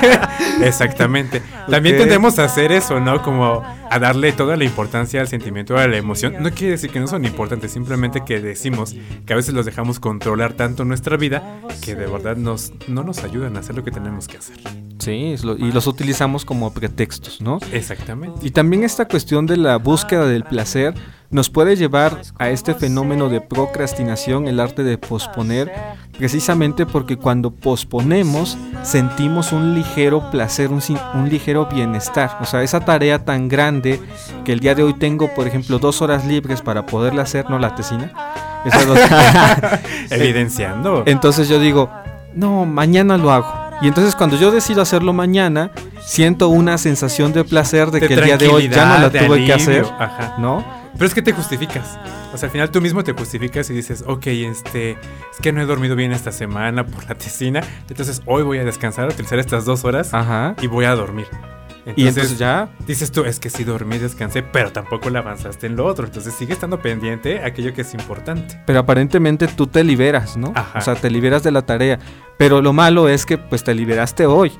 Exactamente. 0.62 1.42
También 1.68 1.98
tendemos 1.98 2.38
a 2.38 2.44
hacer 2.44 2.72
eso, 2.72 3.00
¿no? 3.00 3.22
Como 3.22 3.62
a 3.90 3.98
darle 3.98 4.32
toda 4.32 4.56
la 4.56 4.64
importancia 4.64 5.20
al 5.20 5.28
sentimiento, 5.28 5.76
a 5.76 5.86
la 5.86 5.96
emoción. 5.96 6.36
No 6.40 6.50
quiere 6.50 6.72
decir 6.72 6.90
que 6.90 7.00
no 7.00 7.06
son 7.06 7.24
importantes, 7.24 7.72
simplemente 7.72 8.22
que 8.24 8.40
decimos 8.40 8.94
que 9.26 9.33
a 9.34 9.36
veces 9.36 9.52
los 9.54 9.66
dejamos 9.66 10.00
controlar 10.00 10.54
tanto 10.54 10.84
nuestra 10.84 11.16
vida 11.16 11.60
que 11.82 11.94
de 11.94 12.06
verdad 12.06 12.36
nos, 12.36 12.72
no 12.88 13.02
nos 13.04 13.22
ayudan 13.24 13.56
a 13.56 13.60
hacer 13.60 13.74
lo 13.76 13.84
que 13.84 13.90
tenemos 13.90 14.26
que 14.28 14.38
hacer. 14.38 14.56
Sí, 14.98 15.34
lo- 15.42 15.56
y 15.58 15.70
los 15.72 15.86
utilizamos 15.86 16.44
como 16.44 16.72
pretextos, 16.72 17.40
¿no? 17.40 17.58
Exactamente. 17.72 18.38
Y 18.46 18.50
también 18.52 18.84
esta 18.84 19.06
cuestión 19.06 19.44
de 19.46 19.56
la 19.56 19.76
búsqueda 19.76 20.24
del 20.26 20.44
placer 20.44 20.94
nos 21.30 21.50
puede 21.50 21.74
llevar 21.76 22.22
a 22.38 22.48
este 22.50 22.74
fenómeno 22.74 23.28
de 23.28 23.40
procrastinación, 23.40 24.46
el 24.46 24.60
arte 24.60 24.84
de 24.84 24.96
posponer, 24.98 25.72
precisamente 26.16 26.86
porque 26.86 27.16
cuando 27.16 27.50
posponemos 27.50 28.56
sentimos 28.84 29.50
un 29.52 29.74
ligero 29.74 30.30
placer, 30.30 30.70
un, 30.70 30.80
un 31.14 31.28
ligero 31.28 31.66
bienestar. 31.66 32.38
O 32.40 32.44
sea, 32.44 32.62
esa 32.62 32.80
tarea 32.80 33.24
tan 33.24 33.48
grande 33.48 34.00
que 34.44 34.52
el 34.52 34.60
día 34.60 34.76
de 34.76 34.84
hoy 34.84 34.94
tengo, 34.94 35.34
por 35.34 35.48
ejemplo, 35.48 35.80
dos 35.80 36.00
horas 36.02 36.24
libres 36.24 36.62
para 36.62 36.86
poderla 36.86 37.22
hacer, 37.22 37.50
no 37.50 37.58
la 37.58 37.74
tesina. 37.74 38.12
Esas 38.64 38.86
dos- 38.86 38.98
Evidenciando. 40.10 41.02
Entonces 41.06 41.48
yo 41.48 41.58
digo, 41.58 41.90
no, 42.34 42.64
mañana 42.64 43.16
lo 43.16 43.32
hago. 43.32 43.52
Y 43.82 43.88
entonces 43.88 44.14
cuando 44.14 44.36
yo 44.38 44.50
decido 44.50 44.82
hacerlo 44.82 45.12
mañana, 45.12 45.70
siento 46.00 46.48
una 46.48 46.78
sensación 46.78 47.32
de 47.32 47.44
placer 47.44 47.90
de, 47.90 48.00
De 48.00 48.08
que 48.08 48.14
el 48.14 48.24
día 48.24 48.36
de 48.38 48.48
hoy 48.48 48.68
ya 48.68 48.86
no 48.86 48.98
la 48.98 49.10
tuve 49.10 49.44
que 49.44 49.52
hacer, 49.52 49.84
Ajá. 49.98 50.34
¿no? 50.38 50.64
Pero 50.94 51.06
es 51.06 51.14
que 51.14 51.22
te 51.22 51.32
justificas. 51.32 51.98
O 52.32 52.36
sea, 52.38 52.46
al 52.46 52.52
final 52.52 52.70
tú 52.70 52.80
mismo 52.80 53.02
te 53.02 53.12
justificas 53.12 53.68
y 53.70 53.74
dices, 53.74 54.04
ok, 54.06 54.26
este, 54.28 54.92
es 54.92 55.40
que 55.42 55.52
no 55.52 55.60
he 55.60 55.66
dormido 55.66 55.96
bien 55.96 56.12
esta 56.12 56.30
semana 56.30 56.86
por 56.86 57.08
la 57.08 57.14
tesina, 57.16 57.60
entonces 57.88 58.22
hoy 58.26 58.42
voy 58.44 58.58
a 58.58 58.64
descansar, 58.64 59.08
utilizar 59.08 59.38
estas 59.40 59.64
dos 59.64 59.84
horas 59.84 60.14
Ajá. 60.14 60.54
y 60.62 60.66
voy 60.68 60.84
a 60.84 60.94
dormir. 60.94 61.26
Y 61.96 62.08
entonces 62.08 62.38
ya, 62.38 62.70
dices 62.86 63.12
tú, 63.12 63.24
es 63.24 63.38
que 63.38 63.50
sí 63.50 63.64
dormí, 63.64 63.98
descansé, 63.98 64.42
pero 64.42 64.72
tampoco 64.72 65.10
le 65.10 65.18
avanzaste 65.18 65.66
en 65.66 65.76
lo 65.76 65.84
otro. 65.86 66.06
Entonces 66.06 66.34
sigue 66.34 66.52
estando 66.52 66.80
pendiente 66.80 67.44
aquello 67.44 67.74
que 67.74 67.82
es 67.82 67.94
importante. 67.94 68.60
pero 68.66 68.80
aparentemente 68.80 69.48
tú 69.48 69.66
te 69.66 69.84
liberas, 69.84 70.36
¿no? 70.36 70.52
Ajá. 70.54 70.78
O 70.78 70.82
sea, 70.82 70.94
te 70.94 71.10
liberas 71.10 71.42
de 71.42 71.50
la 71.50 71.62
tarea. 71.62 71.98
Pero 72.38 72.62
lo 72.62 72.72
malo 72.72 73.08
es 73.08 73.26
que 73.26 73.38
pues 73.38 73.64
te 73.64 73.74
liberaste 73.74 74.26
hoy. 74.26 74.52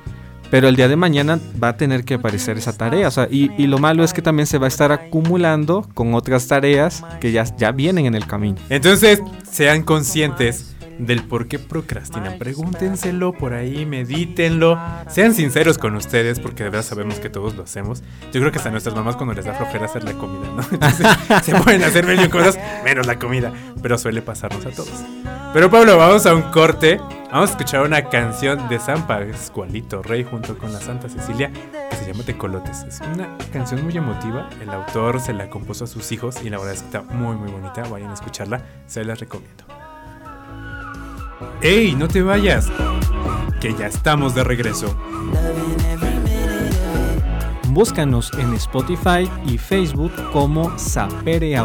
Pero 0.51 0.67
el 0.67 0.75
día 0.75 0.87
de 0.87 0.95
mañana 0.95 1.39
va 1.61 1.69
a 1.69 1.77
tener 1.77 2.05
que 2.05 2.13
aparecer 2.13 2.57
esa 2.57 2.71
tarea. 2.77 3.07
O 3.07 3.11
sea, 3.11 3.27
y, 3.29 3.51
y 3.61 3.65
lo 3.65 3.79
malo 3.79 4.03
es 4.03 4.13
que 4.13 4.21
también 4.21 4.45
se 4.45 4.59
va 4.59 4.65
a 4.65 4.67
estar 4.67 4.91
acumulando 4.91 5.89
con 5.95 6.13
otras 6.13 6.47
tareas 6.47 7.03
que 7.19 7.31
ya, 7.31 7.43
ya 7.57 7.71
vienen 7.71 8.05
en 8.05 8.13
el 8.13 8.27
camino. 8.27 8.57
Entonces, 8.69 9.21
sean 9.49 9.81
conscientes 9.81 10.74
del 10.99 11.23
por 11.23 11.47
qué 11.47 11.59
procrastinan. 11.59 12.37
Pregúntenselo 12.37 13.33
por 13.33 13.53
ahí, 13.53 13.85
medítenlo. 13.85 14.79
Sean 15.09 15.33
sinceros 15.33 15.77
con 15.77 15.95
ustedes, 15.95 16.39
porque 16.39 16.63
de 16.63 16.69
verdad 16.69 16.85
sabemos 16.85 17.19
que 17.19 17.29
todos 17.29 17.55
lo 17.55 17.63
hacemos. 17.63 18.03
Yo 18.33 18.39
creo 18.39 18.51
que 18.51 18.57
hasta 18.57 18.71
nuestras 18.71 18.95
mamás 18.95 19.15
cuando 19.15 19.33
les 19.33 19.45
da 19.45 19.53
flojera 19.53 19.85
hacer 19.85 20.03
la 20.03 20.13
comida, 20.13 20.47
¿no? 20.55 20.63
Entonces, 20.71 21.07
se 21.43 21.55
pueden 21.55 21.83
hacer 21.83 22.05
mil 22.05 22.29
cosas, 22.29 22.59
menos 22.83 23.05
la 23.07 23.17
comida. 23.19 23.53
Pero 23.81 23.97
suele 23.97 24.21
pasarnos 24.21 24.65
a 24.65 24.71
todos. 24.71 25.03
Pero 25.53 25.69
Pablo, 25.69 25.97
vamos 25.97 26.25
a 26.25 26.33
un 26.33 26.41
corte. 26.43 26.99
Vamos 27.31 27.49
a 27.49 27.53
escuchar 27.53 27.83
una 27.83 28.09
canción 28.09 28.69
de 28.69 28.79
San 28.79 29.07
Pascualito 29.07 30.01
Rey 30.01 30.23
junto 30.23 30.57
con 30.57 30.71
la 30.71 30.79
Santa 30.79 31.09
Cecilia 31.09 31.51
que 31.89 31.95
se 31.95 32.05
llama 32.05 32.23
Tecolotes. 32.23 32.83
Es 32.83 33.01
una 33.01 33.37
canción 33.51 33.83
muy 33.83 33.95
emotiva. 33.97 34.49
El 34.61 34.69
autor 34.69 35.19
se 35.19 35.33
la 35.33 35.49
compuso 35.49 35.83
a 35.83 35.87
sus 35.87 36.11
hijos 36.11 36.37
y 36.43 36.49
la 36.49 36.57
verdad 36.57 36.73
es 36.73 36.81
que 36.81 36.85
está 36.85 37.01
muy 37.01 37.35
muy 37.35 37.51
bonita. 37.51 37.83
Vayan 37.89 38.11
a 38.11 38.13
escucharla, 38.13 38.61
se 38.87 39.03
las 39.03 39.19
recomiendo. 39.19 39.65
¡Ey! 41.61 41.95
No 41.95 42.07
te 42.07 42.21
vayas, 42.21 42.71
que 43.59 43.73
ya 43.73 43.87
estamos 43.87 44.35
de 44.35 44.43
regreso. 44.43 44.95
Búscanos 47.69 48.31
en 48.37 48.53
Spotify 48.53 49.29
y 49.45 49.57
Facebook 49.57 50.13
como 50.31 50.77
Sapere. 50.77 51.59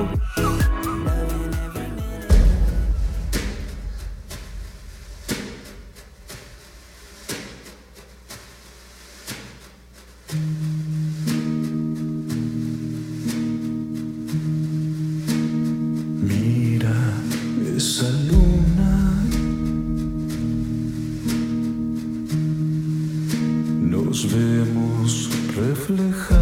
Mira 16.22 16.90
esa 17.76 18.08
luna. 18.10 18.49
Nos 24.22 24.30
vemos 24.30 25.30
reflejados. 25.56 26.39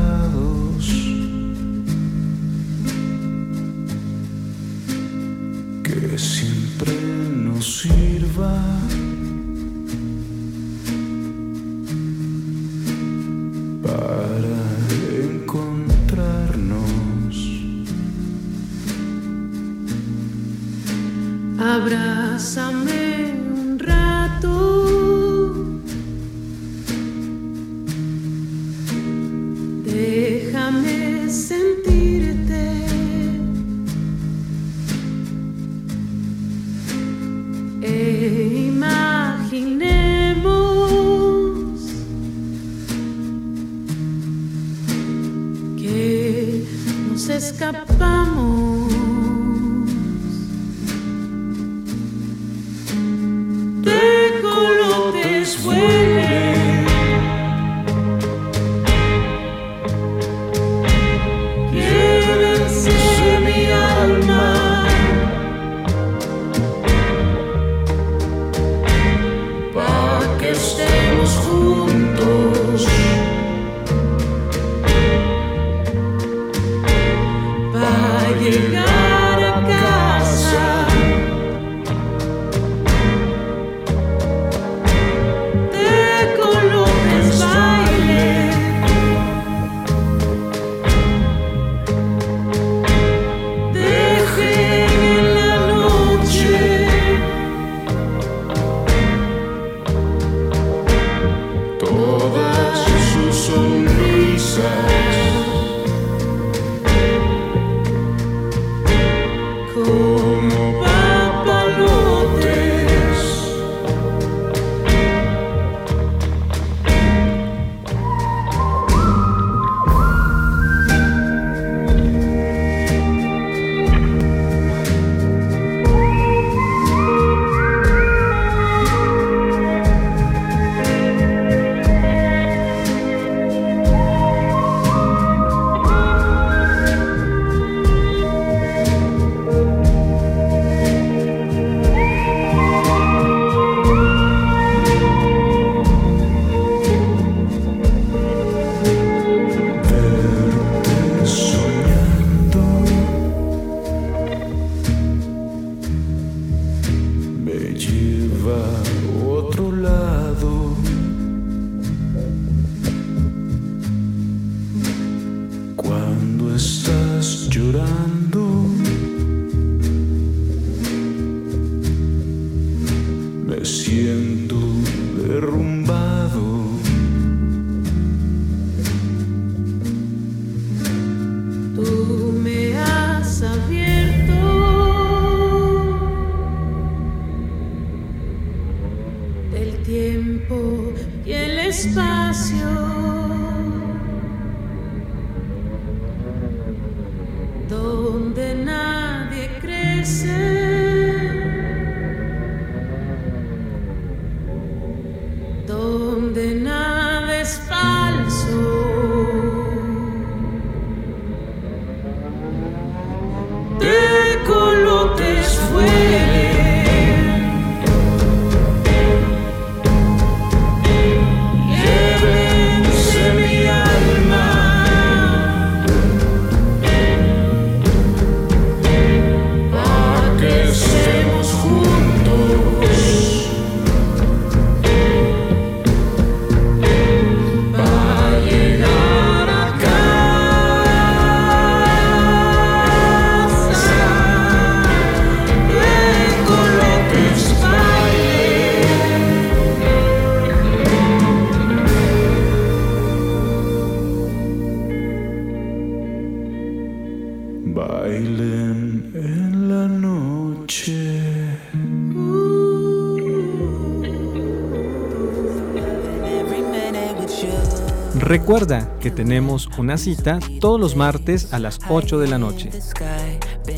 Recuerda 268.49 268.97
que 268.99 269.11
tenemos 269.11 269.69
una 269.77 269.99
cita 269.99 270.39
todos 270.59 270.81
los 270.81 270.97
martes 270.97 271.53
a 271.53 271.59
las 271.59 271.79
8 271.87 272.19
de 272.19 272.29
la 272.29 272.39
noche. 272.39 272.71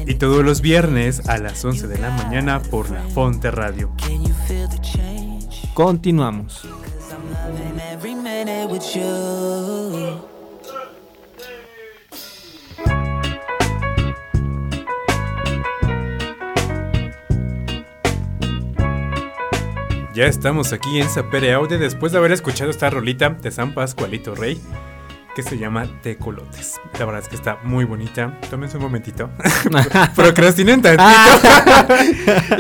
Y 0.07 0.14
todos 0.14 0.45
los 0.45 0.61
viernes 0.61 1.29
a 1.29 1.39
las 1.39 1.64
11 1.64 1.89
de 1.89 1.99
la 1.99 2.11
mañana 2.11 2.62
por 2.62 2.89
la 2.89 3.03
Fonte 3.03 3.51
Radio. 3.51 3.91
Continuamos. 5.75 6.68
Ya 20.21 20.27
estamos 20.27 20.75
aquí 20.75 21.01
en 21.01 21.09
Sapere 21.09 21.55
Aude 21.55 21.79
después 21.79 22.12
de 22.12 22.18
haber 22.18 22.33
escuchado 22.33 22.71
esta 22.71 22.91
rolita 22.91 23.31
de 23.31 23.51
San 23.51 23.73
Pascualito 23.73 24.35
Rey 24.35 24.61
que 25.35 25.43
se 25.43 25.59
llama 25.59 25.87
Tecolotes. 26.03 26.81
La 26.99 27.05
verdad 27.05 27.22
es 27.22 27.28
que 27.28 27.37
está 27.37 27.59
muy 27.62 27.85
bonita. 27.85 28.39
Tómense 28.51 28.76
un 28.76 28.83
momentito. 28.83 29.31
Procrastinen 30.16 30.83
tantito. 30.83 31.05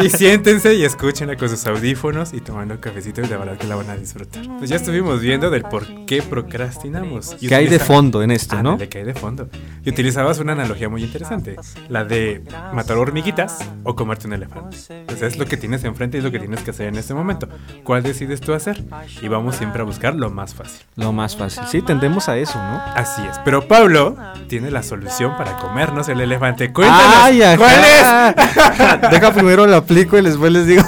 y 0.02 0.10
siéntense 0.10 0.74
y 0.74 0.84
escúchenla 0.84 1.36
con 1.36 1.48
sus 1.48 1.66
audífonos 1.66 2.32
y 2.32 2.40
tomando 2.40 2.74
un 2.74 2.80
cafecito 2.80 3.20
y 3.20 3.26
la 3.26 3.36
verdad 3.38 3.58
que 3.58 3.66
la 3.66 3.76
van 3.76 3.90
a 3.90 3.96
disfrutar. 3.96 4.44
Pues 4.58 4.70
ya 4.70 4.76
estuvimos 4.76 5.20
viendo 5.20 5.50
del 5.50 5.62
por 5.62 5.86
qué 6.06 6.22
procrastinamos. 6.22 7.36
Y 7.40 7.48
¿Qué 7.48 7.54
hay 7.54 7.68
de 7.68 7.78
fondo 7.78 8.22
en 8.22 8.30
esto, 8.30 8.62
no? 8.62 8.78
Que 8.78 8.98
hay 8.98 9.04
de 9.04 9.14
fondo. 9.14 9.48
Y 9.84 9.90
utilizabas 9.90 10.38
una 10.38 10.52
analogía 10.52 10.88
muy 10.88 11.02
interesante, 11.02 11.56
la 11.88 12.04
de 12.04 12.42
matar 12.72 12.96
hormiguitas 12.96 13.58
o 13.84 13.94
comerte 13.94 14.26
un 14.26 14.34
elefante. 14.34 14.76
Pues 15.06 15.22
es 15.22 15.38
lo 15.38 15.46
que 15.46 15.56
tienes 15.56 15.84
enfrente 15.84 16.16
y 16.16 16.18
es 16.18 16.24
lo 16.24 16.30
que 16.30 16.38
tienes 16.38 16.60
que 16.60 16.70
hacer 16.70 16.88
en 16.88 16.96
este 16.96 17.14
momento. 17.14 17.48
¿Cuál 17.84 18.02
decides 18.02 18.40
tú 18.40 18.52
hacer? 18.52 18.82
Y 19.22 19.28
vamos 19.28 19.56
siempre 19.56 19.82
a 19.82 19.84
buscar 19.84 20.14
lo 20.14 20.30
más 20.30 20.54
fácil. 20.54 20.80
Lo 20.96 21.12
más 21.12 21.36
fácil. 21.36 21.64
Sí, 21.68 21.82
tendemos 21.82 22.28
a 22.28 22.36
eso, 22.36 22.59
¿no? 22.60 22.80
Así 22.94 23.22
es. 23.28 23.38
Pero 23.44 23.66
Pablo 23.66 24.16
tiene 24.48 24.70
la 24.70 24.82
solución 24.82 25.36
para 25.36 25.56
comernos 25.58 26.08
el 26.08 26.20
elefante. 26.20 26.72
Cuéntanos. 26.72 27.56
¿cuál 27.56 27.84
es? 27.84 29.10
Deja 29.10 29.32
primero 29.32 29.66
lo 29.66 29.76
aplico 29.76 30.18
y 30.18 30.22
después 30.22 30.52
les 30.52 30.66
digo. 30.66 30.82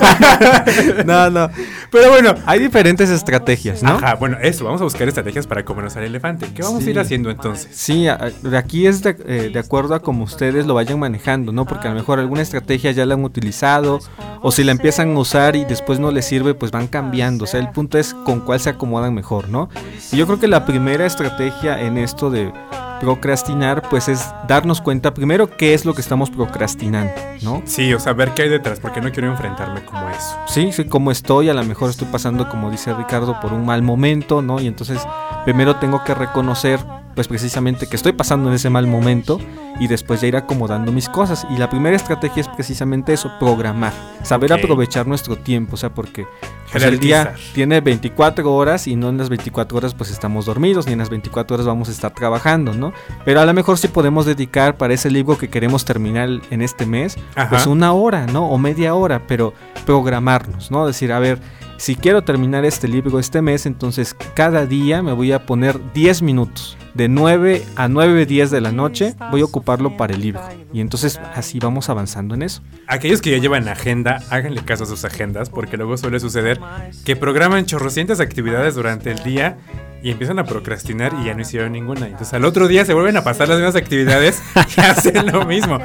no, 1.06 1.30
no. 1.30 1.50
Pero 1.90 2.10
bueno, 2.10 2.34
Hay 2.46 2.58
diferentes 2.58 3.10
estrategias, 3.10 3.82
¿no? 3.82 3.92
Ajá, 3.94 4.14
bueno, 4.14 4.38
eso, 4.40 4.64
vamos 4.64 4.80
a 4.80 4.84
buscar 4.84 5.06
estrategias 5.08 5.46
para 5.46 5.64
comernos 5.64 5.96
al 5.96 6.04
elefante. 6.04 6.46
¿Qué 6.54 6.62
vamos 6.62 6.82
Sí. 6.82 6.88
a 6.88 6.92
ir 6.92 6.98
haciendo 7.00 7.30
entonces? 7.30 7.68
Sí, 7.72 8.06
de 8.42 8.58
aquí 8.58 8.86
es 8.86 9.02
de, 9.02 9.16
eh, 9.26 9.50
de 9.52 9.58
acuerdo 9.58 9.94
a 9.94 10.00
como 10.00 10.24
ustedes 10.24 10.66
lo 10.66 10.74
vayan 10.74 10.98
manejando, 10.98 11.52
¿no? 11.52 11.64
Porque 11.66 11.88
a 11.88 11.90
lo 11.90 11.96
mejor 11.96 12.18
alguna 12.18 12.42
estrategia 12.42 12.90
ya 12.92 13.06
la 13.06 13.14
han 13.14 13.24
utilizado 13.24 14.00
o 14.42 14.50
si 14.50 14.64
la 14.64 14.72
empiezan 14.72 15.14
a 15.14 15.18
usar 15.18 15.54
y 15.56 15.64
después 15.64 16.00
no 16.00 16.10
les 16.10 16.24
sirve, 16.24 16.54
pues 16.54 16.72
van 16.72 16.88
cambiando. 16.88 17.44
O 17.44 17.46
sea, 17.46 17.60
el 17.60 17.68
punto 17.70 17.98
es 17.98 18.14
con 18.14 18.40
cuál 18.40 18.58
se 18.60 18.70
acomodan 18.70 19.14
mejor, 19.14 19.48
¿no? 19.48 19.68
Y 20.10 20.16
yo 20.16 20.26
creo 20.26 20.40
que 20.40 20.48
la 20.48 20.64
primera 20.66 21.06
estrategia 21.06 21.61
en 21.64 21.98
esto 21.98 22.30
de 22.30 22.52
procrastinar, 23.00 23.82
pues 23.88 24.08
es 24.08 24.32
darnos 24.46 24.80
cuenta 24.80 25.12
primero 25.12 25.56
qué 25.56 25.74
es 25.74 25.84
lo 25.84 25.92
que 25.92 26.00
estamos 26.00 26.30
procrastinando, 26.30 27.12
¿no? 27.42 27.62
Sí, 27.64 27.92
o 27.94 27.98
sea, 27.98 28.12
ver 28.12 28.32
qué 28.32 28.42
hay 28.42 28.48
detrás, 28.48 28.78
porque 28.78 29.00
no 29.00 29.10
quiero 29.10 29.28
enfrentarme 29.28 29.84
como 29.84 30.08
eso. 30.08 30.36
Sí, 30.46 30.70
sí, 30.72 30.84
como 30.84 31.10
estoy, 31.10 31.48
a 31.48 31.54
lo 31.54 31.64
mejor 31.64 31.90
estoy 31.90 32.06
pasando, 32.06 32.48
como 32.48 32.70
dice 32.70 32.94
Ricardo, 32.94 33.40
por 33.40 33.52
un 33.52 33.66
mal 33.66 33.82
momento, 33.82 34.40
¿no? 34.40 34.60
Y 34.60 34.68
entonces 34.68 35.00
primero 35.44 35.76
tengo 35.76 36.04
que 36.04 36.14
reconocer, 36.14 36.78
pues 37.14 37.28
precisamente 37.28 37.86
que 37.86 37.96
estoy 37.96 38.12
pasando 38.12 38.48
en 38.48 38.54
ese 38.54 38.70
mal 38.70 38.86
momento 38.86 39.38
y 39.80 39.88
después 39.88 40.20
ya 40.20 40.28
ir 40.28 40.36
acomodando 40.36 40.92
mis 40.92 41.08
cosas. 41.08 41.46
Y 41.50 41.58
la 41.58 41.68
primera 41.70 41.96
estrategia 41.96 42.40
es 42.40 42.48
precisamente 42.48 43.12
eso, 43.12 43.30
programar, 43.38 43.92
saber 44.22 44.52
aprovechar 44.52 45.06
nuestro 45.06 45.36
tiempo, 45.36 45.74
o 45.74 45.76
sea, 45.76 45.94
porque 45.94 46.26
pues, 46.70 46.84
el 46.84 46.98
día 46.98 47.34
tiene 47.54 47.80
24 47.80 48.52
horas 48.52 48.86
y 48.86 48.96
no 48.96 49.08
en 49.08 49.18
las 49.18 49.28
24 49.28 49.76
horas 49.76 49.94
pues 49.94 50.10
estamos 50.10 50.46
dormidos, 50.46 50.86
ni 50.86 50.92
en 50.92 50.98
las 50.98 51.10
24 51.10 51.54
horas 51.54 51.66
vamos 51.66 51.88
a 51.88 51.92
estar 51.92 52.12
trabajando, 52.12 52.74
¿no? 52.74 52.92
Pero 53.24 53.40
a 53.40 53.46
lo 53.46 53.52
mejor 53.54 53.78
sí 53.78 53.88
podemos 53.88 54.26
dedicar 54.26 54.76
para 54.76 54.94
ese 54.94 55.10
libro 55.10 55.36
que 55.36 55.48
queremos 55.48 55.84
terminar 55.84 56.28
en 56.50 56.62
este 56.62 56.86
mes, 56.86 57.16
Ajá. 57.34 57.50
pues 57.50 57.66
una 57.66 57.92
hora, 57.92 58.26
¿no? 58.26 58.48
O 58.48 58.58
media 58.58 58.94
hora, 58.94 59.22
pero 59.26 59.52
programarnos, 59.84 60.70
¿no? 60.70 60.86
Decir, 60.86 61.12
a 61.12 61.18
ver, 61.18 61.40
si 61.76 61.96
quiero 61.96 62.22
terminar 62.22 62.64
este 62.64 62.86
libro 62.86 63.18
este 63.18 63.42
mes, 63.42 63.66
entonces 63.66 64.14
cada 64.34 64.66
día 64.66 65.02
me 65.02 65.12
voy 65.12 65.32
a 65.32 65.46
poner 65.46 65.80
10 65.92 66.22
minutos. 66.22 66.76
De 66.94 67.08
9 67.08 67.64
a 67.76 67.88
9, 67.88 68.26
10 68.26 68.50
de 68.50 68.60
la 68.60 68.70
noche 68.70 69.14
voy 69.30 69.40
a 69.40 69.44
ocuparlo 69.44 69.96
para 69.96 70.14
el 70.14 70.20
libro. 70.20 70.42
Y 70.72 70.80
entonces 70.80 71.18
así 71.34 71.58
vamos 71.58 71.88
avanzando 71.88 72.34
en 72.34 72.42
eso. 72.42 72.62
Aquellos 72.86 73.22
que 73.22 73.30
ya 73.30 73.38
llevan 73.38 73.68
agenda, 73.68 74.22
háganle 74.30 74.62
caso 74.64 74.84
a 74.84 74.86
sus 74.86 75.04
agendas, 75.04 75.48
porque 75.48 75.76
luego 75.76 75.96
suele 75.96 76.20
suceder 76.20 76.60
que 77.04 77.16
programan 77.16 77.64
chorrocientas 77.66 78.20
actividades 78.20 78.74
durante 78.74 79.10
el 79.10 79.22
día 79.22 79.58
y 80.02 80.10
empiezan 80.10 80.38
a 80.38 80.44
procrastinar 80.44 81.14
y 81.20 81.26
ya 81.26 81.34
no 81.34 81.42
hicieron 81.42 81.72
ninguna. 81.72 82.06
Entonces 82.06 82.34
al 82.34 82.44
otro 82.44 82.68
día 82.68 82.84
se 82.84 82.92
vuelven 82.92 83.16
a 83.16 83.24
pasar 83.24 83.48
las 83.48 83.58
mismas 83.58 83.76
actividades 83.76 84.42
y 84.76 84.80
hacen 84.82 85.26
lo 85.32 85.46
mismo. 85.46 85.78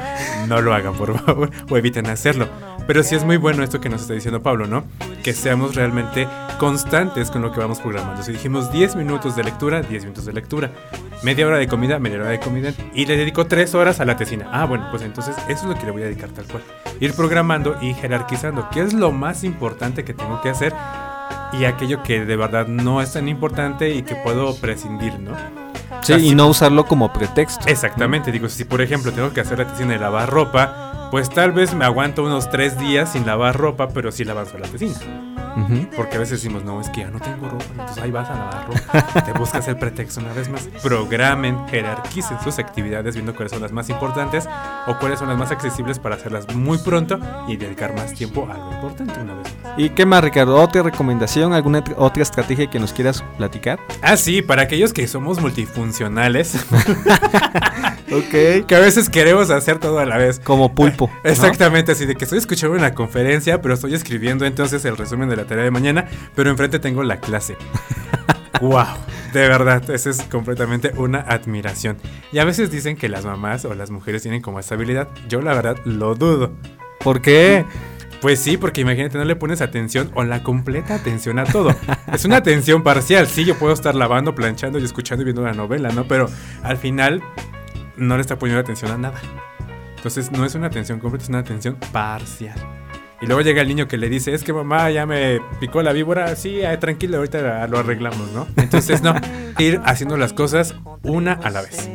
No 0.46 0.60
lo 0.60 0.74
hagan, 0.74 0.94
por 0.94 1.18
favor, 1.18 1.50
o 1.70 1.76
eviten 1.76 2.06
hacerlo. 2.06 2.48
Pero 2.88 3.02
sí 3.02 3.14
es 3.14 3.22
muy 3.22 3.36
bueno 3.36 3.62
esto 3.62 3.82
que 3.82 3.90
nos 3.90 4.00
está 4.00 4.14
diciendo 4.14 4.42
Pablo, 4.42 4.66
¿no? 4.66 4.82
Que 5.22 5.34
seamos 5.34 5.74
realmente 5.74 6.26
constantes 6.58 7.30
con 7.30 7.42
lo 7.42 7.52
que 7.52 7.60
vamos 7.60 7.80
programando. 7.80 8.22
Si 8.22 8.32
dijimos 8.32 8.72
10 8.72 8.96
minutos 8.96 9.36
de 9.36 9.44
lectura, 9.44 9.82
10 9.82 10.04
minutos 10.04 10.24
de 10.24 10.32
lectura. 10.32 10.70
Media 11.22 11.46
hora 11.46 11.58
de 11.58 11.68
comida, 11.68 11.98
media 11.98 12.20
hora 12.20 12.30
de 12.30 12.40
comida. 12.40 12.72
Y 12.94 13.04
le 13.04 13.18
dedico 13.18 13.46
3 13.46 13.74
horas 13.74 14.00
a 14.00 14.06
la 14.06 14.16
tesina. 14.16 14.48
Ah, 14.50 14.64
bueno, 14.64 14.86
pues 14.90 15.02
entonces 15.02 15.36
eso 15.50 15.64
es 15.64 15.64
lo 15.64 15.74
que 15.74 15.84
le 15.84 15.92
voy 15.92 16.00
a 16.00 16.06
dedicar 16.06 16.30
tal 16.30 16.46
cual. 16.46 16.62
Ir 16.98 17.12
programando 17.12 17.76
y 17.82 17.92
jerarquizando. 17.92 18.70
¿Qué 18.70 18.80
es 18.80 18.94
lo 18.94 19.12
más 19.12 19.44
importante 19.44 20.02
que 20.02 20.14
tengo 20.14 20.40
que 20.40 20.48
hacer? 20.48 20.74
Y 21.52 21.66
aquello 21.66 22.02
que 22.02 22.24
de 22.24 22.36
verdad 22.36 22.68
no 22.68 23.02
es 23.02 23.12
tan 23.12 23.28
importante 23.28 23.90
y 23.90 24.02
que 24.02 24.16
puedo 24.16 24.56
prescindir, 24.56 25.20
¿no? 25.20 25.32
Sí, 26.16 26.28
y 26.28 26.34
no 26.34 26.48
usarlo 26.48 26.86
como 26.86 27.12
pretexto. 27.12 27.68
Exactamente, 27.68 28.32
digo, 28.32 28.48
si 28.48 28.64
por 28.64 28.80
ejemplo 28.80 29.12
tengo 29.12 29.32
que 29.32 29.40
hacer 29.40 29.58
la 29.58 29.66
tesina 29.66 29.92
de 29.92 29.98
lavar 29.98 30.30
ropa, 30.30 31.08
pues 31.10 31.28
tal 31.30 31.52
vez 31.52 31.74
me 31.74 31.84
aguanto 31.84 32.24
unos 32.24 32.50
tres 32.50 32.78
días 32.78 33.12
sin 33.12 33.26
lavar 33.26 33.56
ropa, 33.56 33.88
pero 33.88 34.12
sí 34.12 34.24
lavar 34.24 34.46
la 34.58 34.68
tesina. 34.68 35.37
Porque 35.96 36.16
a 36.16 36.18
veces 36.20 36.42
decimos, 36.42 36.64
no, 36.64 36.80
es 36.80 36.88
que 36.90 37.00
ya 37.00 37.10
no 37.10 37.18
tengo 37.20 37.48
ropa, 37.48 37.64
entonces 37.72 37.98
ahí 38.02 38.10
vas 38.10 38.28
a 38.30 38.34
lavar 38.34 38.66
ropa. 38.68 39.22
Te 39.24 39.32
buscas 39.32 39.66
el 39.68 39.76
pretexto 39.76 40.20
una 40.20 40.32
vez 40.32 40.48
más. 40.48 40.68
Programen, 40.82 41.66
jerarquicen 41.68 42.38
sus 42.40 42.58
actividades 42.58 43.14
viendo 43.14 43.34
cuáles 43.34 43.52
son 43.52 43.62
las 43.62 43.72
más 43.72 43.88
importantes 43.90 44.48
o 44.86 44.98
cuáles 44.98 45.18
son 45.18 45.28
las 45.28 45.36
más 45.38 45.50
accesibles 45.50 45.98
para 45.98 46.14
hacerlas 46.16 46.54
muy 46.54 46.78
pronto 46.78 47.18
y 47.48 47.56
dedicar 47.56 47.94
más 47.94 48.12
tiempo 48.14 48.48
a 48.50 48.56
lo 48.56 48.72
importante 48.72 49.20
una 49.20 49.34
vez 49.34 49.46
más. 49.62 49.72
¿Y 49.76 49.90
qué 49.90 50.06
más, 50.06 50.22
Ricardo? 50.24 50.56
¿Otra 50.60 50.82
recomendación? 50.82 51.52
¿Alguna 51.52 51.82
tr- 51.84 51.94
otra 51.96 52.22
estrategia 52.22 52.68
que 52.68 52.78
nos 52.78 52.92
quieras 52.92 53.22
platicar? 53.36 53.78
Ah, 54.02 54.16
sí, 54.16 54.42
para 54.42 54.62
aquellos 54.62 54.92
que 54.92 55.06
somos 55.06 55.40
multifuncionales, 55.40 56.64
Ok. 58.10 58.66
que 58.66 58.74
a 58.74 58.80
veces 58.80 59.10
queremos 59.10 59.50
hacer 59.50 59.78
todo 59.78 59.98
a 59.98 60.06
la 60.06 60.16
vez. 60.16 60.40
Como 60.40 60.74
pulpo. 60.74 61.10
¿no? 61.24 61.30
Exactamente, 61.30 61.92
así 61.92 62.06
de 62.06 62.14
que 62.14 62.24
estoy 62.24 62.38
escuchando 62.38 62.76
una 62.76 62.94
conferencia, 62.94 63.60
pero 63.60 63.74
estoy 63.74 63.94
escribiendo 63.94 64.46
entonces 64.46 64.84
el 64.84 64.96
resumen 64.96 65.28
de 65.28 65.36
la 65.36 65.44
tarea 65.44 65.64
de 65.64 65.70
mañana, 65.70 66.06
pero 66.34 66.50
enfrente 66.50 66.78
tengo 66.78 67.02
la 67.02 67.20
clase. 67.20 67.56
wow, 68.60 68.86
de 69.32 69.48
verdad, 69.48 69.88
eso 69.90 70.10
es 70.10 70.22
completamente 70.22 70.92
una 70.96 71.20
admiración. 71.20 71.98
Y 72.32 72.38
a 72.38 72.44
veces 72.44 72.70
dicen 72.70 72.96
que 72.96 73.08
las 73.08 73.24
mamás 73.24 73.64
o 73.64 73.74
las 73.74 73.90
mujeres 73.90 74.22
tienen 74.22 74.40
como 74.40 74.58
esta 74.58 74.74
habilidad. 74.74 75.08
Yo 75.28 75.40
la 75.42 75.54
verdad 75.54 75.76
lo 75.84 76.14
dudo. 76.14 76.52
¿Por 77.00 77.20
qué? 77.20 77.64
Pues 78.20 78.40
sí, 78.40 78.56
porque 78.56 78.80
imagínate, 78.80 79.16
no 79.16 79.24
le 79.24 79.36
pones 79.36 79.60
atención 79.60 80.10
o 80.14 80.24
la 80.24 80.42
completa 80.42 80.94
atención 80.94 81.38
a 81.38 81.44
todo. 81.44 81.74
Es 82.12 82.24
una 82.24 82.38
atención 82.38 82.82
parcial. 82.82 83.28
Sí, 83.28 83.44
yo 83.44 83.56
puedo 83.56 83.72
estar 83.72 83.94
lavando, 83.94 84.34
planchando 84.34 84.78
y 84.78 84.84
escuchando 84.84 85.22
y 85.22 85.24
viendo 85.26 85.42
una 85.42 85.52
novela, 85.52 85.90
¿no? 85.90 86.08
Pero 86.08 86.28
al 86.64 86.78
final 86.78 87.22
no 87.98 88.16
le 88.16 88.20
está 88.20 88.38
poniendo 88.38 88.60
atención 88.60 88.90
a 88.90 88.98
nada. 88.98 89.20
Entonces 89.96 90.30
no 90.30 90.44
es 90.44 90.54
una 90.54 90.68
atención 90.68 91.00
completa, 91.00 91.24
es 91.24 91.28
una 91.28 91.40
atención 91.40 91.76
parcial. 91.92 92.56
Y 93.20 93.26
luego 93.26 93.40
llega 93.40 93.62
el 93.62 93.68
niño 93.68 93.88
que 93.88 93.98
le 93.98 94.08
dice, 94.08 94.32
es 94.32 94.44
que 94.44 94.52
mamá 94.52 94.90
ya 94.90 95.04
me 95.04 95.40
picó 95.58 95.82
la 95.82 95.92
víbora, 95.92 96.36
sí, 96.36 96.60
tranquilo, 96.78 97.16
ahorita 97.18 97.66
lo 97.66 97.78
arreglamos, 97.78 98.30
¿no? 98.32 98.46
Entonces 98.56 99.02
no, 99.02 99.14
ir 99.58 99.80
haciendo 99.84 100.16
las 100.16 100.32
cosas 100.32 100.76
una 101.02 101.32
a 101.32 101.50
la 101.50 101.62
vez. 101.62 101.90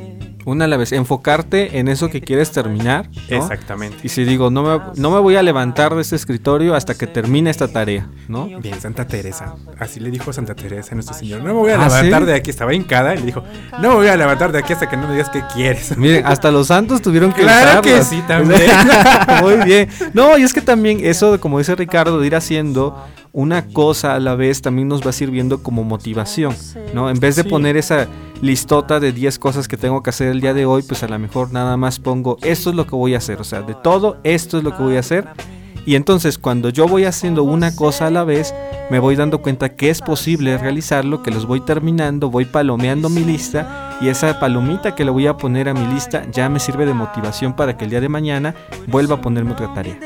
Una 0.45 0.65
a 0.65 0.67
la 0.67 0.77
vez, 0.77 0.91
enfocarte 0.91 1.79
en 1.79 1.87
eso 1.87 2.09
que 2.09 2.21
quieres 2.21 2.51
terminar. 2.51 3.09
¿no? 3.29 3.37
Exactamente. 3.37 3.97
Y 4.03 4.09
si 4.09 4.23
digo, 4.25 4.49
no 4.49 4.63
me, 4.63 4.83
no 4.95 5.11
me 5.11 5.19
voy 5.19 5.35
a 5.35 5.43
levantar 5.43 5.95
de 5.95 6.01
este 6.01 6.15
escritorio 6.15 6.75
hasta 6.75 6.95
que 6.95 7.07
termine 7.07 7.49
esta 7.49 7.67
tarea, 7.67 8.07
¿no? 8.27 8.45
Bien, 8.59 8.79
Santa 8.81 9.07
Teresa. 9.07 9.55
Así 9.79 9.99
le 9.99 10.11
dijo 10.11 10.33
Santa 10.33 10.55
Teresa 10.55 10.89
a 10.91 10.95
nuestro 10.95 11.15
Señor. 11.15 11.39
No 11.39 11.45
me 11.45 11.51
voy 11.53 11.71
a 11.71 11.75
¿Ah, 11.75 11.85
levantar 11.87 12.21
sí? 12.21 12.25
de 12.27 12.33
aquí. 12.35 12.49
Estaba 12.49 12.73
hincada 12.73 13.15
y 13.15 13.19
le 13.19 13.25
dijo, 13.25 13.43
no 13.81 13.89
me 13.89 13.95
voy 13.95 14.07
a 14.07 14.15
levantar 14.17 14.51
de 14.51 14.59
aquí 14.59 14.73
hasta 14.73 14.89
que 14.89 14.97
no 14.97 15.07
me 15.07 15.13
digas 15.13 15.29
qué 15.29 15.43
quieres. 15.53 15.97
Miren, 15.97 16.25
hasta 16.25 16.51
los 16.51 16.67
santos 16.67 17.01
tuvieron 17.01 17.31
que 17.33 17.41
Claro 17.41 17.81
que 17.81 17.99
usarlas. 17.99 18.07
sí, 18.09 18.21
también. 18.27 18.61
Muy 19.41 19.57
bien. 19.65 19.89
No, 20.13 20.37
y 20.37 20.43
es 20.43 20.53
que 20.53 20.61
también 20.61 20.99
eso, 21.03 21.39
como 21.39 21.57
dice 21.59 21.75
Ricardo, 21.75 22.19
de 22.19 22.27
ir 22.27 22.35
haciendo 22.35 22.97
una 23.33 23.65
cosa 23.67 24.13
a 24.15 24.19
la 24.19 24.35
vez 24.35 24.61
también 24.61 24.87
nos 24.87 25.05
va 25.05 25.11
sirviendo 25.11 25.61
como 25.63 25.83
motivación, 25.83 26.55
¿no? 26.93 27.09
En 27.09 27.19
vez 27.19 27.35
de 27.35 27.43
Sí. 27.43 27.49
poner 27.49 27.75
esa 27.77 28.07
listota 28.41 28.99
de 28.99 29.11
10 29.11 29.39
cosas 29.39 29.67
que 29.67 29.75
tengo 29.75 30.03
que 30.03 30.11
hacer 30.11 30.27
el 30.29 30.39
día 30.39 30.53
de 30.53 30.65
hoy, 30.65 30.83
pues 30.83 31.01
a 31.03 31.07
lo 31.07 31.17
mejor 31.17 31.51
nada 31.51 31.75
más 31.75 31.97
pongo 31.99 32.37
esto 32.43 32.69
es 32.69 32.75
lo 32.75 32.85
que 32.85 32.95
voy 32.95 33.15
a 33.15 33.17
hacer, 33.17 33.41
o 33.41 33.43
sea, 33.43 33.61
de 33.63 33.73
todo 33.73 34.17
esto 34.23 34.59
es 34.59 34.63
lo 34.63 34.75
que 34.77 34.83
voy 34.83 34.95
a 34.97 34.99
hacer 34.99 35.27
Y 35.85 35.95
entonces 35.95 36.37
cuando 36.37 36.69
yo 36.69 36.87
voy 36.87 37.03
haciendo 37.03 37.43
una 37.43 37.75
cosa 37.75 38.07
a 38.07 38.09
la 38.09 38.23
vez, 38.23 38.55
me 38.89 38.99
voy 38.99 39.17
dando 39.17 39.41
cuenta 39.41 39.75
que 39.75 39.89
es 39.89 39.99
posible 39.99 40.57
realizarlo, 40.57 41.21
que 41.23 41.29
los 41.29 41.45
voy 41.45 41.59
terminando, 41.59 42.29
voy 42.29 42.45
palomeando 42.45 43.09
mi 43.09 43.21
lista 43.25 43.97
y 43.99 44.07
esa 44.07 44.39
palomita 44.39 44.95
que 44.95 45.03
le 45.03 45.11
voy 45.11 45.27
a 45.27 45.35
poner 45.35 45.67
a 45.67 45.73
mi 45.73 45.85
lista 45.93 46.23
ya 46.31 46.47
me 46.47 46.61
sirve 46.61 46.85
de 46.85 46.93
motivación 46.93 47.53
para 47.53 47.75
que 47.75 47.83
el 47.83 47.89
día 47.89 47.99
de 47.99 48.07
mañana 48.07 48.55
vuelva 48.87 49.15
a 49.15 49.21
ponerme 49.21 49.51
otra 49.51 49.73
tarea. 49.73 49.97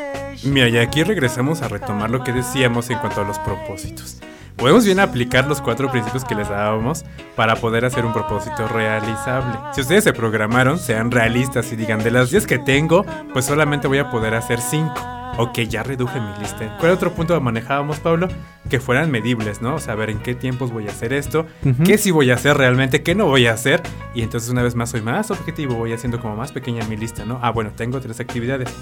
Mira, 0.43 0.69
y 0.69 0.77
aquí 0.77 1.03
regresamos 1.03 1.61
a 1.61 1.67
retomar 1.67 2.09
lo 2.09 2.23
que 2.23 2.31
decíamos 2.31 2.89
en 2.89 2.99
cuanto 2.99 3.21
a 3.21 3.25
los 3.25 3.39
propósitos. 3.39 4.19
Podemos 4.55 4.85
bien 4.85 4.99
aplicar 4.99 5.45
los 5.47 5.61
cuatro 5.61 5.91
principios 5.91 6.25
que 6.25 6.33
les 6.33 6.49
dábamos 6.49 7.05
para 7.35 7.55
poder 7.57 7.85
hacer 7.85 8.05
un 8.05 8.13
propósito 8.13 8.67
realizable. 8.67 9.55
Si 9.73 9.81
ustedes 9.81 10.03
se 10.03 10.13
programaron, 10.13 10.79
sean 10.79 11.11
realistas 11.11 11.71
y 11.71 11.75
digan, 11.75 12.03
de 12.03 12.09
las 12.09 12.31
10 12.31 12.47
que 12.47 12.57
tengo, 12.57 13.05
pues 13.33 13.45
solamente 13.45 13.87
voy 13.87 13.99
a 13.99 14.09
poder 14.09 14.33
hacer 14.33 14.59
5. 14.59 14.93
Ok, 15.39 15.59
ya 15.69 15.83
reduje 15.83 16.19
mi 16.19 16.35
lista. 16.39 16.75
¿Cuál 16.79 16.93
otro 16.93 17.11
punto 17.13 17.39
manejábamos, 17.39 17.99
Pablo? 17.99 18.27
Que 18.71 18.79
fueran 18.79 19.11
medibles, 19.11 19.61
¿no? 19.61 19.75
O 19.75 19.79
sea, 19.79 19.93
ver 19.93 20.09
en 20.09 20.17
qué 20.17 20.33
tiempos 20.33 20.71
voy 20.71 20.87
a 20.87 20.89
hacer 20.89 21.13
esto, 21.13 21.45
Ujú. 21.63 21.83
qué 21.83 21.99
sí 21.99 22.09
voy 22.09 22.31
a 22.31 22.33
hacer 22.33 22.57
realmente, 22.57 23.03
qué 23.03 23.13
no 23.13 23.25
voy 23.25 23.45
a 23.45 23.53
hacer. 23.53 23.83
Y 24.15 24.23
entonces 24.23 24.49
una 24.49 24.63
vez 24.63 24.73
más 24.73 24.89
soy 24.89 25.01
más 25.01 25.29
objetivo, 25.29 25.75
voy 25.75 25.93
haciendo 25.93 26.19
como 26.19 26.35
más 26.35 26.51
pequeña 26.51 26.83
mi 26.87 26.97
lista, 26.97 27.23
¿no? 27.25 27.39
Ah, 27.43 27.51
bueno, 27.51 27.69
tengo 27.75 27.99
tres 28.01 28.19
actividades. 28.19 28.73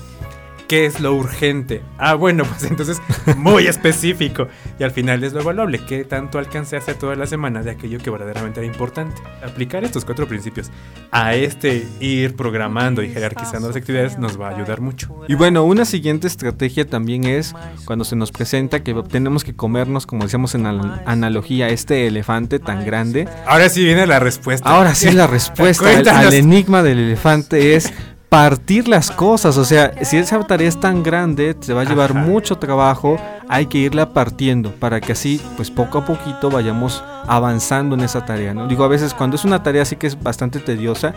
¿Qué 0.68 0.86
es 0.86 1.00
lo 1.00 1.14
urgente? 1.14 1.84
Ah, 1.98 2.16
bueno, 2.16 2.44
pues 2.44 2.64
entonces 2.70 3.02
muy 3.38 3.68
específico. 3.68 4.48
Y 4.80 4.84
al 4.84 4.92
final 4.92 5.24
es 5.24 5.34
lo 5.34 5.42
evaluable. 5.42 5.80
¿Qué 5.86 6.04
tanto 6.04 6.40
alcancé 6.40 6.76
a 6.76 6.80
hacer 6.80 6.96
toda 6.96 7.16
la 7.16 7.28
semana 7.28 7.62
de 7.62 7.72
aquello 7.72 8.00
que 8.00 8.10
verdaderamente 8.10 8.60
era 8.60 8.68
importante? 8.68 9.22
Aplicar 9.44 9.84
estos 9.84 10.06
cuatro 10.06 10.28
principios 10.28 10.72
a 11.12 11.36
este 11.36 11.88
ir 12.00 12.36
programando 12.36 13.04
y 13.04 13.10
jerarquizando 13.12 13.68
las 13.68 13.78
actividades 13.78 14.18
nos 14.18 14.40
va 14.40 14.50
a 14.50 14.56
ayudar 14.56 14.82
mucho. 14.82 15.16
Y 15.28 15.36
bueno, 15.36 15.64
una 15.64 15.86
siguiente 15.86 16.28
estrategia 16.28 16.86
también 16.86 17.26
es 17.26 17.54
cuando 17.86 18.04
se 18.06 18.16
nos 18.16 18.32
presenta 18.32 18.84
que 18.84 18.94
tenemos 19.10 19.44
que 19.44 19.56
comernos, 19.56 20.06
como 20.06 20.24
decíamos 20.24 20.56
en 20.56 20.64
la 20.64 21.04
analogía, 21.06 21.70
este 21.70 22.08
elefante 22.08 22.60
tan 22.60 22.86
grande. 22.86 23.28
Ahora 23.46 23.70
sí 23.70 23.84
viene 23.84 24.06
la 24.08 24.20
respuesta. 24.20 24.70
Ahora 24.70 24.96
sí 24.96 25.12
la 25.12 25.28
respuesta 25.36 25.90
al, 25.90 26.34
enigma 26.34 26.84
del 26.84 27.00
elefante 27.00 27.76
es 27.76 27.94
partir 28.36 28.90
las 28.90 29.12
cosas, 29.12 29.58
o 29.58 29.64
sea, 29.64 29.94
si 30.04 30.18
esa 30.18 30.38
tarea 30.44 30.68
es 30.68 30.78
tan 30.78 31.04
grande, 31.04 31.54
te 31.54 31.72
va 31.72 31.84
a 31.84 31.86
llevar 31.86 32.12
Ajá. 32.12 32.20
mucho 32.20 32.58
trabajo, 32.58 33.18
hay 33.48 33.68
que 33.68 33.78
irla 33.78 34.10
partiendo 34.10 34.72
para 34.72 35.00
que 35.00 35.14
así, 35.14 35.40
pues 35.56 35.72
poco 35.72 36.00
a 36.00 36.06
poquito 36.06 36.50
vayamos 36.50 37.02
avanzando 37.28 37.96
en 37.96 38.02
esa 38.02 38.26
tarea, 38.26 38.54
¿no? 38.54 38.68
Digo, 38.68 38.84
a 38.84 38.90
veces 38.90 39.14
cuando 39.14 39.38
es 39.38 39.46
una 39.46 39.64
tarea 39.64 39.84
así 39.84 39.96
que 39.96 40.08
es 40.08 40.22
bastante 40.22 40.60
tediosa, 40.60 41.14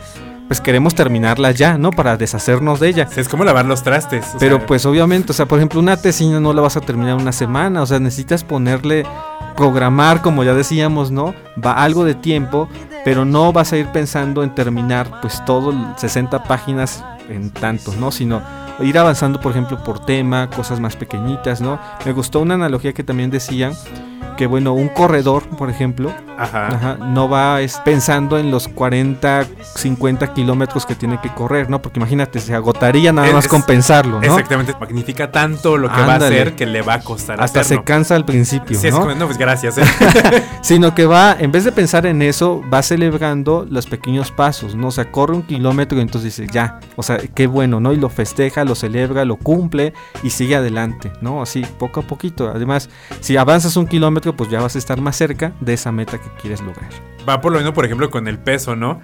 pues 0.47 0.61
queremos 0.61 0.95
terminarla 0.95 1.51
ya, 1.51 1.77
¿no? 1.77 1.91
Para 1.91 2.17
deshacernos 2.17 2.79
de 2.79 2.91
ella. 2.91 3.09
Es 3.17 3.29
como 3.29 3.43
lavar 3.43 3.67
los 3.67 3.83
trastes. 3.83 4.25
Pero 4.39 4.59
sea, 4.59 4.67
pues 4.69 4.87
obviamente, 4.87 5.33
o 5.33 5.35
sea, 5.35 5.47
por 5.47 5.59
ejemplo, 5.59 5.81
una 5.81 5.97
tesina 5.97 6.39
no 6.39 6.53
la 6.53 6.63
vas 6.63 6.77
a 6.77 6.81
terminar 6.83 7.17
una 7.17 7.33
semana, 7.33 7.83
o 7.83 7.87
sea, 7.87 7.99
necesitas 7.99 8.45
ponerle, 8.45 9.05
programar, 9.57 10.23
como 10.23 10.45
ya 10.45 10.55
decíamos, 10.55 11.11
¿no? 11.11 11.35
Va 11.61 11.73
algo 11.73 12.05
de 12.05 12.15
tiempo, 12.15 12.69
pero 13.05 13.25
no 13.25 13.53
vas 13.53 13.73
a 13.73 13.77
ir 13.77 13.87
pensando 13.89 14.43
en 14.43 14.55
terminar 14.55 15.21
pues 15.21 15.45
todo 15.45 15.71
el 15.71 15.79
60 15.97 16.43
páginas 16.45 17.05
en 17.29 17.51
tanto, 17.51 17.93
¿no? 17.99 18.11
Sino 18.11 18.43
ir 18.81 18.99
avanzando, 18.99 19.41
por 19.41 19.53
ejemplo, 19.53 19.83
por 19.83 20.05
tema, 20.05 20.49
cosas 20.51 20.81
más 20.81 20.97
pequeñitas, 20.97 21.61
¿no? 21.61 21.79
Me 22.05 22.13
gustó 22.13 22.41
una 22.41 22.55
analogía 22.55 22.93
que 22.93 23.05
también 23.05 23.31
decían 23.31 23.73
que 24.37 24.47
bueno, 24.47 24.73
un 24.73 24.89
corredor, 24.89 25.43
por 25.57 25.69
ejemplo, 25.71 26.13
Ajá. 26.39 26.69
Ajá, 26.69 26.97
no 27.01 27.29
va 27.29 27.61
es, 27.63 27.79
pensando 27.85 28.39
en 28.39 28.53
los 28.53 28.69
40, 28.69 29.45
50 29.75 30.33
kilómetros 30.35 30.87
que 30.87 30.95
tiene 30.95 31.21
que 31.21 31.31
correr, 31.35 31.69
¿no? 31.69 31.83
Porque 31.83 31.99
imagínate, 31.99 32.39
se 32.39 32.55
agotaría 32.55 33.13
nada 33.13 33.27
Es- 33.27 33.35
más 33.35 33.49
con 33.49 33.63
pensarlo, 33.65 34.21
¿no? 34.21 34.23
Exactamente. 34.27 34.73
Magnifica 34.81 35.33
tanto 35.33 35.77
lo 35.77 35.89
que 35.89 36.01
va 36.01 36.13
a 36.13 36.15
Ándale. 36.15 36.41
hacer 36.41 36.55
que 36.55 36.67
le 36.67 36.83
va 36.83 36.95
a 36.95 37.01
costar 37.01 37.43
Hasta 37.43 37.65
se 37.65 37.83
cansa 37.83 38.15
al 38.15 38.25
principio, 38.25 38.79
Sí, 38.79 38.87
es 38.87 38.95
¿no? 38.95 39.01
como, 39.01 39.15
no, 39.17 39.27
pues 39.27 39.37
gracias. 39.39 39.79
¿eh? 39.79 39.83
Sino 40.63 40.95
que 40.95 41.07
va, 41.07 41.37
en 41.39 41.51
vez 41.51 41.65
de 41.65 41.73
pensar 41.73 42.07
en 42.07 42.23
eso, 42.23 42.63
va 42.73 42.83
celebrando 42.83 43.67
los 43.69 43.87
pequeños 43.87 44.31
pasos, 44.31 44.77
¿no? 44.77 44.89
O 44.89 44.93
sea, 44.93 45.11
corre 45.11 45.35
un 45.35 45.43
kilómetro 45.43 45.99
y 45.99 46.03
entonces 46.03 46.37
dice, 46.37 46.51
ya, 46.53 46.79
o 46.95 47.03
sea, 47.03 47.19
qué 47.19 47.49
bueno, 47.49 47.81
¿no? 47.81 47.93
Y 47.93 47.97
lo 47.97 48.09
festeja, 48.11 48.65
lo 48.65 48.77
celebra, 48.77 49.25
lo 49.25 49.37
cumple 49.37 49.93
y 50.23 50.31
sigue 50.31 50.55
adelante, 50.55 51.11
¿no? 51.21 51.43
Así, 51.43 51.65
poco 51.79 51.99
a 52.01 52.03
poquito. 52.05 52.49
Además, 52.55 52.89
si 53.21 53.37
avanzas 53.37 53.77
un 53.77 53.87
kilómetro, 53.87 54.08
pues 54.37 54.51
ya 54.51 54.61
vas 54.61 54.75
a 54.75 54.79
estar 54.79 55.01
más 55.01 55.17
cerca 55.17 55.53
de 55.61 55.75
esa 55.75 55.93
meta 55.93 56.19
que 56.19 56.29
quieres 56.41 56.61
lograr. 56.61 56.91
Va 57.29 57.41
por 57.41 57.53
lo 57.53 57.59
mismo, 57.59 57.75
por 57.75 57.85
ejemplo, 57.85 58.11
con 58.11 58.29
el 58.29 58.39
peso, 58.39 58.75
¿no? 58.77 59.01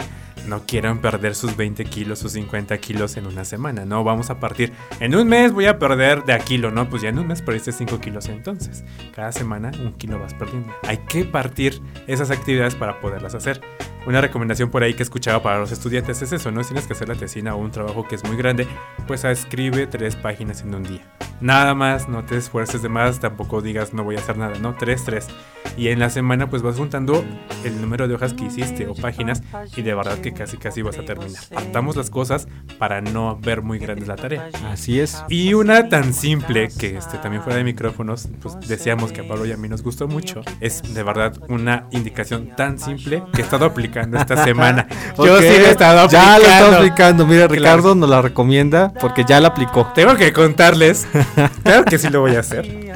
No 0.46 0.66
quieran 0.66 1.00
perder 1.00 1.34
sus 1.34 1.56
20 1.56 1.84
kilos, 1.86 2.18
sus 2.18 2.32
50 2.32 2.76
kilos 2.78 3.16
en 3.16 3.26
una 3.26 3.44
semana, 3.44 3.84
¿no? 3.86 4.04
Vamos 4.04 4.30
a 4.30 4.40
partir. 4.40 4.72
En 5.00 5.14
un 5.14 5.26
mes 5.28 5.52
voy 5.52 5.66
a 5.66 5.78
perder 5.78 6.24
de 6.24 6.34
a 6.34 6.38
kilo, 6.38 6.70
¿no? 6.70 6.88
Pues 6.88 7.02
ya 7.02 7.08
en 7.08 7.18
un 7.18 7.28
mes 7.28 7.40
perdiste 7.42 7.72
5 7.72 8.00
kilos 8.00 8.28
entonces. 8.28 8.84
Cada 9.14 9.32
semana 9.32 9.70
un 9.80 9.92
kilo 9.94 10.18
vas 10.18 10.34
perdiendo. 10.34 10.72
Hay 10.86 10.98
que 10.98 11.24
partir 11.24 11.80
esas 12.06 12.30
actividades 12.30 12.74
para 12.74 13.00
poderlas 13.00 13.34
hacer. 13.34 13.60
Una 14.06 14.20
recomendación 14.20 14.70
por 14.70 14.82
ahí 14.82 14.92
que 14.92 15.02
he 15.02 15.02
escuchado 15.02 15.42
para 15.42 15.58
los 15.58 15.72
estudiantes 15.72 16.20
es 16.20 16.32
eso, 16.32 16.50
¿no? 16.50 16.62
Si 16.62 16.68
tienes 16.68 16.86
que 16.86 16.92
hacer 16.92 17.08
la 17.08 17.14
tesina 17.14 17.54
o 17.54 17.58
un 17.58 17.70
trabajo 17.70 18.06
que 18.06 18.16
es 18.16 18.24
muy 18.24 18.36
grande, 18.36 18.66
pues 19.06 19.24
escribe 19.24 19.86
tres 19.86 20.14
páginas 20.14 20.60
en 20.60 20.74
un 20.74 20.82
día. 20.82 21.00
Nada 21.40 21.74
más, 21.74 22.08
no 22.08 22.24
te 22.24 22.36
esfuerces 22.36 22.82
de 22.82 22.88
más, 22.88 23.18
tampoco 23.18 23.62
digas 23.62 23.94
no 23.94 24.04
voy 24.04 24.16
a 24.16 24.18
hacer 24.18 24.36
nada, 24.36 24.58
¿no? 24.58 24.74
Tres, 24.74 25.04
tres. 25.04 25.28
Y 25.76 25.88
en 25.88 25.98
la 25.98 26.10
semana 26.10 26.48
pues 26.50 26.62
vas 26.62 26.76
juntando 26.76 27.24
el 27.64 27.80
número 27.80 28.06
de 28.06 28.14
hojas 28.14 28.34
que 28.34 28.44
hiciste 28.44 28.86
o 28.86 28.94
páginas 28.94 29.42
y 29.74 29.82
de 29.82 29.94
verdad 29.94 30.18
que 30.18 30.32
casi 30.32 30.58
casi 30.58 30.82
vas 30.82 30.98
a 30.98 31.04
terminar. 31.04 31.42
Partamos 31.52 31.96
las 31.96 32.10
cosas 32.10 32.46
para 32.78 33.00
no 33.00 33.38
ver 33.40 33.62
muy 33.62 33.78
grande 33.78 34.06
la 34.06 34.16
tarea. 34.16 34.50
Así 34.66 35.00
es. 35.00 35.24
Y 35.28 35.54
una 35.54 35.88
tan 35.88 36.12
simple 36.12 36.68
que 36.68 36.96
este, 36.98 37.18
también 37.18 37.42
fuera 37.42 37.56
de 37.56 37.64
micrófonos, 37.64 38.28
pues 38.40 38.60
decíamos 38.68 39.12
que 39.12 39.22
a 39.22 39.28
Pablo 39.28 39.46
y 39.46 39.52
a 39.52 39.56
mí 39.56 39.68
nos 39.68 39.82
gustó 39.82 40.06
mucho, 40.06 40.42
es 40.60 40.94
de 40.94 41.02
verdad 41.02 41.34
una 41.48 41.88
indicación 41.90 42.54
tan 42.54 42.78
simple 42.78 43.22
que 43.32 43.40
he 43.40 43.44
estado 43.44 43.64
aplicando 43.64 43.93
esta 44.00 44.44
semana. 44.44 44.86
Yo 45.18 45.38
sí 45.38 45.48
lo 45.58 45.66
he 45.66 45.70
estado 45.70 46.00
aplicando. 46.00 46.28
Ya 46.28 46.38
lo 46.38 46.44
estaba 46.44 46.76
aplicando. 46.76 47.26
Mira, 47.26 47.46
Claro. 47.48 47.54
Ricardo 47.54 47.94
nos 47.94 48.08
la 48.10 48.22
recomienda 48.22 48.92
porque 49.00 49.24
ya 49.24 49.40
la 49.40 49.48
aplicó. 49.48 49.90
Tengo 49.94 50.16
que 50.16 50.32
contarles, 50.32 51.06
claro 51.62 51.84
que 51.84 51.98
sí 51.98 52.08
lo 52.10 52.20
voy 52.20 52.36
a 52.36 52.40
hacer. 52.40 52.92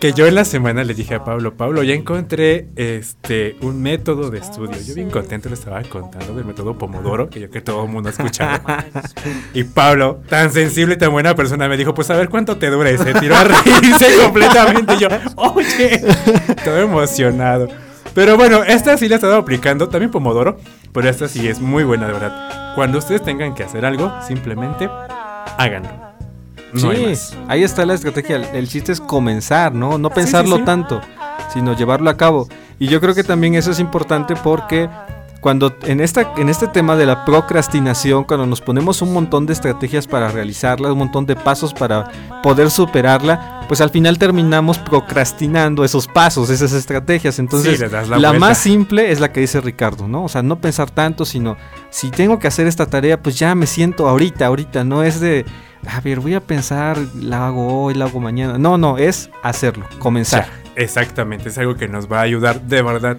Que 0.00 0.12
yo 0.12 0.26
en 0.26 0.34
la 0.34 0.44
semana 0.44 0.82
le 0.82 0.94
dije 0.94 1.14
a 1.14 1.22
Pablo, 1.24 1.54
Pablo, 1.54 1.84
ya 1.84 1.94
encontré 1.94 2.66
este 2.74 3.54
un 3.60 3.80
método 3.80 4.30
de 4.30 4.38
estudio. 4.40 4.76
Yo 4.84 4.94
bien 4.96 5.10
contento 5.10 5.48
le 5.48 5.54
estaba 5.54 5.80
contando 5.82 6.34
del 6.34 6.44
método 6.44 6.76
Pomodoro, 6.76 7.30
que 7.30 7.38
yo 7.38 7.48
que 7.50 7.60
todo 7.60 7.84
el 7.84 7.88
mundo 7.90 8.08
ha 8.08 8.12
escuchado. 8.12 8.60
Y 9.54 9.62
Pablo, 9.62 10.20
tan 10.28 10.50
sensible 10.52 10.94
y 10.94 10.98
tan 10.98 11.12
buena 11.12 11.36
persona, 11.36 11.68
me 11.68 11.76
dijo, 11.76 11.94
pues 11.94 12.10
a 12.10 12.16
ver 12.16 12.28
cuánto 12.30 12.56
te 12.56 12.68
dura. 12.68 12.90
Y 12.90 12.98
se 12.98 13.14
tiró 13.14 13.36
a 13.36 13.44
reírse 13.44 14.06
completamente. 14.20 14.94
Y 14.94 14.98
yo, 14.98 15.08
oye, 15.36 16.02
todo 16.64 16.78
emocionado. 16.78 17.68
Pero 18.14 18.36
bueno, 18.36 18.62
esta 18.62 18.96
sí 18.98 19.08
la 19.08 19.14
he 19.14 19.16
estado 19.16 19.36
aplicando, 19.36 19.88
también 19.88 20.10
Pomodoro, 20.10 20.58
pero 20.92 21.08
esta 21.08 21.28
sí 21.28 21.48
es 21.48 21.60
muy 21.60 21.84
buena, 21.84 22.06
de 22.06 22.12
verdad. 22.12 22.74
Cuando 22.74 22.98
ustedes 22.98 23.22
tengan 23.22 23.54
que 23.54 23.64
hacer 23.64 23.84
algo, 23.86 24.12
simplemente 24.26 24.88
háganlo. 25.56 25.90
No 26.72 26.92
sí, 26.92 27.14
ahí 27.48 27.62
está 27.62 27.84
la 27.84 27.94
estrategia. 27.94 28.36
El, 28.36 28.68
chiste 28.68 28.92
es 28.92 29.00
comenzar, 29.00 29.74
¿no? 29.74 29.98
No 29.98 30.08
Sí, 30.08 30.14
pensarlo 30.14 30.56
sí, 30.56 30.62
sí. 30.62 30.66
tanto, 30.66 31.00
sino 31.52 31.76
llevarlo 31.76 32.08
a 32.08 32.16
cabo. 32.16 32.48
Y 32.78 32.88
yo 32.88 33.00
creo 33.00 33.14
que 33.14 33.24
también 33.24 33.54
eso 33.54 33.70
es 33.70 33.78
importante 33.78 34.34
porque 34.36 34.88
cuando 35.42 35.76
en, 35.82 36.00
esta, 36.00 36.34
en 36.36 36.48
este 36.48 36.68
tema 36.68 36.94
de 36.94 37.04
la 37.04 37.24
procrastinación, 37.24 38.22
cuando 38.22 38.46
nos 38.46 38.60
ponemos 38.60 39.02
un 39.02 39.12
montón 39.12 39.44
de 39.44 39.52
estrategias 39.52 40.06
para 40.06 40.28
realizarla, 40.28 40.92
un 40.92 40.98
montón 40.98 41.26
de 41.26 41.34
pasos 41.34 41.74
para 41.74 42.04
poder 42.44 42.70
superarla, 42.70 43.64
pues 43.66 43.80
al 43.80 43.90
final 43.90 44.18
terminamos 44.18 44.78
procrastinando 44.78 45.84
esos 45.84 46.06
pasos, 46.06 46.48
esas 46.48 46.72
estrategias. 46.72 47.40
Entonces, 47.40 47.80
Sí, 47.80 47.84
la, 48.20 48.32
más 48.34 48.58
simple 48.58 49.10
es 49.10 49.18
la 49.18 49.32
que 49.32 49.40
dice 49.40 49.60
Ricardo, 49.60 50.06
¿no? 50.06 50.22
O 50.22 50.28
sea, 50.28 50.44
no 50.44 50.60
pensar 50.60 50.92
tanto, 50.92 51.24
sino 51.24 51.56
si 51.90 52.12
tengo 52.12 52.38
que 52.38 52.46
hacer 52.46 52.68
esta 52.68 52.86
tarea, 52.86 53.20
pues 53.20 53.36
ya 53.36 53.56
me 53.56 53.66
siento 53.66 54.08
ahorita, 54.08 54.46
ahorita, 54.46 54.84
no 54.84 55.02
es 55.02 55.18
de, 55.18 55.44
a 55.88 56.00
ver, 56.00 56.20
voy 56.20 56.34
a 56.34 56.40
pensar, 56.40 56.96
la 57.18 57.48
hago 57.48 57.82
hoy, 57.82 57.94
la 57.94 58.04
hago 58.04 58.20
mañana. 58.20 58.58
No, 58.58 58.78
no, 58.78 58.96
es 58.96 59.28
hacerlo, 59.42 59.86
comenzar. 59.98 60.46
Exactamente, 60.76 61.48
es 61.48 61.58
algo 61.58 61.74
que 61.74 61.88
nos 61.88 62.10
va 62.10 62.20
a 62.20 62.22
ayudar 62.22 62.62
de 62.62 62.80
verdad 62.80 63.18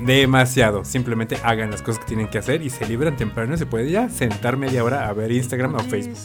demasiado. 0.00 0.84
Simplemente 0.84 1.36
hagan 1.42 1.70
las 1.70 1.82
cosas 1.82 2.00
que 2.00 2.06
tienen 2.06 2.28
que 2.28 2.38
hacer 2.38 2.62
y 2.62 2.70
se 2.70 2.86
libran 2.86 3.16
temprano. 3.16 3.56
Se 3.56 3.66
puede 3.66 3.90
ya 3.90 4.08
sentar 4.08 4.56
media 4.56 4.84
hora 4.84 5.08
a 5.08 5.12
ver 5.12 5.32
Instagram 5.32 5.74
o 5.74 5.80
Facebook, 5.80 6.16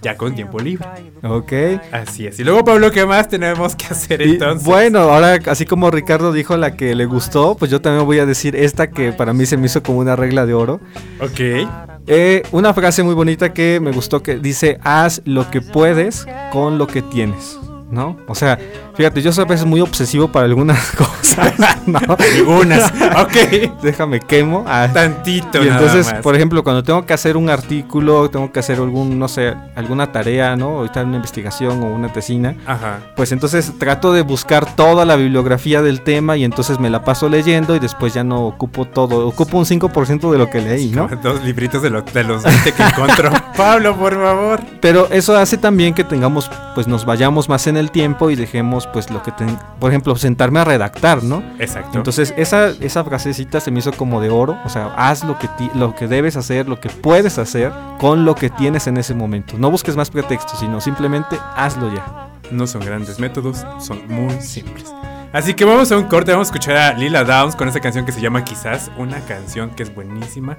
ya 0.00 0.16
con 0.16 0.34
tiempo 0.34 0.58
libre. 0.58 0.86
Ok. 1.22 1.52
Así 1.92 2.26
es. 2.26 2.38
Y 2.38 2.44
luego, 2.44 2.64
Pablo, 2.64 2.90
¿qué 2.90 3.06
más 3.06 3.28
tenemos 3.28 3.74
que 3.76 3.86
hacer 3.86 4.22
Y 4.22 4.32
entonces? 4.32 4.66
bueno, 4.66 5.00
ahora 5.00 5.38
así 5.46 5.64
como 5.64 5.90
Ricardo 5.90 6.32
dijo 6.32 6.56
la 6.56 6.76
que 6.76 6.94
le 6.94 7.06
gustó, 7.06 7.56
pues 7.56 7.70
yo 7.70 7.80
también 7.80 8.06
voy 8.06 8.18
a 8.18 8.26
decir 8.26 8.56
esta 8.56 8.90
que 8.90 9.12
para 9.12 9.32
mí 9.32 9.46
se 9.46 9.56
me 9.56 9.66
hizo 9.66 9.82
como 9.82 9.98
una 9.98 10.16
regla 10.16 10.46
de 10.46 10.54
oro. 10.54 10.80
Ok. 11.20 11.68
Eh, 12.06 12.42
una 12.50 12.74
frase 12.74 13.02
muy 13.02 13.14
bonita 13.14 13.52
que 13.52 13.78
me 13.80 13.92
gustó 13.92 14.22
que 14.22 14.38
dice, 14.38 14.78
haz 14.82 15.22
lo 15.24 15.50
que 15.50 15.60
puedes 15.60 16.26
con 16.50 16.78
lo 16.78 16.86
que 16.86 17.02
tienes. 17.02 17.58
¿no? 17.92 18.16
O 18.26 18.34
sea, 18.34 18.58
fíjate, 18.96 19.22
yo 19.22 19.32
soy 19.32 19.44
a 19.44 19.48
veces 19.48 19.66
muy 19.66 19.80
obsesivo 19.80 20.28
para 20.28 20.46
algunas 20.46 20.90
cosas, 20.96 21.52
¿no? 21.86 21.98
Algunas. 22.18 22.92
ok. 23.18 23.80
Déjame 23.82 24.20
quemo. 24.20 24.64
Ah, 24.66 24.88
Tantito. 24.92 25.62
y 25.62 25.66
nada 25.66 25.80
entonces, 25.80 26.12
más. 26.12 26.22
por 26.22 26.34
ejemplo, 26.34 26.62
cuando 26.64 26.82
tengo 26.82 27.04
que 27.06 27.12
hacer 27.12 27.36
un 27.36 27.50
artículo, 27.50 28.28
tengo 28.30 28.52
que 28.52 28.60
hacer 28.60 28.78
algún, 28.78 29.18
no 29.18 29.28
sé, 29.28 29.54
alguna 29.76 30.12
tarea, 30.12 30.56
¿no? 30.56 30.78
Ahorita 30.78 31.02
una 31.02 31.16
investigación 31.16 31.82
o 31.82 31.86
una 31.86 32.12
tesina, 32.12 32.54
Ajá. 32.66 32.98
pues 33.16 33.32
entonces 33.32 33.72
trato 33.78 34.12
de 34.12 34.22
buscar 34.22 34.74
toda 34.76 35.04
la 35.04 35.16
bibliografía 35.16 35.82
del 35.82 36.00
tema 36.02 36.36
y 36.36 36.44
entonces 36.44 36.78
me 36.78 36.90
la 36.90 37.04
paso 37.04 37.28
leyendo 37.28 37.74
y 37.76 37.78
después 37.78 38.14
ya 38.14 38.24
no 38.24 38.42
ocupo 38.46 38.84
todo, 38.86 39.26
ocupo 39.26 39.58
un 39.58 39.64
5% 39.64 40.30
de 40.30 40.38
lo 40.38 40.50
que 40.50 40.60
leí, 40.60 40.90
¿no? 40.90 41.08
Dos 41.22 41.42
libritos 41.44 41.82
de, 41.82 41.90
lo- 41.90 42.02
de 42.02 42.24
los 42.24 42.42
20 42.42 42.72
que 42.72 42.82
encontró. 42.82 43.30
Pablo, 43.56 43.96
por 43.96 44.14
favor. 44.14 44.60
Pero 44.80 45.08
eso 45.10 45.36
hace 45.36 45.56
también 45.58 45.94
que 45.94 46.04
tengamos, 46.04 46.50
pues 46.74 46.86
nos 46.88 47.04
vayamos 47.04 47.48
más 47.48 47.66
en 47.66 47.76
el 47.76 47.90
tiempo 47.90 48.30
y 48.30 48.36
dejemos, 48.36 48.81
pues 48.92 49.10
lo 49.10 49.22
que, 49.22 49.32
ten- 49.32 49.58
por 49.80 49.90
ejemplo, 49.90 50.14
sentarme 50.16 50.60
a 50.60 50.64
redactar, 50.64 51.22
¿no? 51.22 51.42
Exacto. 51.58 51.96
Entonces 51.98 52.32
esa, 52.36 52.68
esa 52.68 53.04
frasecita 53.04 53.60
se 53.60 53.70
me 53.70 53.78
hizo 53.80 53.92
como 53.92 54.20
de 54.20 54.30
oro, 54.30 54.58
o 54.64 54.68
sea, 54.68 54.92
haz 54.96 55.24
lo 55.24 55.38
que, 55.38 55.48
ti- 55.48 55.70
lo 55.74 55.94
que 55.94 56.06
debes 56.08 56.36
hacer, 56.36 56.68
lo 56.68 56.80
que 56.80 56.88
puedes 56.88 57.38
hacer 57.38 57.72
con 57.98 58.24
lo 58.24 58.34
que 58.34 58.50
tienes 58.50 58.86
en 58.86 58.96
ese 58.96 59.14
momento. 59.14 59.56
No 59.58 59.70
busques 59.70 59.96
más 59.96 60.10
pretextos, 60.10 60.58
sino 60.60 60.80
simplemente 60.80 61.36
hazlo 61.56 61.92
ya. 61.92 62.28
No 62.50 62.66
son 62.66 62.84
grandes 62.84 63.18
métodos, 63.18 63.64
son 63.78 64.00
muy 64.08 64.40
simples. 64.40 64.92
Así 65.32 65.54
que 65.54 65.64
vamos 65.64 65.90
a 65.90 65.96
un 65.96 66.04
corte, 66.04 66.30
vamos 66.32 66.48
a 66.48 66.50
escuchar 66.50 66.76
a 66.76 66.92
Lila 66.92 67.24
Downs 67.24 67.56
con 67.56 67.66
esta 67.66 67.80
canción 67.80 68.04
que 68.04 68.12
se 68.12 68.20
llama 68.20 68.44
Quizás, 68.44 68.90
una 68.98 69.18
canción 69.20 69.70
que 69.70 69.82
es 69.82 69.94
buenísima 69.94 70.58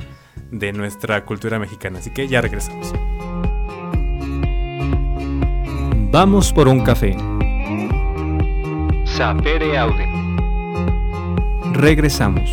de 0.49 0.73
nuestra 0.73 1.23
cultura 1.25 1.59
mexicana. 1.59 1.99
Así 1.99 2.09
que 2.11 2.27
ya 2.27 2.41
regresamos. 2.41 2.91
Vamos 6.11 6.51
por 6.53 6.67
un 6.67 6.81
café. 6.83 7.15
Sapere 9.17 9.77
Aude. 9.77 10.07
Regresamos. 11.75 12.49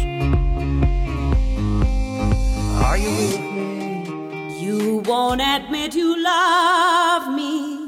Are 2.85 2.99
you 2.99 3.11
with 3.11 3.41
me? 3.41 4.61
You 4.61 4.99
won't 5.07 5.41
admit 5.41 5.95
you 5.95 6.23
love 6.23 7.35
me. 7.35 7.79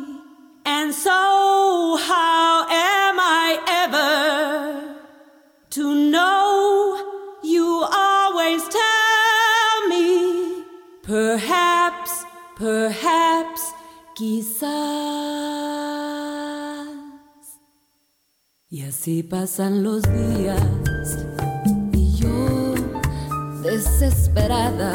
And 0.64 0.94
so, 0.94 1.98
how 2.08 2.66
am 2.70 3.20
I 3.20 3.58
ever 3.84 4.96
to 5.70 5.94
know 6.10 7.40
you 7.44 7.84
always 7.92 8.62
tell 8.68 9.88
me? 9.90 10.64
Perhaps, 11.02 12.24
perhaps, 12.56 13.74
quizás. 14.16 15.01
Así 19.02 19.24
pasan 19.24 19.82
los 19.82 20.02
días 20.04 20.62
y 21.92 22.14
yo 22.14 22.72
desesperada 23.64 24.92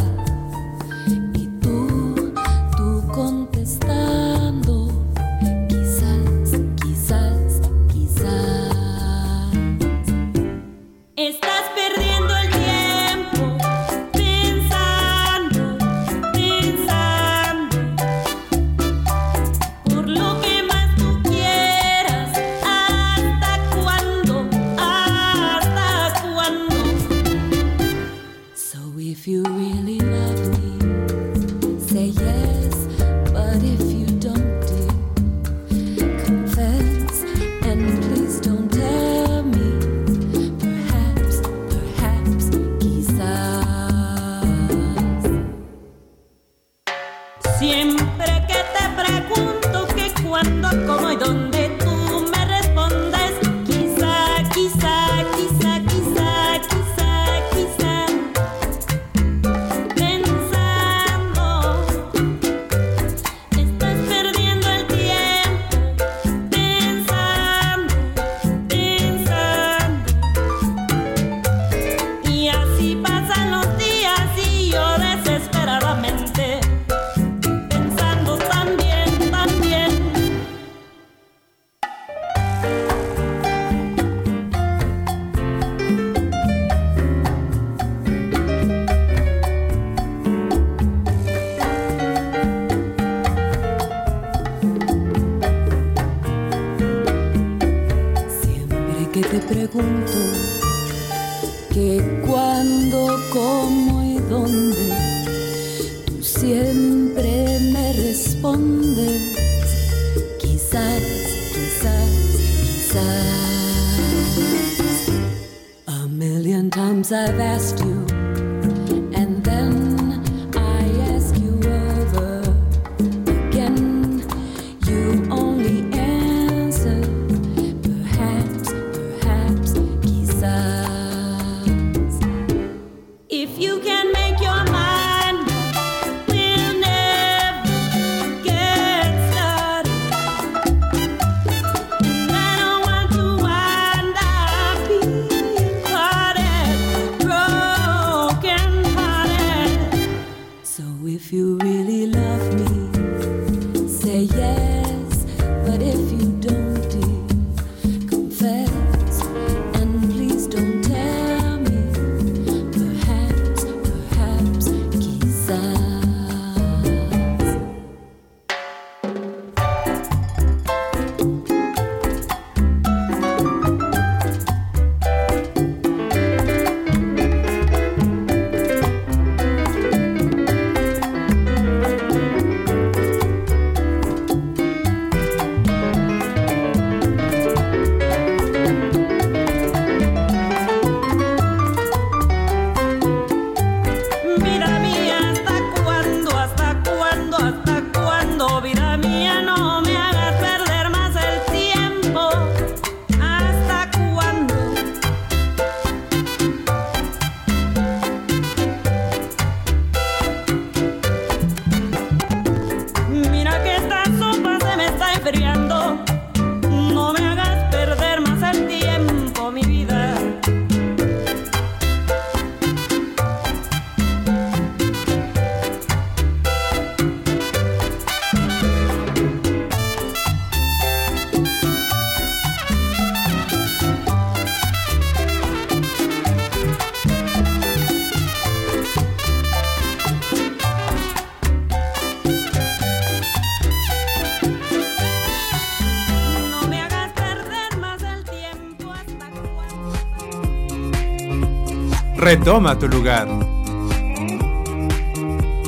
retoma 252.28 252.78
tu 252.78 252.90
lugar. 252.90 253.26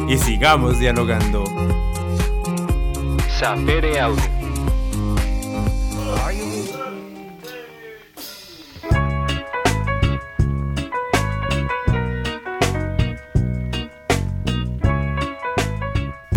Y 0.09 0.17
sigamos 0.17 0.77
dialogando. 0.77 1.45
Sapere. 3.39 3.97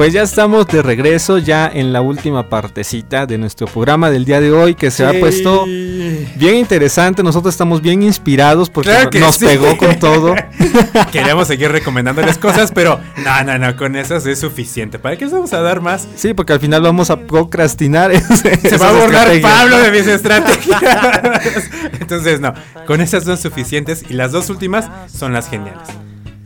Pues 0.02 0.14
ya 0.14 0.22
estamos 0.22 0.66
de 0.66 0.82
regreso, 0.82 1.38
ya 1.38 1.70
en 1.72 1.92
la 1.92 2.00
última 2.00 2.48
partecita 2.48 3.24
de 3.24 3.38
nuestro 3.38 3.68
programa 3.68 4.10
del 4.10 4.24
día 4.24 4.40
de 4.40 4.50
hoy, 4.50 4.74
que 4.74 4.90
se 4.90 5.06
ha 5.06 5.12
puesto 5.12 5.64
bien 5.64 6.56
interesante. 6.56 7.22
Nosotros 7.22 7.54
estamos 7.54 7.80
bien 7.80 8.02
inspirados 8.02 8.68
porque 8.68 8.90
Claro 8.90 9.10
nos 9.20 9.36
sí. 9.36 9.46
pegó 9.46 9.76
con 9.76 10.00
todo. 10.00 10.34
Queríamos 11.12 11.46
seguir 11.46 11.70
recomendándoles 11.70 12.36
cosas, 12.36 12.72
pero 12.72 12.98
no, 13.18 13.44
no, 13.44 13.56
no, 13.60 13.76
con 13.76 13.94
esas 13.94 14.26
es 14.26 14.40
suficiente. 14.40 14.98
¿Para 14.98 15.16
qué 15.16 15.26
les 15.26 15.32
vamos 15.32 15.52
a 15.52 15.60
dar 15.60 15.80
más? 15.80 16.08
Sí, 16.16 16.34
porque 16.34 16.52
al 16.52 16.58
final 16.58 16.82
vamos 16.82 17.08
a 17.10 17.20
procrastinar. 17.20 18.10
Se 18.60 18.78
va 18.78 18.88
a 18.88 19.00
burlar 19.04 19.40
Pablo 19.40 19.78
de 19.78 19.92
mis 19.92 20.08
estrategias. 20.08 20.82
Entonces, 22.00 22.40
no, 22.40 22.52
con 22.88 23.00
esas 23.00 23.22
son 23.22 23.38
suficientes 23.38 24.04
y 24.10 24.14
las 24.14 24.32
dos 24.32 24.50
últimas 24.50 24.90
son 25.16 25.32
las 25.32 25.48
geniales. 25.48 25.86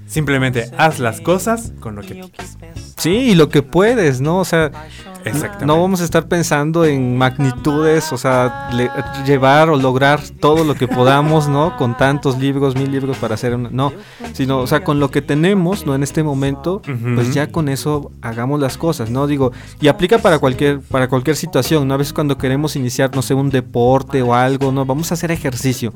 Simplemente 0.07 0.71
haz 0.77 0.99
las 0.99 1.23
cosas 1.23 1.73
con 1.81 1.97
lo 1.97 2.03
que 2.03 2.15
tienes. 2.15 2.96
Sí, 2.97 3.11
y 3.11 3.35
lo 3.35 3.49
que 3.51 3.63
puedes, 3.63 4.21
¿no? 4.21 4.39
O 4.39 4.45
sea, 4.45 4.71
no 5.65 5.81
vamos 5.81 6.01
a 6.01 6.05
estar 6.05 6.29
pensando 6.29 6.85
en 6.85 7.19
magnitudes, 7.19 8.13
o 8.13 8.17
sea, 8.17 8.71
le- 8.73 8.91
llevar 9.27 9.69
o 9.71 9.77
lograr 9.77 10.21
todo 10.41 10.65
lo 10.65 10.75
que 10.77 10.87
podamos, 10.89 11.49
¿no? 11.49 11.77
Con 11.77 11.97
tantos 11.97 12.39
libros, 12.39 12.75
mil 12.77 12.91
libros 12.91 13.17
para 13.19 13.35
hacer 13.35 13.55
una... 13.55 13.69
No, 13.71 13.93
sino, 14.33 14.59
o 14.61 14.67
sea, 14.67 14.83
con 14.85 14.99
lo 15.01 15.11
que 15.11 15.21
tenemos, 15.23 15.85
¿no? 15.85 15.95
En 15.95 16.03
este 16.03 16.23
momento, 16.23 16.81
pues 17.15 17.35
ya 17.35 17.51
con 17.51 17.69
eso 17.69 18.13
hagamos 18.23 18.61
las 18.61 18.79
cosas, 18.79 19.11
¿no? 19.11 19.27
Digo, 19.27 19.53
y 19.81 19.89
aplica 19.89 20.19
para 20.19 20.39
cualquier, 20.39 20.81
para 20.81 21.09
cualquier 21.09 21.37
situación, 21.37 21.87
¿no? 21.89 21.95
A 21.95 21.97
veces 21.99 22.13
cuando 22.13 22.39
queremos 22.39 22.77
iniciar, 22.77 23.11
no 23.15 23.21
sé, 23.21 23.35
un 23.35 23.51
deporte 23.51 24.23
o 24.23 24.33
algo, 24.35 24.73
¿no? 24.73 24.87
Vamos 24.87 25.11
a 25.11 25.15
hacer 25.15 25.31
ejercicio. 25.33 25.93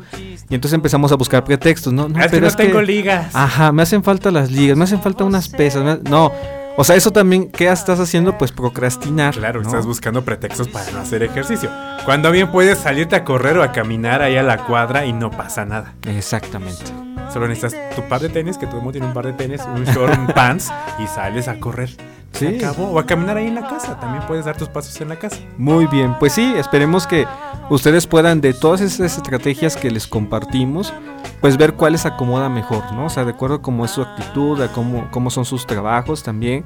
Y 0.50 0.54
entonces 0.54 0.74
empezamos 0.74 1.12
a 1.12 1.14
buscar 1.14 1.44
pretextos, 1.44 1.92
¿no? 1.92 2.08
Ah, 2.14 2.20
es 2.20 2.24
que 2.24 2.30
pero 2.30 2.40
no 2.42 2.46
es 2.48 2.56
tengo 2.56 2.78
que- 2.80 2.84
ligas. 2.86 3.34
Ajá, 3.34 3.72
me 3.72 3.82
hacen 3.82 4.02
falta 4.02 4.30
las 4.30 4.50
ligas, 4.50 4.76
me 4.76 4.84
hacen 4.84 5.00
falta 5.00 5.24
unas 5.24 5.48
pesas. 5.48 5.82
me 5.84 6.10
No, 6.10 6.32
o 6.80 6.84
sea, 6.84 6.96
eso 6.96 7.10
también, 7.10 7.50
¿qué 7.50 7.68
estás 7.68 8.00
haciendo? 8.00 8.38
Pues 8.38 8.52
procrastinar. 8.52 9.34
Claro, 9.34 9.60
¿no? 9.60 9.68
estás 9.68 9.84
buscando 9.84 10.24
pretextos 10.24 10.66
para 10.68 10.90
no 10.92 11.00
hacer 11.00 11.22
ejercicio. 11.22 11.70
Cuando 12.06 12.30
bien 12.30 12.50
puedes 12.50 12.78
salirte 12.78 13.16
a 13.16 13.22
correr 13.22 13.58
o 13.58 13.62
a 13.62 13.70
caminar 13.70 14.22
ahí 14.22 14.38
a 14.38 14.42
la 14.42 14.64
cuadra 14.64 15.04
y 15.04 15.12
no 15.12 15.30
pasa 15.30 15.66
nada. 15.66 15.92
Exactamente. 16.06 16.86
Solo 17.30 17.48
necesitas 17.48 17.94
tu 17.94 18.08
par 18.08 18.22
de 18.22 18.30
tenis, 18.30 18.56
que 18.56 18.64
todo 18.64 18.78
el 18.78 18.82
mundo 18.82 18.92
tiene 18.92 19.08
un 19.08 19.12
par 19.12 19.26
de 19.26 19.34
tenis, 19.34 19.60
un 19.66 19.84
short, 19.84 20.16
un 20.18 20.28
pants, 20.28 20.72
y 20.98 21.06
sales 21.06 21.48
a 21.48 21.60
correr. 21.60 21.90
Se 22.32 22.48
Sí. 22.50 22.56
acabó. 22.64 22.90
O 22.90 22.98
a 22.98 23.06
caminar 23.06 23.36
ahí 23.36 23.46
en 23.48 23.54
la 23.54 23.68
casa. 23.68 23.98
También 24.00 24.24
puedes 24.26 24.44
dar 24.44 24.56
tus 24.56 24.68
pasos 24.68 24.98
en 25.00 25.08
la 25.08 25.16
casa. 25.18 25.36
Muy 25.58 25.86
bien, 25.86 26.16
pues 26.18 26.32
sí, 26.32 26.52
esperemos 26.56 27.06
que 27.06 27.26
ustedes 27.68 28.06
puedan 28.06 28.40
de 28.40 28.54
todas 28.54 28.80
esas 28.80 29.16
estrategias 29.18 29.76
que 29.76 29.90
les 29.90 30.06
compartimos, 30.06 30.92
pues 31.40 31.56
ver 31.56 31.74
cuál 31.74 31.92
les 31.92 32.06
acomoda 32.06 32.48
mejor, 32.48 32.92
¿no? 32.92 33.06
O 33.06 33.08
sea, 33.10 33.24
de 33.24 33.32
acuerdo 33.32 33.56
a 33.56 33.62
cómo 33.62 33.84
es 33.84 33.90
su 33.90 34.02
actitud, 34.02 34.60
a 34.62 34.68
cómo, 34.72 35.08
cómo 35.10 35.30
son 35.30 35.44
sus 35.44 35.66
trabajos 35.66 36.22
también, 36.22 36.64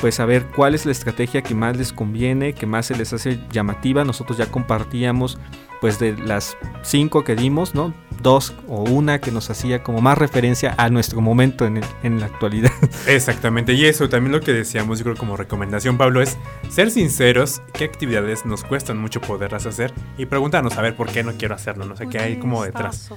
pues 0.00 0.14
saber 0.14 0.46
cuál 0.54 0.74
es 0.74 0.86
la 0.86 0.92
estrategia 0.92 1.42
que 1.42 1.54
más 1.54 1.76
les 1.76 1.92
conviene, 1.92 2.54
que 2.54 2.66
más 2.66 2.86
se 2.86 2.96
les 2.96 3.12
hace 3.12 3.40
llamativa. 3.50 4.04
Nosotros 4.04 4.38
ya 4.38 4.46
compartíamos, 4.46 5.38
pues 5.80 5.98
de 5.98 6.16
las 6.16 6.56
cinco 6.82 7.24
que 7.24 7.34
dimos, 7.36 7.74
¿no? 7.74 7.92
Dos 8.22 8.54
o 8.68 8.82
una 8.84 9.20
que 9.20 9.30
nos 9.30 9.48
hacía 9.50 9.82
como 9.82 10.00
más 10.00 10.18
referencia 10.18 10.74
a 10.76 10.88
nuestro 10.90 11.20
momento 11.20 11.64
en, 11.66 11.78
el- 11.78 11.84
en 12.02 12.20
la 12.20 12.26
actualidad. 12.26 12.70
Exactamente, 13.06 13.72
y 13.72 13.84
eso 13.86 14.08
también 14.08 14.32
lo 14.32 14.40
que 14.40 14.52
decíamos, 14.52 14.98
yo 14.98 15.04
creo 15.04 15.16
como 15.16 15.36
recomendación, 15.36 15.96
Pablo, 15.96 16.20
es 16.22 16.36
ser 16.68 16.90
sinceros, 16.90 17.62
qué 17.72 17.84
actividades 17.84 18.44
nos 18.46 18.62
cuestan 18.64 18.98
mucho 18.98 19.20
poderlas 19.20 19.66
hacer 19.66 19.92
y 20.18 20.26
preguntarnos 20.26 20.76
a 20.76 20.82
ver 20.82 20.94
por 20.96 21.08
qué 21.10 21.22
no 21.22 21.32
quiero 21.32 21.54
hacerlo, 21.54 21.84
no 21.86 21.96
sé 21.96 22.08
qué 22.08 22.18
hay 22.18 22.36
como 22.38 22.62
detrás. 22.64 23.10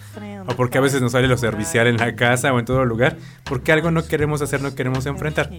O 0.48 0.56
porque 0.56 0.78
a 0.78 0.82
veces 0.82 1.02
nos 1.02 1.12
sale 1.14 1.28
lo 1.28 1.38
servicial 1.38 1.88
en 1.88 1.98
la 1.98 2.16
casa 2.16 2.54
o 2.54 2.60
en 2.60 2.66
todo 2.66 2.86
lugar, 2.86 3.18
porque 3.44 3.72
algo 3.72 3.92
no 3.92 4.06
queremos 4.06 4.42
hacer, 4.42 4.62
no 4.62 4.74
queremos 4.76 5.06
enfrentar. 5.06 5.50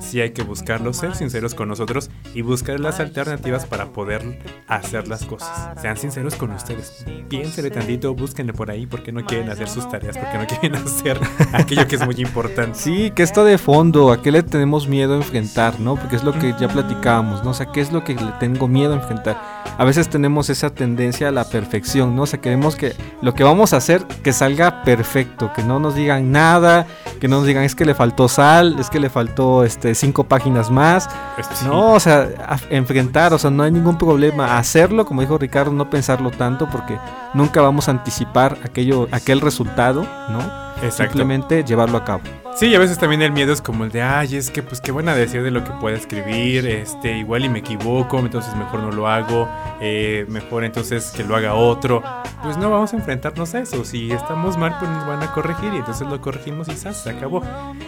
Sí 0.00 0.20
hay 0.20 0.30
que 0.30 0.42
buscarlo, 0.42 0.92
ser 0.92 1.14
sinceros 1.14 1.54
con 1.54 1.68
nosotros 1.68 2.10
y 2.34 2.42
buscar 2.42 2.80
las 2.80 3.00
alternativas 3.00 3.66
para 3.66 3.86
poder 3.92 4.38
hacer 4.68 5.08
las 5.08 5.24
cosas. 5.24 5.80
Sean 5.80 5.96
sinceros 5.96 6.34
con 6.36 6.50
ustedes. 6.52 7.04
Piénsenle 7.28 7.70
tantito, 7.70 8.14
búsquenle 8.14 8.52
por 8.52 8.70
ahí 8.70 8.86
porque 8.92 9.10
no 9.10 9.24
quieren 9.24 9.50
hacer 9.50 9.68
sus 9.68 9.88
tareas, 9.88 10.16
porque 10.16 10.38
no 10.38 10.46
quieren 10.46 10.74
hacer 10.86 11.18
aquello 11.52 11.88
que 11.88 11.96
es 11.96 12.04
muy 12.04 12.14
importante. 12.18 12.78
Sí, 12.78 13.10
que 13.10 13.24
está 13.24 13.42
de 13.42 13.58
fondo, 13.58 14.12
a 14.12 14.22
qué 14.22 14.30
le 14.30 14.44
tenemos 14.44 14.86
miedo 14.86 15.14
a 15.14 15.16
enfrentar, 15.16 15.80
¿no? 15.80 15.96
Porque 15.96 16.14
es 16.14 16.22
lo 16.22 16.32
que 16.32 16.54
ya 16.60 16.68
platicábamos, 16.68 17.42
¿no? 17.42 17.50
O 17.50 17.54
sea, 17.54 17.66
qué 17.72 17.80
es 17.80 17.90
lo 17.90 18.04
que 18.04 18.14
le 18.14 18.32
tengo 18.38 18.68
miedo 18.68 18.92
a 18.92 18.96
enfrentar. 18.96 19.61
A 19.78 19.84
veces 19.84 20.08
tenemos 20.08 20.50
esa 20.50 20.70
tendencia 20.70 21.28
a 21.28 21.30
la 21.30 21.44
perfección, 21.44 22.14
¿no? 22.14 22.22
O 22.22 22.26
sea, 22.26 22.40
queremos 22.40 22.76
que 22.76 22.94
lo 23.20 23.34
que 23.34 23.42
vamos 23.42 23.72
a 23.72 23.78
hacer 23.78 24.04
que 24.22 24.32
salga 24.32 24.82
perfecto, 24.82 25.52
que 25.54 25.62
no 25.62 25.78
nos 25.78 25.94
digan 25.94 26.30
nada, 26.30 26.86
que 27.20 27.28
no 27.28 27.38
nos 27.38 27.46
digan 27.46 27.64
es 27.64 27.74
que 27.74 27.84
le 27.84 27.94
faltó 27.94 28.28
sal, 28.28 28.76
es 28.78 28.90
que 28.90 29.00
le 29.00 29.10
faltó 29.10 29.64
este 29.64 29.94
cinco 29.94 30.24
páginas 30.24 30.70
más. 30.70 31.08
Sí. 31.54 31.64
No, 31.66 31.94
o 31.94 32.00
sea, 32.00 32.28
enfrentar, 32.70 33.32
o 33.32 33.38
sea, 33.38 33.50
no 33.50 33.62
hay 33.62 33.70
ningún 33.70 33.98
problema. 33.98 34.58
Hacerlo, 34.58 35.06
como 35.06 35.20
dijo 35.20 35.38
Ricardo, 35.38 35.72
no 35.72 35.90
pensarlo 35.90 36.30
tanto 36.30 36.68
porque 36.68 36.98
nunca 37.34 37.60
vamos 37.60 37.88
a 37.88 37.92
anticipar 37.92 38.58
aquello, 38.64 39.08
aquel 39.10 39.40
resultado, 39.40 40.06
¿no? 40.30 40.61
Exacto. 40.82 41.18
Simplemente 41.18 41.64
llevarlo 41.64 41.98
a 41.98 42.04
cabo. 42.04 42.22
Sí, 42.54 42.66
y 42.66 42.74
a 42.74 42.78
veces 42.78 42.98
también 42.98 43.22
el 43.22 43.32
miedo 43.32 43.52
es 43.52 43.62
como 43.62 43.84
el 43.84 43.90
de, 43.90 44.02
ay, 44.02 44.36
es 44.36 44.50
que 44.50 44.62
pues 44.62 44.80
qué 44.80 44.92
buena 44.92 45.14
decir 45.14 45.42
de 45.42 45.50
lo 45.50 45.64
que 45.64 45.70
pueda 45.72 45.96
escribir, 45.96 46.66
este, 46.66 47.16
igual 47.16 47.44
y 47.44 47.48
me 47.48 47.60
equivoco, 47.60 48.18
entonces 48.18 48.54
mejor 48.56 48.80
no 48.80 48.92
lo 48.92 49.08
hago, 49.08 49.48
eh, 49.80 50.26
mejor 50.28 50.64
entonces 50.64 51.12
que 51.16 51.24
lo 51.24 51.34
haga 51.34 51.54
otro. 51.54 52.02
Pues 52.42 52.58
no 52.58 52.70
vamos 52.70 52.92
a 52.92 52.96
enfrentarnos 52.96 53.54
a 53.54 53.60
eso, 53.60 53.84
si 53.84 54.12
estamos 54.12 54.58
mal 54.58 54.76
pues 54.78 54.90
nos 54.90 55.06
van 55.06 55.22
a 55.22 55.32
corregir 55.32 55.72
y 55.72 55.78
entonces 55.78 56.06
lo 56.06 56.20
corregimos 56.20 56.68
y 56.68 56.76
¡zas! 56.76 57.02
se 57.02 57.10
acabó. 57.10 57.42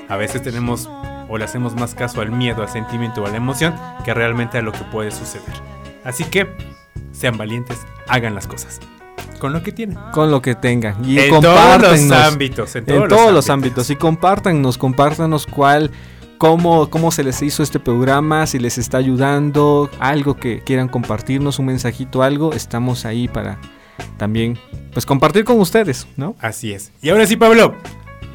A 0.09 0.17
veces 0.17 0.43
tenemos 0.43 0.89
o 1.29 1.37
le 1.37 1.45
hacemos 1.45 1.75
más 1.75 1.95
caso 1.95 2.21
al 2.23 2.31
miedo, 2.31 2.63
al 2.63 2.69
sentimiento 2.69 3.23
o 3.23 3.27
a 3.27 3.31
la 3.31 3.37
emoción 3.37 3.75
que 4.05 4.15
realmente 4.15 4.59
a 4.59 4.63
lo 4.63 4.73
que 4.73 4.85
puede 4.91 5.11
suceder. 5.11 5.55
Así 6.05 6.25
que 6.25 6.49
sean 7.13 7.37
valientes, 7.37 7.79
hagan 8.09 8.35
las 8.35 8.47
cosas 8.47 8.81
con 9.45 9.53
lo 9.53 9.63
que 9.63 9.73
tienen. 9.73 9.99
con 10.11 10.31
lo 10.31 10.41
que 10.41 10.55
tengan. 10.55 11.07
Y 11.07 11.19
en 11.19 11.29
todos 11.29 11.83
los 11.83 12.11
ámbitos, 12.11 12.77
en 12.77 12.91
En 12.91 13.09
todos, 13.09 13.31
los, 13.31 13.51
ámbitos. 13.51 13.91
Y 13.91 13.97
compártanos, 13.97 14.79
compártanos 14.79 15.47
cuál, 15.47 15.91
cómo, 16.39 16.89
cómo 16.89 17.11
se 17.11 17.23
les 17.25 17.43
hizo 17.43 17.63
este 17.63 17.79
programa, 17.79 18.47
si 18.47 18.59
les 18.59 18.79
está 18.79 18.97
ayudando, 18.97 19.91
algo 19.99 20.37
que 20.39 20.61
quieran 20.61 20.89
compartirnos, 20.89 21.59
un 21.59 21.67
mensajito, 21.67 22.23
algo, 22.23 22.55
estamos 22.55 23.05
ahí 23.05 23.29
para 23.29 23.59
también, 24.17 24.59
pues 24.95 25.05
compartir 25.05 25.45
con 25.45 25.61
ustedes, 25.61 26.07
¿no? 26.17 26.37
Así 26.41 26.73
es. 26.73 26.91
Y 27.03 27.11
ahora 27.11 27.27
sí, 27.27 27.37
Pablo, 27.37 27.75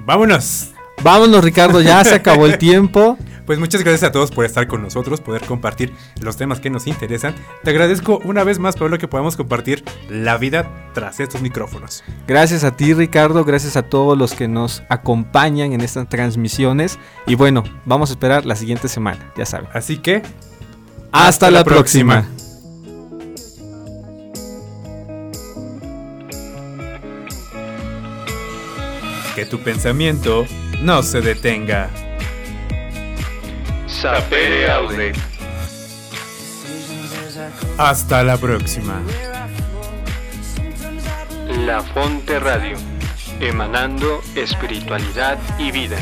vámonos. 0.05 0.74
Vámonos, 1.01 1.43
Ricardo, 1.43 1.82
ya 1.82 2.03
se 2.03 2.14
acabó 2.14 2.45
el 2.45 2.57
tiempo. 2.60 3.18
Pues 3.50 3.58
muchas 3.58 3.82
gracias 3.82 4.04
a 4.04 4.12
todos 4.12 4.30
por 4.30 4.45
estar 4.45 4.68
con 4.68 4.84
nosotros, 4.84 5.22
poder 5.22 5.41
compartir 5.41 5.91
los 6.22 6.38
temas 6.38 6.60
que 6.60 6.70
nos 6.70 6.86
interesan. 6.86 7.34
Te 7.64 7.72
agradezco 7.72 8.20
una 8.24 8.43
vez 8.43 8.60
más, 8.60 8.76
Pablo, 8.76 9.00
que 9.00 9.08
podamos 9.08 9.36
compartir 9.36 9.84
la 10.08 10.38
vida 10.38 10.91
tras 10.93 11.20
estos 11.20 11.41
micrófonos. 11.41 12.04
Gracias 12.28 12.64
a 12.64 12.78
ti, 12.78 12.93
Ricardo, 12.93 13.43
gracias 13.45 13.76
a 13.76 13.82
todos 13.82 14.16
los 14.16 14.36
que 14.36 14.47
nos 14.47 14.84
acompañan 14.88 15.74
en 15.74 15.82
estas 15.82 16.08
transmisiones. 16.08 17.00
Y 17.26 17.34
bueno, 17.34 17.64
vamos 17.86 18.12
a 18.12 18.14
esperar 18.14 18.45
la 18.45 18.56
siguiente 18.56 18.88
semana, 18.88 19.34
ya 19.36 19.47
saben. 19.47 19.68
Así 19.74 19.97
que, 19.97 20.22
Hasta, 21.12 21.50
la, 21.50 21.64
próxima. 21.64 22.28
que 29.34 29.47
tu 29.47 29.58
pensamiento 29.58 30.45
no 30.84 31.02
se 31.02 31.22
detenga. 31.22 31.89
Sapere 33.89 34.71
Aude. 34.71 35.13
Hasta 37.77 38.23
la 38.23 38.37
próxima. 38.37 39.01
La 41.65 41.81
Fonte 41.81 42.39
Radio, 42.39 42.77
emanando 43.39 44.21
espiritualidad 44.35 45.37
y 45.57 45.71
vida. 45.71 45.97